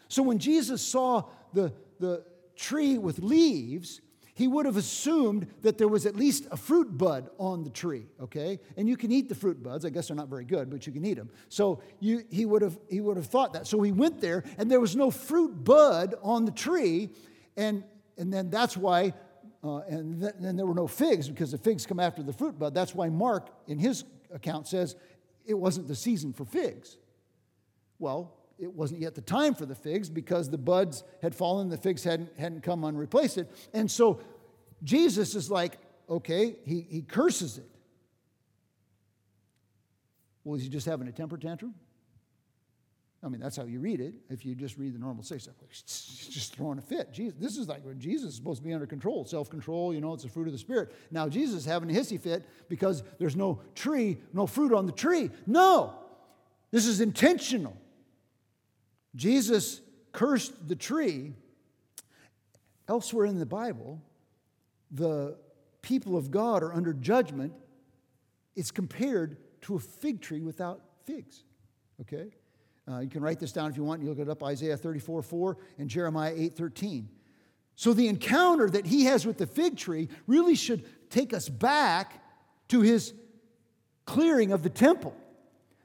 So 0.08 0.22
when 0.22 0.38
Jesus 0.38 0.82
saw 0.82 1.24
the, 1.52 1.72
the 1.98 2.24
tree 2.56 2.98
with 2.98 3.18
leaves, 3.20 4.00
he 4.40 4.48
would 4.48 4.64
have 4.64 4.78
assumed 4.78 5.46
that 5.60 5.76
there 5.76 5.86
was 5.86 6.06
at 6.06 6.16
least 6.16 6.46
a 6.50 6.56
fruit 6.56 6.96
bud 6.96 7.28
on 7.38 7.62
the 7.62 7.68
tree, 7.68 8.06
okay? 8.22 8.58
And 8.78 8.88
you 8.88 8.96
can 8.96 9.12
eat 9.12 9.28
the 9.28 9.34
fruit 9.34 9.62
buds. 9.62 9.84
I 9.84 9.90
guess 9.90 10.08
they're 10.08 10.16
not 10.16 10.28
very 10.28 10.46
good, 10.46 10.70
but 10.70 10.86
you 10.86 10.94
can 10.94 11.04
eat 11.04 11.18
them. 11.18 11.28
So 11.50 11.82
you, 11.98 12.24
he, 12.30 12.46
would 12.46 12.62
have, 12.62 12.78
he 12.88 13.02
would 13.02 13.18
have 13.18 13.26
thought 13.26 13.52
that. 13.52 13.66
So 13.66 13.82
he 13.82 13.92
went 13.92 14.22
there, 14.22 14.42
and 14.56 14.70
there 14.70 14.80
was 14.80 14.96
no 14.96 15.10
fruit 15.10 15.62
bud 15.62 16.14
on 16.22 16.46
the 16.46 16.52
tree. 16.52 17.10
And, 17.58 17.84
and 18.16 18.32
then 18.32 18.48
that's 18.48 18.78
why, 18.78 19.12
uh, 19.62 19.80
and 19.80 20.22
then 20.22 20.56
there 20.56 20.64
were 20.64 20.74
no 20.74 20.86
figs 20.86 21.28
because 21.28 21.50
the 21.50 21.58
figs 21.58 21.84
come 21.84 22.00
after 22.00 22.22
the 22.22 22.32
fruit 22.32 22.58
bud. 22.58 22.72
That's 22.72 22.94
why 22.94 23.10
Mark, 23.10 23.50
in 23.66 23.78
his 23.78 24.04
account, 24.32 24.66
says 24.66 24.96
it 25.44 25.52
wasn't 25.52 25.86
the 25.86 25.94
season 25.94 26.32
for 26.32 26.46
figs. 26.46 26.96
Well, 27.98 28.32
it 28.60 28.72
wasn't 28.72 29.00
yet 29.00 29.14
the 29.14 29.22
time 29.22 29.54
for 29.54 29.66
the 29.66 29.74
figs 29.74 30.10
because 30.10 30.50
the 30.50 30.58
buds 30.58 31.02
had 31.22 31.34
fallen, 31.34 31.68
the 31.68 31.78
figs 31.78 32.04
hadn't, 32.04 32.38
hadn't 32.38 32.62
come 32.62 32.84
on 32.84 32.96
replace 32.96 33.36
it. 33.36 33.50
And 33.72 33.90
so 33.90 34.20
Jesus 34.82 35.34
is 35.34 35.50
like, 35.50 35.78
okay, 36.08 36.56
he, 36.64 36.86
he 36.88 37.02
curses 37.02 37.58
it. 37.58 37.68
Well, 40.44 40.56
is 40.56 40.62
he 40.62 40.68
just 40.68 40.86
having 40.86 41.08
a 41.08 41.12
temper 41.12 41.38
tantrum? 41.38 41.74
I 43.22 43.28
mean, 43.28 43.40
that's 43.40 43.56
how 43.56 43.64
you 43.64 43.80
read 43.80 44.00
it. 44.00 44.14
If 44.30 44.46
you 44.46 44.54
just 44.54 44.78
read 44.78 44.94
the 44.94 44.98
normal 44.98 45.22
stuff, 45.22 45.40
just 45.70 46.56
throwing 46.56 46.78
a 46.78 46.82
fit. 46.82 47.12
Jesus, 47.12 47.34
this 47.38 47.56
is 47.58 47.68
like 47.68 47.84
when 47.84 48.00
Jesus 48.00 48.30
is 48.30 48.36
supposed 48.36 48.62
to 48.62 48.66
be 48.66 48.72
under 48.72 48.86
control, 48.86 49.26
self 49.26 49.50
control, 49.50 49.92
you 49.92 50.00
know, 50.00 50.14
it's 50.14 50.22
the 50.22 50.30
fruit 50.30 50.46
of 50.46 50.52
the 50.52 50.58
Spirit. 50.58 50.94
Now, 51.10 51.28
Jesus 51.28 51.56
is 51.56 51.64
having 51.66 51.90
a 51.90 51.98
hissy 51.98 52.18
fit 52.18 52.46
because 52.68 53.02
there's 53.18 53.36
no 53.36 53.60
tree, 53.74 54.18
no 54.32 54.46
fruit 54.46 54.72
on 54.72 54.86
the 54.86 54.92
tree. 54.92 55.30
No, 55.46 55.92
this 56.70 56.86
is 56.86 57.02
intentional. 57.02 57.76
Jesus 59.14 59.80
cursed 60.12 60.68
the 60.68 60.76
tree. 60.76 61.34
Elsewhere 62.88 63.26
in 63.26 63.38
the 63.38 63.46
Bible, 63.46 64.02
the 64.90 65.36
people 65.82 66.16
of 66.16 66.30
God 66.30 66.62
are 66.62 66.72
under 66.72 66.92
judgment. 66.92 67.52
It's 68.56 68.70
compared 68.70 69.36
to 69.62 69.76
a 69.76 69.78
fig 69.78 70.20
tree 70.20 70.40
without 70.40 70.80
figs. 71.04 71.44
Okay? 72.00 72.30
Uh, 72.90 72.98
you 72.98 73.08
can 73.08 73.22
write 73.22 73.38
this 73.38 73.52
down 73.52 73.70
if 73.70 73.76
you 73.76 73.84
want. 73.84 74.02
You 74.02 74.08
look 74.08 74.18
it 74.18 74.28
up 74.28 74.42
Isaiah 74.42 74.76
34 74.76 75.22
4 75.22 75.56
and 75.78 75.88
Jeremiah 75.88 76.34
8 76.36 76.56
13. 76.56 77.08
So 77.76 77.94
the 77.94 78.08
encounter 78.08 78.68
that 78.68 78.86
he 78.86 79.04
has 79.04 79.24
with 79.24 79.38
the 79.38 79.46
fig 79.46 79.76
tree 79.76 80.08
really 80.26 80.54
should 80.54 80.84
take 81.10 81.32
us 81.32 81.48
back 81.48 82.22
to 82.68 82.80
his 82.80 83.14
clearing 84.04 84.52
of 84.52 84.62
the 84.62 84.70
temple. 84.70 85.16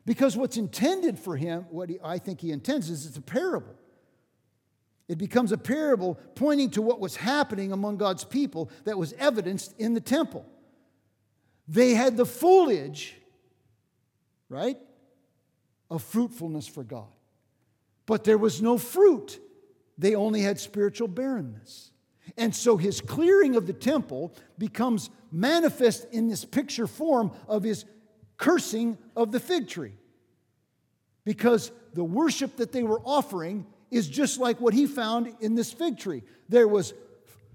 Because 0.05 0.37
what's 0.37 0.57
intended 0.57 1.17
for 1.17 1.35
him, 1.35 1.65
what 1.69 1.89
he, 1.89 1.97
I 2.03 2.19
think 2.19 2.39
he 2.39 2.51
intends, 2.51 2.89
is 2.89 3.05
it's 3.05 3.17
a 3.17 3.21
parable. 3.21 3.75
It 5.07 5.17
becomes 5.17 5.51
a 5.51 5.57
parable 5.57 6.19
pointing 6.35 6.71
to 6.71 6.81
what 6.81 6.99
was 6.99 7.15
happening 7.15 7.71
among 7.71 7.97
God's 7.97 8.23
people 8.23 8.69
that 8.85 8.97
was 8.97 9.13
evidenced 9.13 9.73
in 9.77 9.93
the 9.93 10.01
temple. 10.01 10.45
They 11.67 11.91
had 11.91 12.17
the 12.17 12.25
foliage, 12.25 13.15
right, 14.49 14.77
of 15.89 16.03
fruitfulness 16.03 16.67
for 16.67 16.83
God. 16.83 17.07
But 18.05 18.23
there 18.23 18.37
was 18.37 18.61
no 18.61 18.77
fruit, 18.77 19.39
they 19.97 20.15
only 20.15 20.41
had 20.41 20.59
spiritual 20.59 21.07
barrenness. 21.07 21.91
And 22.37 22.55
so 22.55 22.77
his 22.77 23.01
clearing 23.01 23.55
of 23.55 23.67
the 23.67 23.73
temple 23.73 24.33
becomes 24.57 25.09
manifest 25.31 26.07
in 26.11 26.27
this 26.27 26.43
picture 26.43 26.87
form 26.87 27.31
of 27.47 27.63
his 27.63 27.85
cursing 28.38 28.97
of 29.15 29.31
the 29.31 29.39
fig 29.39 29.67
tree. 29.67 29.93
Because 31.23 31.71
the 31.93 32.03
worship 32.03 32.57
that 32.57 32.71
they 32.71 32.83
were 32.83 33.01
offering 33.01 33.65
is 33.91 34.07
just 34.07 34.39
like 34.39 34.59
what 34.61 34.73
he 34.73 34.86
found 34.86 35.33
in 35.39 35.55
this 35.55 35.71
fig 35.71 35.97
tree. 35.97 36.23
There 36.49 36.67
was 36.67 36.93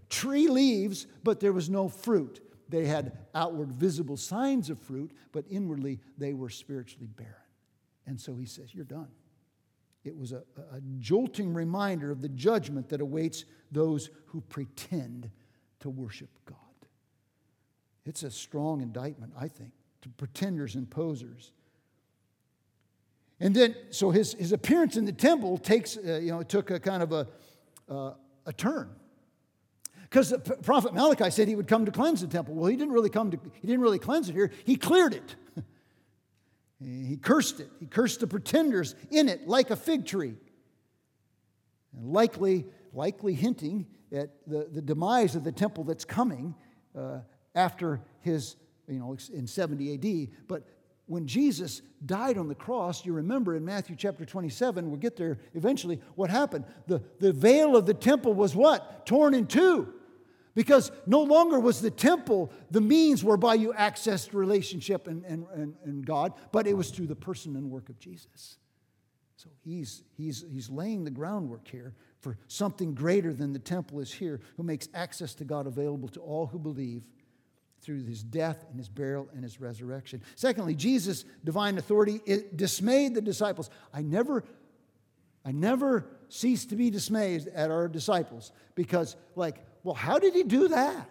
tree 0.08 0.48
leaves, 0.48 1.06
but 1.22 1.40
there 1.40 1.52
was 1.52 1.70
no 1.70 1.88
fruit. 1.88 2.40
They 2.68 2.86
had 2.86 3.16
outward 3.34 3.72
visible 3.72 4.16
signs 4.16 4.70
of 4.70 4.78
fruit, 4.78 5.12
but 5.32 5.44
inwardly 5.50 6.00
they 6.18 6.32
were 6.34 6.50
spiritually 6.50 7.08
barren. 7.08 7.34
And 8.06 8.20
so 8.20 8.36
he 8.36 8.46
says, 8.46 8.74
You're 8.74 8.84
done. 8.84 9.08
It 10.02 10.16
was 10.16 10.32
a, 10.32 10.42
a 10.56 10.80
jolting 10.98 11.52
reminder 11.52 12.10
of 12.10 12.22
the 12.22 12.28
judgment 12.28 12.88
that 12.88 13.00
awaits 13.00 13.44
those 13.70 14.10
who 14.26 14.40
pretend 14.40 15.30
to 15.80 15.90
worship 15.90 16.30
God. 16.46 16.56
It's 18.06 18.22
a 18.22 18.30
strong 18.30 18.80
indictment, 18.80 19.34
I 19.38 19.48
think, 19.48 19.72
to 20.02 20.08
pretenders 20.10 20.74
and 20.74 20.90
posers. 20.90 21.52
And 23.40 23.54
then, 23.54 23.74
so 23.90 24.10
his, 24.10 24.34
his 24.34 24.52
appearance 24.52 24.96
in 24.96 25.06
the 25.06 25.12
temple 25.12 25.56
takes, 25.56 25.96
uh, 25.96 26.20
you 26.22 26.30
know, 26.30 26.42
took 26.42 26.70
a 26.70 26.78
kind 26.78 27.02
of 27.02 27.12
a, 27.12 27.26
uh, 27.88 28.12
a 28.46 28.52
turn. 28.52 28.90
Because 30.02 30.30
the 30.30 30.38
prophet 30.38 30.92
Malachi 30.92 31.30
said 31.30 31.48
he 31.48 31.54
would 31.54 31.68
come 31.68 31.86
to 31.86 31.92
cleanse 31.92 32.20
the 32.20 32.26
temple. 32.26 32.54
Well, 32.54 32.66
he 32.66 32.76
didn't 32.76 32.92
really 32.92 33.10
come 33.10 33.30
to, 33.30 33.38
he 33.54 33.66
didn't 33.66 33.80
really 33.80 33.98
cleanse 33.98 34.28
it 34.28 34.32
here. 34.32 34.50
He 34.64 34.76
cleared 34.76 35.14
it. 35.14 35.36
he 36.84 37.16
cursed 37.16 37.60
it. 37.60 37.70
He 37.78 37.86
cursed 37.86 38.20
the 38.20 38.26
pretenders 38.26 38.94
in 39.10 39.28
it 39.28 39.46
like 39.46 39.70
a 39.70 39.76
fig 39.76 40.06
tree. 40.06 40.34
And 41.96 42.12
likely, 42.12 42.66
likely 42.92 43.34
hinting 43.34 43.86
at 44.12 44.30
the, 44.46 44.68
the 44.70 44.82
demise 44.82 45.36
of 45.36 45.44
the 45.44 45.52
temple 45.52 45.84
that's 45.84 46.04
coming 46.04 46.56
uh, 46.98 47.20
after 47.54 48.00
his, 48.20 48.56
you 48.90 48.98
know, 48.98 49.16
in 49.32 49.46
70 49.46 49.94
AD. 49.94 50.46
But 50.48 50.64
when 51.06 51.26
Jesus 51.26 51.82
died 52.04 52.38
on 52.38 52.48
the 52.48 52.54
cross, 52.54 53.04
you 53.04 53.12
remember 53.12 53.56
in 53.56 53.64
Matthew 53.64 53.96
chapter 53.96 54.24
27, 54.24 54.88
we'll 54.88 55.00
get 55.00 55.16
there 55.16 55.38
eventually, 55.54 56.00
what 56.14 56.30
happened? 56.30 56.64
The, 56.86 57.02
the 57.18 57.32
veil 57.32 57.76
of 57.76 57.86
the 57.86 57.94
temple 57.94 58.34
was 58.34 58.54
what? 58.54 59.06
Torn 59.06 59.34
in 59.34 59.46
two. 59.46 59.92
Because 60.54 60.90
no 61.06 61.22
longer 61.22 61.58
was 61.58 61.80
the 61.80 61.90
temple 61.90 62.52
the 62.70 62.80
means 62.80 63.24
whereby 63.24 63.54
you 63.54 63.72
accessed 63.72 64.34
relationship 64.34 65.06
and, 65.06 65.24
and, 65.24 65.46
and, 65.54 65.74
and 65.84 66.04
God, 66.04 66.32
but 66.52 66.66
it 66.66 66.76
was 66.76 66.90
through 66.90 67.06
the 67.06 67.16
person 67.16 67.56
and 67.56 67.70
work 67.70 67.88
of 67.88 67.98
Jesus. 67.98 68.58
So 69.36 69.48
he's, 69.64 70.02
he's, 70.16 70.44
he's 70.50 70.68
laying 70.68 71.04
the 71.04 71.10
groundwork 71.10 71.66
here 71.66 71.94
for 72.20 72.36
something 72.46 72.94
greater 72.94 73.32
than 73.32 73.52
the 73.52 73.58
temple 73.58 74.00
is 74.00 74.12
here, 74.12 74.40
who 74.56 74.62
makes 74.62 74.88
access 74.92 75.34
to 75.34 75.44
God 75.44 75.66
available 75.66 76.08
to 76.08 76.20
all 76.20 76.46
who 76.46 76.58
believe 76.58 77.02
through 77.82 78.04
his 78.04 78.22
death 78.22 78.64
and 78.70 78.78
his 78.78 78.88
burial 78.88 79.28
and 79.34 79.42
his 79.42 79.60
resurrection. 79.60 80.22
Secondly, 80.36 80.74
Jesus' 80.74 81.24
divine 81.44 81.78
authority 81.78 82.20
it 82.26 82.56
dismayed 82.56 83.14
the 83.14 83.20
disciples. 83.20 83.70
I 83.92 84.02
never, 84.02 84.44
I 85.44 85.52
never 85.52 86.06
cease 86.28 86.66
to 86.66 86.76
be 86.76 86.90
dismayed 86.90 87.48
at 87.48 87.70
our 87.70 87.88
disciples 87.88 88.52
because, 88.74 89.16
like, 89.34 89.56
well, 89.82 89.94
how 89.94 90.18
did 90.18 90.34
he 90.34 90.42
do 90.42 90.68
that? 90.68 91.08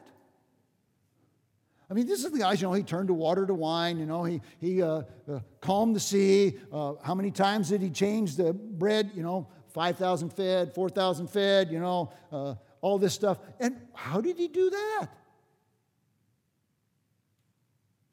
I 1.89 1.95
mean, 1.95 2.05
this 2.05 2.23
is 2.23 2.31
the 2.31 2.37
guys, 2.37 2.61
you 2.61 2.67
know, 2.67 2.73
he 2.73 2.83
turned 2.83 3.09
the 3.09 3.15
water 3.15 3.47
to 3.47 3.53
wine, 3.53 3.97
you 3.97 4.05
know, 4.05 4.23
he, 4.23 4.41
he 4.59 4.83
uh, 4.83 5.01
uh, 5.27 5.39
calmed 5.59 5.95
the 5.95 5.99
sea. 5.99 6.59
Uh, 6.71 6.93
how 7.01 7.15
many 7.15 7.31
times 7.31 7.69
did 7.69 7.81
he 7.81 7.89
change 7.89 8.35
the 8.35 8.53
bread? 8.53 9.09
You 9.15 9.23
know, 9.23 9.47
5,000 9.69 10.29
fed, 10.29 10.75
4,000 10.75 11.27
fed, 11.27 11.71
you 11.71 11.79
know, 11.79 12.11
uh, 12.31 12.53
all 12.81 12.99
this 12.99 13.15
stuff. 13.15 13.39
And 13.59 13.75
how 13.93 14.21
did 14.21 14.37
he 14.37 14.47
do 14.47 14.69
that? 14.69 15.07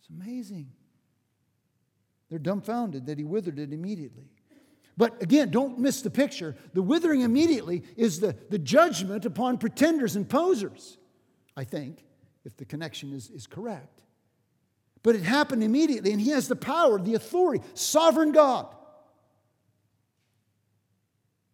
It's 0.07 0.23
amazing. 0.23 0.71
They're 2.31 2.39
dumbfounded 2.39 3.07
that 3.07 3.19
he 3.19 3.25
withered 3.25 3.59
it 3.59 3.73
immediately. 3.73 4.31
But 4.97 5.21
again, 5.21 5.51
don't 5.51 5.79
miss 5.79 6.01
the 6.01 6.11
picture. 6.11 6.55
The 6.75 6.83
withering 6.83 7.23
immediately 7.23 7.83
is 7.97 8.21
the, 8.21 8.37
the 8.49 8.59
judgment 8.59 9.25
upon 9.25 9.59
pretenders 9.59 10.17
and 10.17 10.29
posers, 10.29 10.97
I 11.57 11.65
think, 11.65 12.05
if 12.45 12.57
the 12.57 12.65
connection 12.65 13.13
is, 13.13 13.31
is 13.31 13.47
correct. 13.47 14.01
But 15.03 15.17
it 15.17 15.23
happened 15.23 15.63
immediately, 15.63 16.13
and 16.13 16.21
he 16.21 16.31
has 16.31 16.49
the 16.49 16.57
power, 16.57 17.01
the 17.01 17.15
authority, 17.15 17.65
sovereign 17.75 18.33
God, 18.33 18.75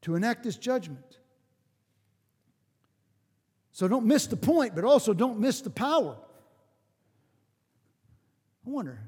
to 0.03 0.14
enact 0.14 0.44
this 0.44 0.57
judgment. 0.57 1.18
So 3.72 3.88
don't 3.88 4.07
miss 4.07 4.26
the 4.26 4.36
point, 4.36 4.74
but 4.74 4.84
also 4.84 5.14
don't 5.14 5.40
miss 5.40 5.62
the 5.62 5.70
power. 5.70 6.16
I 8.66 8.70
wonder, 8.70 9.00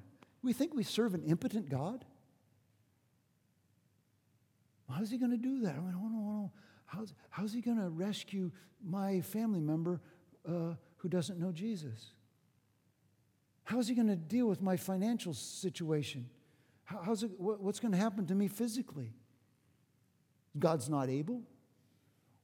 we 0.42 0.52
think 0.52 0.74
we 0.74 0.82
serve 0.82 1.14
an 1.14 1.22
impotent 1.22 1.68
God? 1.68 2.04
How's 4.90 5.10
he 5.10 5.18
going 5.18 5.30
to 5.30 5.36
do 5.36 5.60
that? 5.60 5.74
I 5.76 5.80
mean, 5.80 5.94
oh, 5.96 6.08
no, 6.08 6.52
how's, 6.86 7.14
how's 7.30 7.52
he 7.52 7.60
going 7.60 7.78
to 7.78 7.88
rescue 7.88 8.50
my 8.84 9.20
family 9.22 9.60
member 9.60 10.00
uh, 10.46 10.74
who 10.96 11.08
doesn't 11.08 11.38
know 11.38 11.52
Jesus? 11.52 12.12
How's 13.64 13.88
he 13.88 13.94
going 13.94 14.08
to 14.08 14.16
deal 14.16 14.46
with 14.46 14.60
my 14.60 14.76
financial 14.76 15.32
situation? 15.32 16.28
How, 16.84 17.00
how's 17.04 17.22
it, 17.22 17.30
what, 17.38 17.60
what's 17.60 17.80
going 17.80 17.92
to 17.92 17.98
happen 17.98 18.26
to 18.26 18.34
me 18.34 18.46
physically? 18.46 19.12
God's 20.58 20.88
not 20.88 21.08
able. 21.08 21.42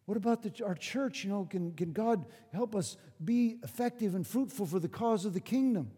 What 0.06 0.16
about 0.16 0.42
the, 0.42 0.64
our 0.64 0.74
church? 0.74 1.22
You 1.22 1.30
know, 1.30 1.46
can, 1.48 1.72
can 1.74 1.92
God 1.92 2.24
help 2.52 2.74
us 2.74 2.96
be 3.22 3.58
effective 3.62 4.14
and 4.14 4.26
fruitful 4.26 4.66
for 4.66 4.80
the 4.80 4.88
cause 4.88 5.24
of 5.24 5.34
the 5.34 5.40
kingdom? 5.40 5.90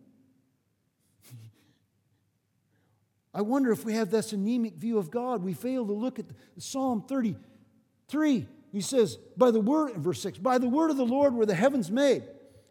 I 3.34 3.42
wonder 3.42 3.72
if 3.72 3.84
we 3.84 3.94
have 3.94 4.10
this 4.10 4.32
anemic 4.32 4.74
view 4.74 4.98
of 4.98 5.10
God. 5.10 5.42
We 5.42 5.54
fail 5.54 5.86
to 5.86 5.92
look 5.92 6.18
at 6.18 6.26
Psalm 6.58 7.02
33. 7.08 8.46
He 8.70 8.80
says, 8.80 9.16
by 9.36 9.50
the 9.50 9.60
word, 9.60 9.92
in 9.92 10.02
verse 10.02 10.20
6, 10.22 10.38
by 10.38 10.58
the 10.58 10.68
word 10.68 10.90
of 10.90 10.96
the 10.96 11.06
Lord 11.06 11.34
were 11.34 11.46
the 11.46 11.54
heavens 11.54 11.90
made, 11.90 12.24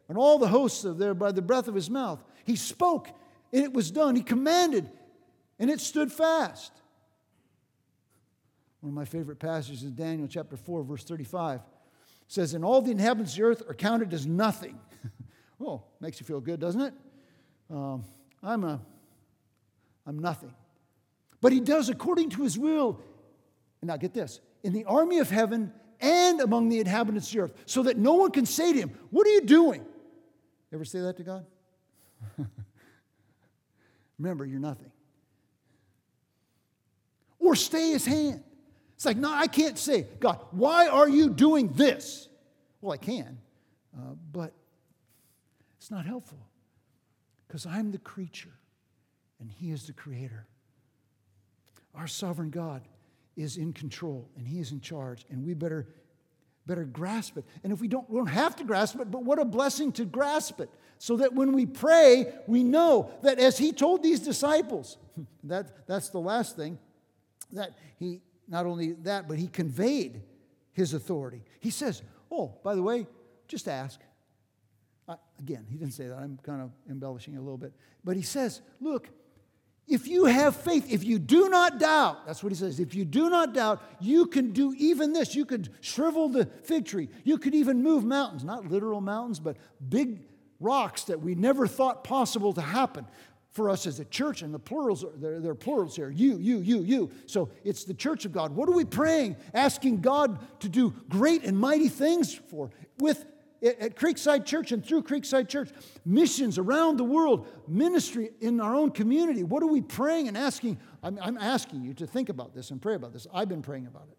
and 0.07 0.17
all 0.17 0.37
the 0.37 0.47
hosts 0.47 0.83
of 0.83 0.97
there 0.97 1.13
by 1.13 1.31
the 1.31 1.41
breath 1.41 1.67
of 1.67 1.75
his 1.75 1.89
mouth. 1.89 2.23
He 2.43 2.55
spoke, 2.55 3.07
and 3.51 3.63
it 3.63 3.73
was 3.73 3.91
done. 3.91 4.15
He 4.15 4.23
commanded, 4.23 4.89
and 5.59 5.69
it 5.69 5.79
stood 5.79 6.11
fast. 6.11 6.71
One 8.81 8.89
of 8.89 8.95
my 8.95 9.05
favorite 9.05 9.39
passages 9.39 9.83
is 9.83 9.91
Daniel 9.91 10.27
chapter 10.27 10.57
4, 10.57 10.83
verse 10.83 11.03
35. 11.03 11.59
It 11.59 11.63
says, 12.27 12.53
And 12.55 12.65
all 12.65 12.81
the 12.81 12.91
inhabitants 12.91 13.33
of 13.33 13.37
the 13.37 13.43
earth 13.43 13.63
are 13.67 13.75
counted 13.75 14.13
as 14.13 14.25
nothing. 14.25 14.79
well, 15.59 15.87
makes 15.99 16.19
you 16.19 16.25
feel 16.25 16.39
good, 16.39 16.59
doesn't 16.59 16.81
it? 16.81 16.93
Um, 17.69 18.03
I'm 18.41 18.63
a 18.63 18.81
I'm 20.05 20.19
nothing. 20.19 20.53
But 21.41 21.51
he 21.51 21.59
does 21.59 21.89
according 21.89 22.29
to 22.31 22.43
his 22.43 22.57
will. 22.57 22.99
And 23.81 23.87
now 23.87 23.97
get 23.97 24.13
this 24.13 24.39
in 24.63 24.73
the 24.73 24.85
army 24.85 25.19
of 25.19 25.29
heaven 25.29 25.73
and 25.99 26.39
among 26.41 26.69
the 26.69 26.79
inhabitants 26.79 27.27
of 27.29 27.33
the 27.33 27.39
earth, 27.41 27.53
so 27.65 27.83
that 27.83 27.97
no 27.97 28.13
one 28.13 28.31
can 28.31 28.45
say 28.45 28.73
to 28.73 28.79
him, 28.79 28.91
What 29.11 29.27
are 29.27 29.31
you 29.31 29.41
doing? 29.41 29.85
Ever 30.73 30.85
say 30.85 30.99
that 31.01 31.17
to 31.17 31.23
God? 31.23 31.45
Remember, 34.19 34.45
you're 34.45 34.59
nothing. 34.59 34.91
Or 37.39 37.55
stay 37.55 37.91
his 37.91 38.05
hand. 38.05 38.43
It's 38.95 39.05
like, 39.05 39.17
no, 39.17 39.31
I 39.31 39.47
can't 39.47 39.79
say, 39.79 40.05
God, 40.19 40.39
why 40.51 40.87
are 40.87 41.09
you 41.09 41.29
doing 41.29 41.69
this? 41.69 42.29
Well, 42.81 42.93
I 42.93 42.97
can, 42.97 43.39
uh, 43.97 44.13
but 44.31 44.53
it's 45.77 45.89
not 45.89 46.05
helpful 46.05 46.37
because 47.47 47.65
I'm 47.65 47.91
the 47.91 47.97
creature 47.97 48.53
and 49.41 49.51
He 49.51 49.71
is 49.71 49.87
the 49.87 49.93
creator. 49.93 50.47
Our 51.93 52.07
sovereign 52.07 52.51
God 52.51 52.87
is 53.35 53.57
in 53.57 53.73
control 53.73 54.29
and 54.37 54.47
He 54.47 54.59
is 54.59 54.71
in 54.71 54.79
charge, 54.79 55.25
and 55.29 55.45
we 55.45 55.53
better, 55.53 55.87
better 56.65 56.85
grasp 56.85 57.37
it. 57.37 57.45
And 57.63 57.73
if 57.73 57.81
we 57.81 57.87
don't, 57.87 58.09
we 58.09 58.17
don't 58.17 58.27
have 58.27 58.55
to 58.57 58.63
grasp 58.63 58.99
it, 58.99 59.11
but 59.11 59.23
what 59.23 59.39
a 59.39 59.45
blessing 59.45 59.91
to 59.93 60.05
grasp 60.05 60.61
it. 60.61 60.69
So 60.99 61.17
that 61.17 61.33
when 61.33 61.53
we 61.53 61.65
pray, 61.65 62.31
we 62.47 62.63
know 62.63 63.11
that 63.23 63.39
as 63.39 63.57
He 63.57 63.73
told 63.73 64.03
these 64.03 64.19
disciples, 64.19 64.97
that, 65.43 65.87
that's 65.87 66.09
the 66.09 66.19
last 66.19 66.55
thing. 66.55 66.77
that 67.51 67.77
he, 67.99 68.21
not 68.47 68.65
only 68.65 68.93
that, 69.03 69.27
but 69.27 69.37
he 69.37 69.47
conveyed 69.47 70.21
his 70.73 70.93
authority. 70.93 71.43
He 71.59 71.69
says, 71.69 72.01
Oh, 72.31 72.53
by 72.63 72.75
the 72.75 72.83
way, 72.83 73.07
just 73.47 73.67
ask. 73.67 73.99
Again, 75.39 75.65
he 75.69 75.77
didn't 75.77 75.93
say 75.93 76.07
that. 76.07 76.15
I'm 76.15 76.39
kind 76.43 76.61
of 76.61 76.71
embellishing 76.89 77.35
a 77.35 77.39
little 77.41 77.57
bit. 77.57 77.73
But 78.03 78.15
he 78.15 78.21
says, 78.21 78.61
Look, 78.79 79.09
if 79.91 80.07
you 80.07 80.25
have 80.25 80.55
faith, 80.55 80.91
if 80.91 81.03
you 81.03 81.19
do 81.19 81.49
not 81.49 81.79
doubt, 81.79 82.25
that's 82.25 82.41
what 82.41 82.51
he 82.51 82.57
says, 82.57 82.79
if 82.79 82.95
you 82.95 83.03
do 83.03 83.29
not 83.29 83.53
doubt, 83.53 83.81
you 83.99 84.25
can 84.25 84.51
do 84.51 84.73
even 84.77 85.11
this. 85.11 85.35
You 85.35 85.45
could 85.45 85.69
shrivel 85.81 86.29
the 86.29 86.45
fig 86.45 86.85
tree. 86.85 87.09
You 87.23 87.37
could 87.37 87.53
even 87.53 87.83
move 87.83 88.03
mountains, 88.05 88.43
not 88.43 88.65
literal 88.65 89.01
mountains, 89.01 89.39
but 89.39 89.57
big 89.89 90.21
rocks 90.59 91.03
that 91.05 91.19
we 91.19 91.35
never 91.35 91.67
thought 91.67 92.03
possible 92.03 92.53
to 92.53 92.61
happen 92.61 93.05
for 93.51 93.69
us 93.69 93.85
as 93.85 93.99
a 93.99 94.05
church, 94.05 94.43
and 94.43 94.53
the 94.53 94.59
plurals, 94.59 95.03
there, 95.17 95.41
there 95.41 95.51
are 95.51 95.55
plurals 95.55 95.93
here 95.95 96.09
you, 96.09 96.37
you, 96.37 96.59
you, 96.59 96.81
you. 96.83 97.11
So 97.25 97.49
it's 97.65 97.83
the 97.83 97.93
church 97.93 98.23
of 98.23 98.31
God. 98.31 98.55
What 98.55 98.69
are 98.69 98.73
we 98.73 98.85
praying? 98.85 99.35
Asking 99.53 99.99
God 99.99 100.39
to 100.61 100.69
do 100.69 100.93
great 101.09 101.43
and 101.43 101.57
mighty 101.57 101.89
things 101.89 102.33
for 102.33 102.69
with 102.97 103.25
at 103.61 103.95
Creekside 103.95 104.45
Church 104.45 104.71
and 104.71 104.83
through 104.83 105.03
Creekside 105.03 105.47
Church, 105.47 105.69
missions 106.03 106.57
around 106.57 106.97
the 106.97 107.03
world, 107.03 107.47
ministry 107.67 108.31
in 108.39 108.59
our 108.59 108.75
own 108.75 108.91
community. 108.91 109.43
What 109.43 109.61
are 109.61 109.67
we 109.67 109.81
praying 109.81 110.27
and 110.27 110.37
asking? 110.37 110.79
I'm, 111.03 111.19
I'm 111.21 111.37
asking 111.37 111.83
you 111.83 111.93
to 111.95 112.07
think 112.07 112.29
about 112.29 112.55
this 112.55 112.71
and 112.71 112.81
pray 112.81 112.95
about 112.95 113.13
this. 113.13 113.27
I've 113.33 113.49
been 113.49 113.61
praying 113.61 113.87
about 113.87 114.07
it. 114.11 114.17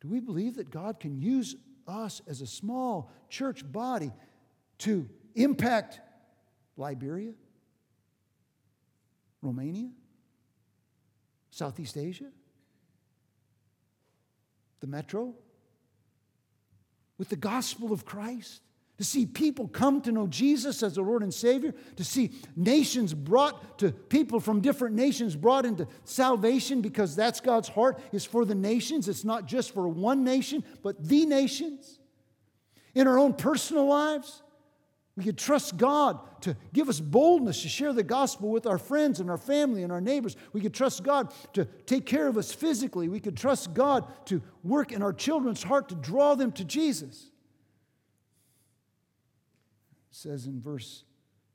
Do 0.00 0.08
we 0.08 0.20
believe 0.20 0.56
that 0.56 0.70
God 0.70 1.00
can 1.00 1.20
use 1.20 1.56
us 1.88 2.22
as 2.28 2.40
a 2.40 2.46
small 2.46 3.10
church 3.28 3.70
body 3.70 4.12
to 4.78 5.08
impact 5.34 6.00
Liberia, 6.76 7.32
Romania, 9.42 9.90
Southeast 11.50 11.96
Asia, 11.96 12.30
the 14.80 14.86
metro, 14.86 15.34
with 17.18 17.28
the 17.28 17.36
gospel 17.36 17.92
of 17.92 18.04
Christ, 18.04 18.60
to 18.98 19.04
see 19.04 19.26
people 19.26 19.66
come 19.66 20.00
to 20.02 20.12
know 20.12 20.28
Jesus 20.28 20.82
as 20.82 20.94
their 20.94 21.04
Lord 21.04 21.22
and 21.22 21.34
Savior, 21.34 21.74
to 21.96 22.04
see 22.04 22.30
nations 22.54 23.12
brought 23.12 23.78
to 23.78 23.90
people 23.90 24.38
from 24.38 24.60
different 24.60 24.94
nations 24.94 25.34
brought 25.34 25.66
into 25.66 25.88
salvation 26.04 26.80
because 26.80 27.16
that's 27.16 27.40
God's 27.40 27.68
heart 27.68 28.00
is 28.12 28.24
for 28.24 28.44
the 28.44 28.54
nations. 28.54 29.08
It's 29.08 29.24
not 29.24 29.46
just 29.46 29.74
for 29.74 29.88
one 29.88 30.22
nation, 30.22 30.62
but 30.82 31.08
the 31.08 31.26
nations. 31.26 31.98
In 32.94 33.08
our 33.08 33.18
own 33.18 33.34
personal 33.34 33.86
lives, 33.86 34.43
we 35.16 35.22
could 35.22 35.38
trust 35.38 35.76
God 35.76 36.18
to 36.42 36.56
give 36.72 36.88
us 36.88 36.98
boldness 36.98 37.62
to 37.62 37.68
share 37.68 37.92
the 37.92 38.02
gospel 38.02 38.50
with 38.50 38.66
our 38.66 38.78
friends 38.78 39.20
and 39.20 39.30
our 39.30 39.38
family 39.38 39.84
and 39.84 39.92
our 39.92 40.00
neighbors. 40.00 40.36
We 40.52 40.60
could 40.60 40.74
trust 40.74 41.04
God 41.04 41.32
to 41.52 41.66
take 41.86 42.04
care 42.04 42.26
of 42.26 42.36
us 42.36 42.52
physically. 42.52 43.08
We 43.08 43.20
could 43.20 43.36
trust 43.36 43.74
God 43.74 44.06
to 44.26 44.42
work 44.64 44.90
in 44.90 45.02
our 45.02 45.12
children's 45.12 45.62
heart 45.62 45.88
to 45.90 45.94
draw 45.94 46.34
them 46.34 46.50
to 46.52 46.64
Jesus. 46.64 47.30
It 50.10 50.16
says 50.16 50.46
in 50.46 50.60
verse 50.60 51.04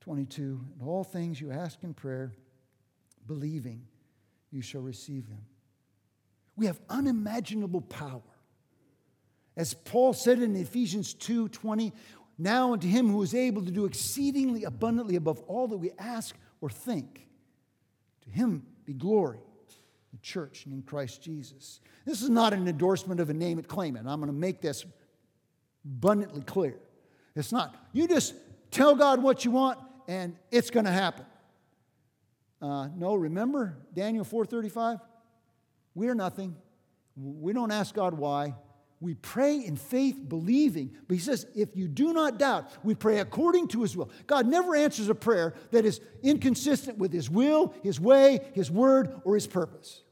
22 0.00 0.60
In 0.80 0.86
all 0.86 1.04
things 1.04 1.38
you 1.38 1.50
ask 1.50 1.82
in 1.82 1.92
prayer, 1.92 2.32
believing, 3.26 3.82
you 4.50 4.62
shall 4.62 4.80
receive 4.80 5.28
them. 5.28 5.44
We 6.56 6.64
have 6.66 6.80
unimaginable 6.88 7.82
power. 7.82 8.22
As 9.56 9.74
Paul 9.74 10.14
said 10.14 10.40
in 10.40 10.56
Ephesians 10.56 11.12
2 11.12 11.48
20, 11.48 11.92
now 12.40 12.72
unto 12.72 12.88
him 12.88 13.10
who 13.10 13.22
is 13.22 13.34
able 13.34 13.64
to 13.64 13.70
do 13.70 13.84
exceedingly 13.84 14.64
abundantly 14.64 15.16
above 15.16 15.40
all 15.46 15.68
that 15.68 15.76
we 15.76 15.92
ask 15.98 16.34
or 16.60 16.70
think. 16.70 17.26
To 18.22 18.30
him 18.30 18.66
be 18.84 18.94
glory, 18.94 19.40
the 20.12 20.18
church, 20.18 20.64
and 20.64 20.74
in 20.74 20.82
Christ 20.82 21.22
Jesus. 21.22 21.80
This 22.04 22.22
is 22.22 22.30
not 22.30 22.52
an 22.52 22.66
endorsement 22.66 23.20
of 23.20 23.30
a 23.30 23.34
name 23.34 23.58
it, 23.58 23.68
claim 23.68 23.96
it. 23.96 24.00
I'm 24.06 24.20
going 24.20 24.26
to 24.26 24.32
make 24.32 24.60
this 24.60 24.84
abundantly 25.84 26.42
clear. 26.42 26.76
It's 27.36 27.52
not. 27.52 27.76
You 27.92 28.08
just 28.08 28.34
tell 28.70 28.94
God 28.94 29.22
what 29.22 29.44
you 29.44 29.50
want, 29.50 29.78
and 30.08 30.36
it's 30.50 30.70
going 30.70 30.86
to 30.86 30.92
happen. 30.92 31.26
Uh, 32.60 32.88
no, 32.96 33.14
remember 33.14 33.76
Daniel 33.94 34.24
4:35. 34.24 35.00
We 35.94 36.08
are 36.08 36.14
nothing. 36.14 36.56
We 37.16 37.52
don't 37.52 37.70
ask 37.70 37.94
God 37.94 38.14
why. 38.14 38.54
We 39.00 39.14
pray 39.14 39.56
in 39.56 39.76
faith, 39.76 40.28
believing. 40.28 40.94
But 41.08 41.14
he 41.14 41.20
says, 41.20 41.46
if 41.54 41.74
you 41.74 41.88
do 41.88 42.12
not 42.12 42.38
doubt, 42.38 42.70
we 42.84 42.94
pray 42.94 43.20
according 43.20 43.68
to 43.68 43.80
his 43.80 43.96
will. 43.96 44.10
God 44.26 44.46
never 44.46 44.76
answers 44.76 45.08
a 45.08 45.14
prayer 45.14 45.54
that 45.70 45.86
is 45.86 46.00
inconsistent 46.22 46.98
with 46.98 47.10
his 47.10 47.30
will, 47.30 47.74
his 47.82 47.98
way, 47.98 48.40
his 48.52 48.70
word, 48.70 49.20
or 49.24 49.34
his 49.34 49.46
purpose. 49.46 50.02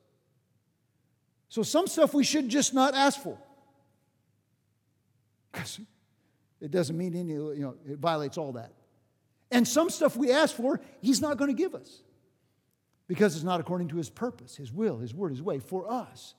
So 1.51 1.63
some 1.63 1.87
stuff 1.87 2.15
we 2.15 2.25
should 2.25 2.49
just 2.49 2.73
not 2.73 2.95
ask 2.95 3.21
for. 3.23 3.39
Because 5.53 5.81
it 6.61 6.71
doesn't 6.71 6.97
mean 6.97 7.15
any, 7.15 7.33
you 7.33 7.57
know, 7.59 7.75
it 7.87 7.99
violates 7.99 8.39
all 8.39 8.53
that. 8.53 8.73
And 9.51 9.69
some 9.69 9.91
stuff 9.91 10.17
we 10.17 10.33
ask 10.33 10.57
for, 10.57 10.81
he's 11.01 11.21
not 11.21 11.37
going 11.37 11.55
to 11.55 11.57
give 11.57 11.75
us. 11.75 12.03
Because 13.07 13.35
it's 13.35 13.45
not 13.45 13.61
according 13.61 13.89
to 13.89 13.97
his 13.97 14.09
purpose, 14.09 14.57
his 14.57 14.73
will, 14.73 14.99
his 14.99 15.15
word, 15.15 15.31
his 15.31 15.43
way 15.43 15.59
for 15.59 15.91
us. 15.91 16.35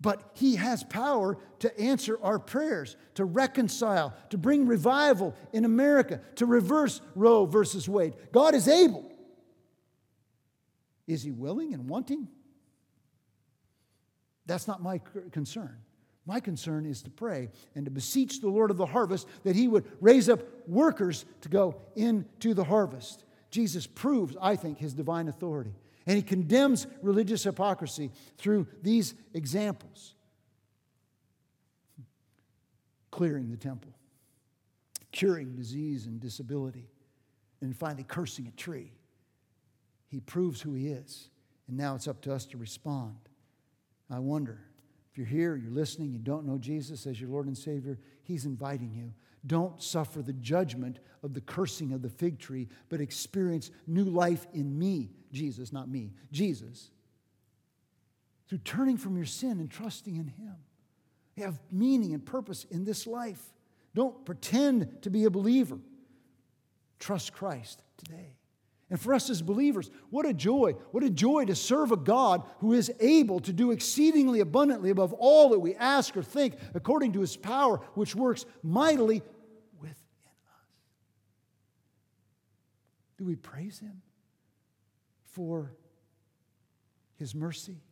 But 0.00 0.30
He 0.34 0.56
has 0.56 0.82
power 0.82 1.36
to 1.58 1.80
answer 1.80 2.18
our 2.22 2.38
prayers, 2.38 2.96
to 3.14 3.24
reconcile, 3.24 4.14
to 4.30 4.38
bring 4.38 4.66
revival 4.66 5.34
in 5.52 5.64
America, 5.64 6.20
to 6.36 6.46
reverse 6.46 7.00
Roe 7.14 7.44
versus 7.44 7.88
Wade. 7.88 8.14
God 8.32 8.54
is 8.54 8.66
able. 8.66 9.10
Is 11.06 11.22
He 11.22 11.32
willing 11.32 11.74
and 11.74 11.88
wanting? 11.88 12.28
That's 14.46 14.66
not 14.66 14.82
my 14.82 15.00
concern. 15.32 15.76
My 16.26 16.40
concern 16.40 16.86
is 16.86 17.02
to 17.02 17.10
pray 17.10 17.50
and 17.74 17.84
to 17.84 17.90
beseech 17.90 18.40
the 18.40 18.48
Lord 18.48 18.70
of 18.70 18.76
the 18.76 18.86
harvest 18.86 19.26
that 19.42 19.56
He 19.56 19.68
would 19.68 19.84
raise 20.00 20.28
up 20.28 20.42
workers 20.66 21.24
to 21.42 21.48
go 21.48 21.80
into 21.94 22.54
the 22.54 22.64
harvest. 22.64 23.24
Jesus 23.50 23.86
proves, 23.86 24.36
I 24.40 24.56
think, 24.56 24.78
His 24.78 24.94
divine 24.94 25.28
authority. 25.28 25.74
And 26.06 26.16
he 26.16 26.22
condemns 26.22 26.86
religious 27.02 27.44
hypocrisy 27.44 28.10
through 28.38 28.66
these 28.82 29.14
examples 29.34 30.14
clearing 33.10 33.50
the 33.50 33.56
temple, 33.56 33.92
curing 35.12 35.54
disease 35.54 36.06
and 36.06 36.20
disability, 36.20 36.88
and 37.60 37.76
finally 37.76 38.04
cursing 38.04 38.46
a 38.46 38.50
tree. 38.52 38.92
He 40.08 40.20
proves 40.20 40.60
who 40.60 40.74
he 40.74 40.88
is. 40.88 41.28
And 41.68 41.76
now 41.76 41.94
it's 41.94 42.08
up 42.08 42.20
to 42.22 42.32
us 42.34 42.46
to 42.46 42.56
respond. 42.56 43.16
I 44.10 44.18
wonder 44.18 44.60
if 45.10 45.18
you're 45.18 45.26
here, 45.26 45.54
you're 45.56 45.70
listening, 45.70 46.12
you 46.12 46.18
don't 46.18 46.46
know 46.46 46.58
Jesus 46.58 47.06
as 47.06 47.20
your 47.20 47.30
Lord 47.30 47.46
and 47.46 47.56
Savior, 47.56 47.98
he's 48.22 48.44
inviting 48.44 48.92
you. 48.92 49.12
Don't 49.46 49.82
suffer 49.82 50.20
the 50.20 50.32
judgment 50.32 50.98
of 51.22 51.32
the 51.32 51.40
cursing 51.40 51.92
of 51.92 52.02
the 52.02 52.08
fig 52.08 52.38
tree, 52.38 52.68
but 52.88 53.00
experience 53.00 53.70
new 53.86 54.04
life 54.04 54.46
in 54.52 54.78
me, 54.78 55.10
Jesus, 55.32 55.72
not 55.72 55.88
me, 55.88 56.12
Jesus, 56.32 56.90
through 58.48 58.58
turning 58.58 58.96
from 58.96 59.16
your 59.16 59.26
sin 59.26 59.60
and 59.60 59.70
trusting 59.70 60.16
in 60.16 60.26
Him. 60.26 60.56
You 61.36 61.44
have 61.44 61.60
meaning 61.70 62.14
and 62.14 62.24
purpose 62.24 62.64
in 62.70 62.84
this 62.84 63.06
life. 63.06 63.42
Don't 63.94 64.24
pretend 64.24 65.02
to 65.02 65.10
be 65.10 65.24
a 65.24 65.30
believer. 65.30 65.78
Trust 66.98 67.32
Christ 67.32 67.82
today. 67.96 68.36
And 68.90 69.00
for 69.00 69.14
us 69.14 69.30
as 69.30 69.40
believers, 69.40 69.88
what 70.10 70.26
a 70.26 70.34
joy, 70.34 70.72
what 70.90 71.04
a 71.04 71.10
joy 71.10 71.44
to 71.44 71.54
serve 71.54 71.92
a 71.92 71.96
God 71.96 72.42
who 72.58 72.72
is 72.72 72.92
able 72.98 73.38
to 73.40 73.52
do 73.52 73.70
exceedingly 73.70 74.40
abundantly 74.40 74.90
above 74.90 75.12
all 75.12 75.50
that 75.50 75.60
we 75.60 75.76
ask 75.76 76.16
or 76.16 76.24
think 76.24 76.56
according 76.74 77.12
to 77.12 77.20
his 77.20 77.36
power, 77.36 77.78
which 77.94 78.16
works 78.16 78.46
mightily 78.64 79.22
within 79.78 79.94
us. 79.94 80.66
Do 83.16 83.24
we 83.24 83.36
praise 83.36 83.78
him 83.78 84.02
for 85.32 85.72
his 87.16 87.34
mercy? 87.34 87.82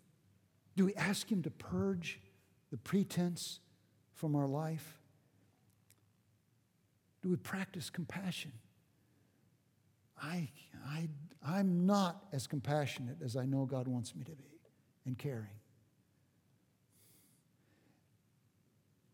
Do 0.76 0.84
we 0.84 0.94
ask 0.94 1.30
him 1.30 1.42
to 1.42 1.50
purge 1.50 2.20
the 2.70 2.76
pretense 2.76 3.60
from 4.14 4.36
our 4.36 4.46
life? 4.46 4.98
Do 7.22 7.30
we 7.30 7.36
practice 7.36 7.90
compassion? 7.90 8.52
I, 10.22 10.48
I, 10.86 11.08
I'm 11.44 11.86
not 11.86 12.24
as 12.32 12.46
compassionate 12.46 13.18
as 13.24 13.36
I 13.36 13.44
know 13.44 13.64
God 13.64 13.88
wants 13.88 14.14
me 14.14 14.24
to 14.24 14.32
be 14.32 14.44
and 15.06 15.16
caring. 15.16 15.46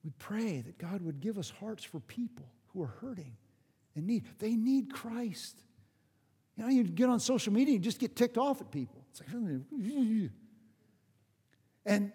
We 0.05 0.11
pray 0.18 0.61
that 0.61 0.77
God 0.79 1.01
would 1.01 1.20
give 1.20 1.39
us 1.39 1.51
hearts 1.61 1.83
for 1.83 2.01
people 2.01 2.47
who 2.68 2.83
are 2.83 2.95
hurting 3.01 3.37
and 3.97 4.07
need. 4.07 4.25
They 4.39 4.55
need 4.55 4.93
Christ. 4.93 5.62
You 6.57 6.65
know, 6.65 6.71
you 6.71 6.85
get 6.85 7.09
on 7.09 7.21
social 7.21 7.53
media 7.53 7.75
and 7.75 7.85
just 7.85 7.99
get 7.99 8.15
ticked 8.15 8.39
off 8.39 8.61
at 8.61 8.71
people. 8.71 9.05
It's 9.11 9.21
like, 9.21 9.31
and 11.87 12.13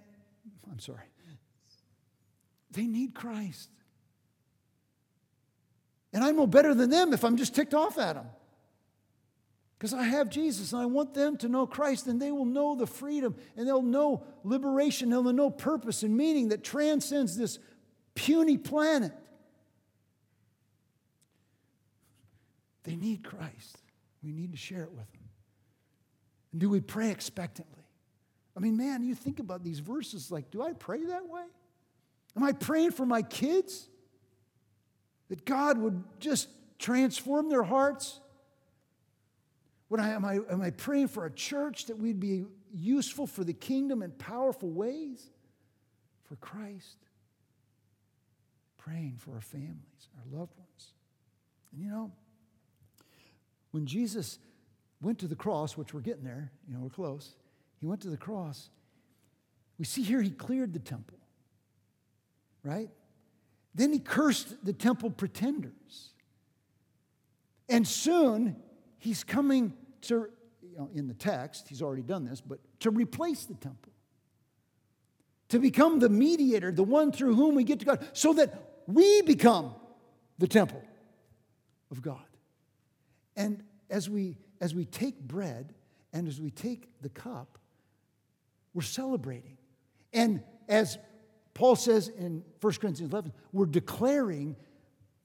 I'm 0.72 0.80
sorry. 0.80 1.04
They 2.72 2.86
need 2.86 3.14
Christ. 3.14 3.70
And 6.14 6.24
I'm 6.24 6.36
no 6.36 6.48
better 6.48 6.74
than 6.74 6.90
them 6.90 7.14
if 7.14 7.24
I'm 7.24 7.38
just 7.38 7.54
ticked 7.54 7.74
off 7.74 7.98
at 7.98 8.16
them. 8.16 8.26
Because 9.78 9.94
I 9.94 10.04
have 10.04 10.30
Jesus 10.30 10.74
and 10.74 10.82
I 10.82 10.86
want 10.86 11.14
them 11.14 11.38
to 11.38 11.48
know 11.48 11.66
Christ 11.66 12.08
and 12.08 12.22
they 12.22 12.32
will 12.32 12.46
know 12.46 12.76
the 12.76 12.88
freedom 12.88 13.36
and 13.56 13.66
they'll 13.66 13.82
know 13.82 14.24
liberation 14.44 15.10
they'll 15.10 15.24
know 15.24 15.50
purpose 15.50 16.04
and 16.04 16.18
meaning 16.18 16.50
that 16.50 16.64
transcends 16.64 17.38
this 17.38 17.60
puny 18.14 18.58
planet. 18.58 19.14
They 22.84 22.96
need 22.96 23.24
Christ. 23.24 23.78
We 24.24 24.32
need 24.32 24.52
to 24.52 24.58
share 24.58 24.84
it 24.84 24.92
with 24.92 25.12
them. 25.14 25.30
And 26.52 26.62
do 26.62 26.70
we 26.70 26.82
pray 26.82 27.10
expectantly? 27.10 27.84
I 28.56 28.60
mean, 28.60 28.76
man, 28.76 29.04
you 29.04 29.16
think 29.16 29.40
about 29.40 29.64
these 29.64 29.80
verses 29.80 30.32
like, 30.32 30.52
do 30.52 30.62
I 30.62 30.74
pray 30.74 31.06
that 31.06 31.28
way? 31.28 31.46
Am 32.36 32.44
I 32.44 32.52
praying 32.52 32.92
for 32.92 33.06
my 33.06 33.22
kids? 33.22 33.88
That 35.30 35.46
God 35.46 35.78
would 35.78 36.04
just 36.20 36.50
transform 36.80 37.50
their 37.50 37.64
hearts? 37.64 38.20
When 39.88 40.00
I, 40.00 40.10
am, 40.10 40.26
I, 40.26 40.40
am 40.50 40.62
I 40.62 40.72
praying 40.72 41.08
for 41.08 41.26
a 41.26 41.32
church 41.32 41.86
that 41.86 41.98
we'd 41.98 42.20
be 42.20 42.46
useful 42.74 43.28
for 43.28 43.44
the 43.44 43.54
kingdom 43.54 44.02
in 44.02 44.12
powerful 44.12 44.70
ways 44.70 45.30
for 46.24 46.36
Christ? 46.36 46.98
Praying 48.78 49.16
for 49.18 49.36
our 49.36 49.42
families, 49.42 50.10
our 50.18 50.40
loved 50.40 50.56
ones. 50.58 50.94
And 51.72 51.82
you 51.82 51.90
know, 51.90 52.12
when 53.72 53.86
Jesus 53.86 54.40
went 55.02 55.20
to 55.20 55.28
the 55.28 55.36
cross, 55.36 55.78
which 55.78 55.94
we're 55.94 56.02
getting 56.02 56.24
there, 56.24 56.52
you 56.68 56.74
know, 56.74 56.82
we're 56.82 56.90
close, 56.90 57.36
he 57.80 57.86
went 57.86 58.02
to 58.02 58.10
the 58.10 58.18
cross. 58.18 58.70
We 59.78 59.86
see 59.86 60.04
here 60.04 60.22
he 60.22 60.32
cleared 60.32 60.74
the 60.74 60.80
temple, 60.80 61.18
right? 62.64 62.90
Then 63.74 63.94
he 63.94 64.00
cursed 64.00 64.66
the 64.66 64.74
temple 64.74 65.10
pretenders. 65.10 66.14
And 67.70 67.88
soon 67.88 68.58
he's 68.98 69.24
coming 69.24 69.74
to, 70.02 70.28
you 70.62 70.78
know, 70.78 70.90
in 70.94 71.08
the 71.08 71.14
text, 71.14 71.68
he's 71.70 71.82
already 71.82 72.02
done 72.02 72.26
this, 72.26 72.42
but 72.42 72.60
to 72.82 72.90
replace 72.90 73.46
the 73.46 73.54
temple, 73.54 73.94
to 75.50 75.60
become 75.60 76.00
the 76.00 76.10
mediator, 76.10 76.72
the 76.72 76.84
one 76.84 77.12
through 77.12 77.36
whom 77.36 77.56
we 77.56 77.64
get 77.64 77.80
to 77.80 77.86
God, 77.86 78.06
so 78.14 78.34
that 78.34 78.82
we 78.88 79.22
become 79.22 79.74
the 80.40 80.48
temple 80.48 80.82
of 81.92 82.02
God. 82.02 82.29
And 83.40 83.64
as 83.90 84.10
we, 84.10 84.38
as 84.62 84.76
we 84.76 84.86
take 84.86 85.20
bread 85.20 85.74
and 86.14 86.28
as 86.28 86.40
we 86.40 86.52
take 86.52 86.90
the 87.02 87.10
cup, 87.10 87.58
we're 88.76 88.82
celebrating. 88.84 89.58
And 90.14 90.44
as 90.68 91.00
Paul 91.56 91.76
says 91.76 92.10
in 92.10 92.44
1 92.62 92.74
Corinthians 92.74 93.12
11, 93.12 93.32
we're 93.54 93.66
declaring 93.66 94.58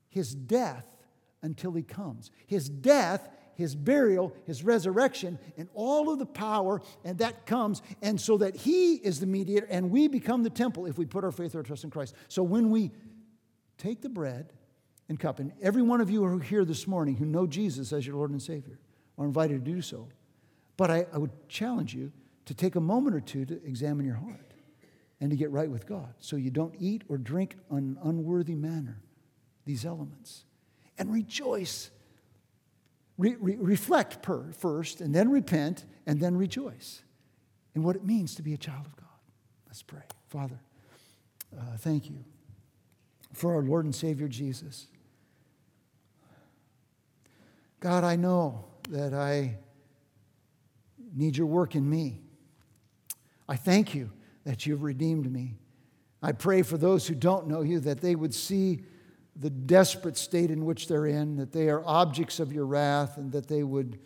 his 0.09 0.35
death 0.35 0.87
until 1.43 1.73
he 1.73 1.83
comes. 1.83 2.31
His 2.47 2.71
death 2.71 3.29
his 3.57 3.77
burial, 3.77 4.35
his 4.47 4.65
resurrection, 4.65 5.39
and 5.57 5.69
all 5.75 6.12
of 6.12 6.19
the 6.19 6.27
power, 6.27 6.83
and 7.05 7.19
that 7.19 7.47
comes, 7.47 7.83
and 8.03 8.21
so 8.21 8.37
that 8.39 8.57
he 8.57 8.95
is 8.95 9.21
the 9.21 9.27
mediator, 9.27 9.67
and 9.71 9.91
we 9.91 10.09
become 10.09 10.43
the 10.43 10.51
temple 10.51 10.87
if 10.87 10.99
we 10.99 11.07
put 11.07 11.23
our 11.23 11.31
faith 11.31 11.55
or 11.55 11.62
trust 11.62 11.85
in 11.85 11.91
Christ. 11.91 12.15
So 12.27 12.43
when 12.43 12.71
we 12.71 12.91
take 13.79 14.03
the 14.03 14.09
bread 14.09 14.53
and 15.09 15.18
cup, 15.18 15.38
and 15.38 15.52
every 15.61 15.82
one 15.82 16.00
of 16.00 16.11
you 16.11 16.24
who 16.24 16.36
are 16.36 16.40
here 16.40 16.64
this 16.64 16.86
morning 16.86 17.16
who 17.16 17.26
know 17.26 17.46
Jesus 17.46 17.92
as 17.92 18.07
your 18.07 18.16
Lord 18.16 18.30
and 18.30 18.42
Savior 18.42 18.78
are 19.18 19.24
invited 19.24 19.64
to 19.64 19.70
do 19.72 19.82
so. 19.82 20.09
But 20.76 20.90
I, 20.90 21.07
I 21.12 21.18
would 21.18 21.48
challenge 21.48 21.94
you 21.94 22.12
to 22.46 22.55
take 22.55 22.74
a 22.74 22.80
moment 22.80 23.14
or 23.14 23.20
two 23.20 23.44
to 23.44 23.55
examine 23.64 24.07
your 24.07 24.16
heart 24.16 24.55
and 25.20 25.30
to 25.30 25.36
get 25.36 25.50
right 25.50 25.70
with 25.70 25.86
God 25.86 26.14
so 26.18 26.36
you 26.36 26.50
don't 26.50 26.74
eat 26.78 27.02
or 27.09 27.18
drink 27.18 27.57
in 27.70 27.76
an 27.76 27.98
unworthy 28.02 28.55
manner 28.55 29.00
these 29.64 29.84
elements. 29.84 30.44
And 30.98 31.12
rejoice 31.12 31.90
Re- 33.16 33.36
re- 33.38 33.57
reflect 33.57 34.22
per, 34.22 34.50
first, 34.52 35.00
and 35.00 35.14
then 35.14 35.30
repent, 35.30 35.84
and 36.07 36.18
then 36.18 36.36
rejoice 36.36 37.02
in 37.74 37.82
what 37.82 37.94
it 37.96 38.05
means 38.05 38.34
to 38.34 38.42
be 38.42 38.55
a 38.55 38.57
child 38.57 38.86
of 38.86 38.96
God. 38.96 39.07
Let's 39.66 39.82
pray. 39.82 40.02
Father, 40.28 40.59
uh, 41.57 41.76
thank 41.78 42.11
you 42.11 42.24
for 43.32 43.55
our 43.55 43.62
Lord 43.62 43.84
and 43.84 43.94
Savior 43.94 44.26
Jesus. 44.26 44.88
God, 47.85 48.03
I 48.03 48.16
know 48.16 48.64
that 48.89 49.12
I 49.12 49.59
need 51.14 51.37
your 51.37 51.47
work 51.47 51.74
in 51.74 51.87
me. 51.87 52.22
I 53.47 53.57
thank 53.57 53.95
you 53.95 54.11
that 54.45 54.64
you've 54.64 54.82
redeemed 54.82 55.30
me. 55.30 55.57
I 56.22 56.32
pray 56.32 56.62
for 56.62 56.78
those 56.78 57.07
who 57.07 57.14
don't 57.14 57.47
know 57.47 57.61
you 57.61 57.80
that 57.80 58.01
they 58.01 58.14
would 58.14 58.32
see 58.32 58.85
the 59.37 59.51
desperate 59.51 60.16
state 60.16 60.51
in 60.51 60.64
which 60.64 60.89
they're 60.89 61.05
in, 61.05 61.37
that 61.37 61.53
they 61.53 61.68
are 61.68 61.85
objects 61.85 62.41
of 62.41 62.55
your 62.55 62.64
wrath, 62.64 63.18
and 63.18 63.30
that 63.32 63.49
they 63.49 63.62
would 63.62 63.99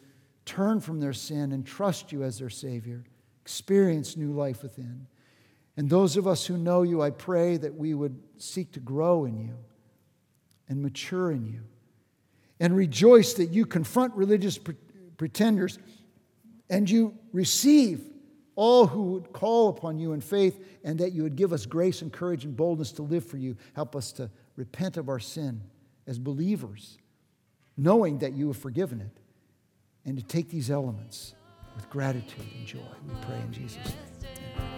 turn 0.45 0.81
from 0.81 0.99
their 0.99 1.13
sin 1.13 1.53
and 1.53 1.65
trust 1.65 2.11
you 2.11 2.25
as 2.25 2.41
their 2.41 2.51
Savior, 2.51 3.05
experience 3.43 4.17
new 4.17 4.33
life 4.33 4.65
within. 4.65 5.07
And 5.77 5.89
those 5.89 6.17
of 6.17 6.27
us 6.27 6.45
who 6.45 6.57
know 6.57 6.83
you, 6.83 7.01
I 7.01 7.11
pray 7.11 7.57
that 7.59 7.77
we 7.77 7.95
would 7.95 8.21
seek 8.39 8.73
to 8.73 8.81
grow 8.81 9.25
in 9.25 9.39
you 9.39 9.57
and 10.69 10.83
mature 10.83 11.31
in 11.31 11.47
you 11.47 11.63
and 12.61 12.77
rejoice 12.77 13.35
that 13.35 13.47
you 13.47 13.67
confront 13.67 14.15
religious 14.15 14.59
pretenders 15.17 15.79
and 16.71 16.89
you 16.89 17.15
receive 17.33 18.03
all 18.57 18.87
who 18.87 19.13
would 19.13 19.33
call 19.33 19.69
upon 19.69 19.99
you 19.99 20.13
in 20.13 20.21
faith 20.21 20.65
and 20.83 20.99
that 20.99 21.13
you 21.13 21.23
would 21.23 21.37
give 21.37 21.53
us 21.53 21.65
grace 21.65 22.03
and 22.03 22.13
courage 22.13 22.45
and 22.45 22.57
boldness 22.57 22.93
to 22.93 23.03
live 23.03 23.25
for 23.25 23.37
you. 23.37 23.57
Help 23.75 23.95
us 23.95 24.11
to 24.13 24.29
repent 24.57 24.97
of 24.97 25.09
our 25.09 25.21
sin 25.21 25.61
as 26.09 26.19
believers, 26.19 26.99
knowing 27.77 28.19
that 28.19 28.33
you 28.33 28.49
have 28.49 28.57
forgiven 28.57 29.01
it, 29.01 29.21
and 30.05 30.17
to 30.17 30.25
take 30.25 30.49
these 30.51 30.71
elements 30.71 31.35
with 31.77 31.89
gratitude 31.91 32.47
and 32.57 32.67
joy. 32.67 32.81
We 33.07 33.15
pray 33.27 33.39
in 33.41 33.53
Jesus' 33.53 33.77
name. 33.77 33.95
Amen. 34.57 34.78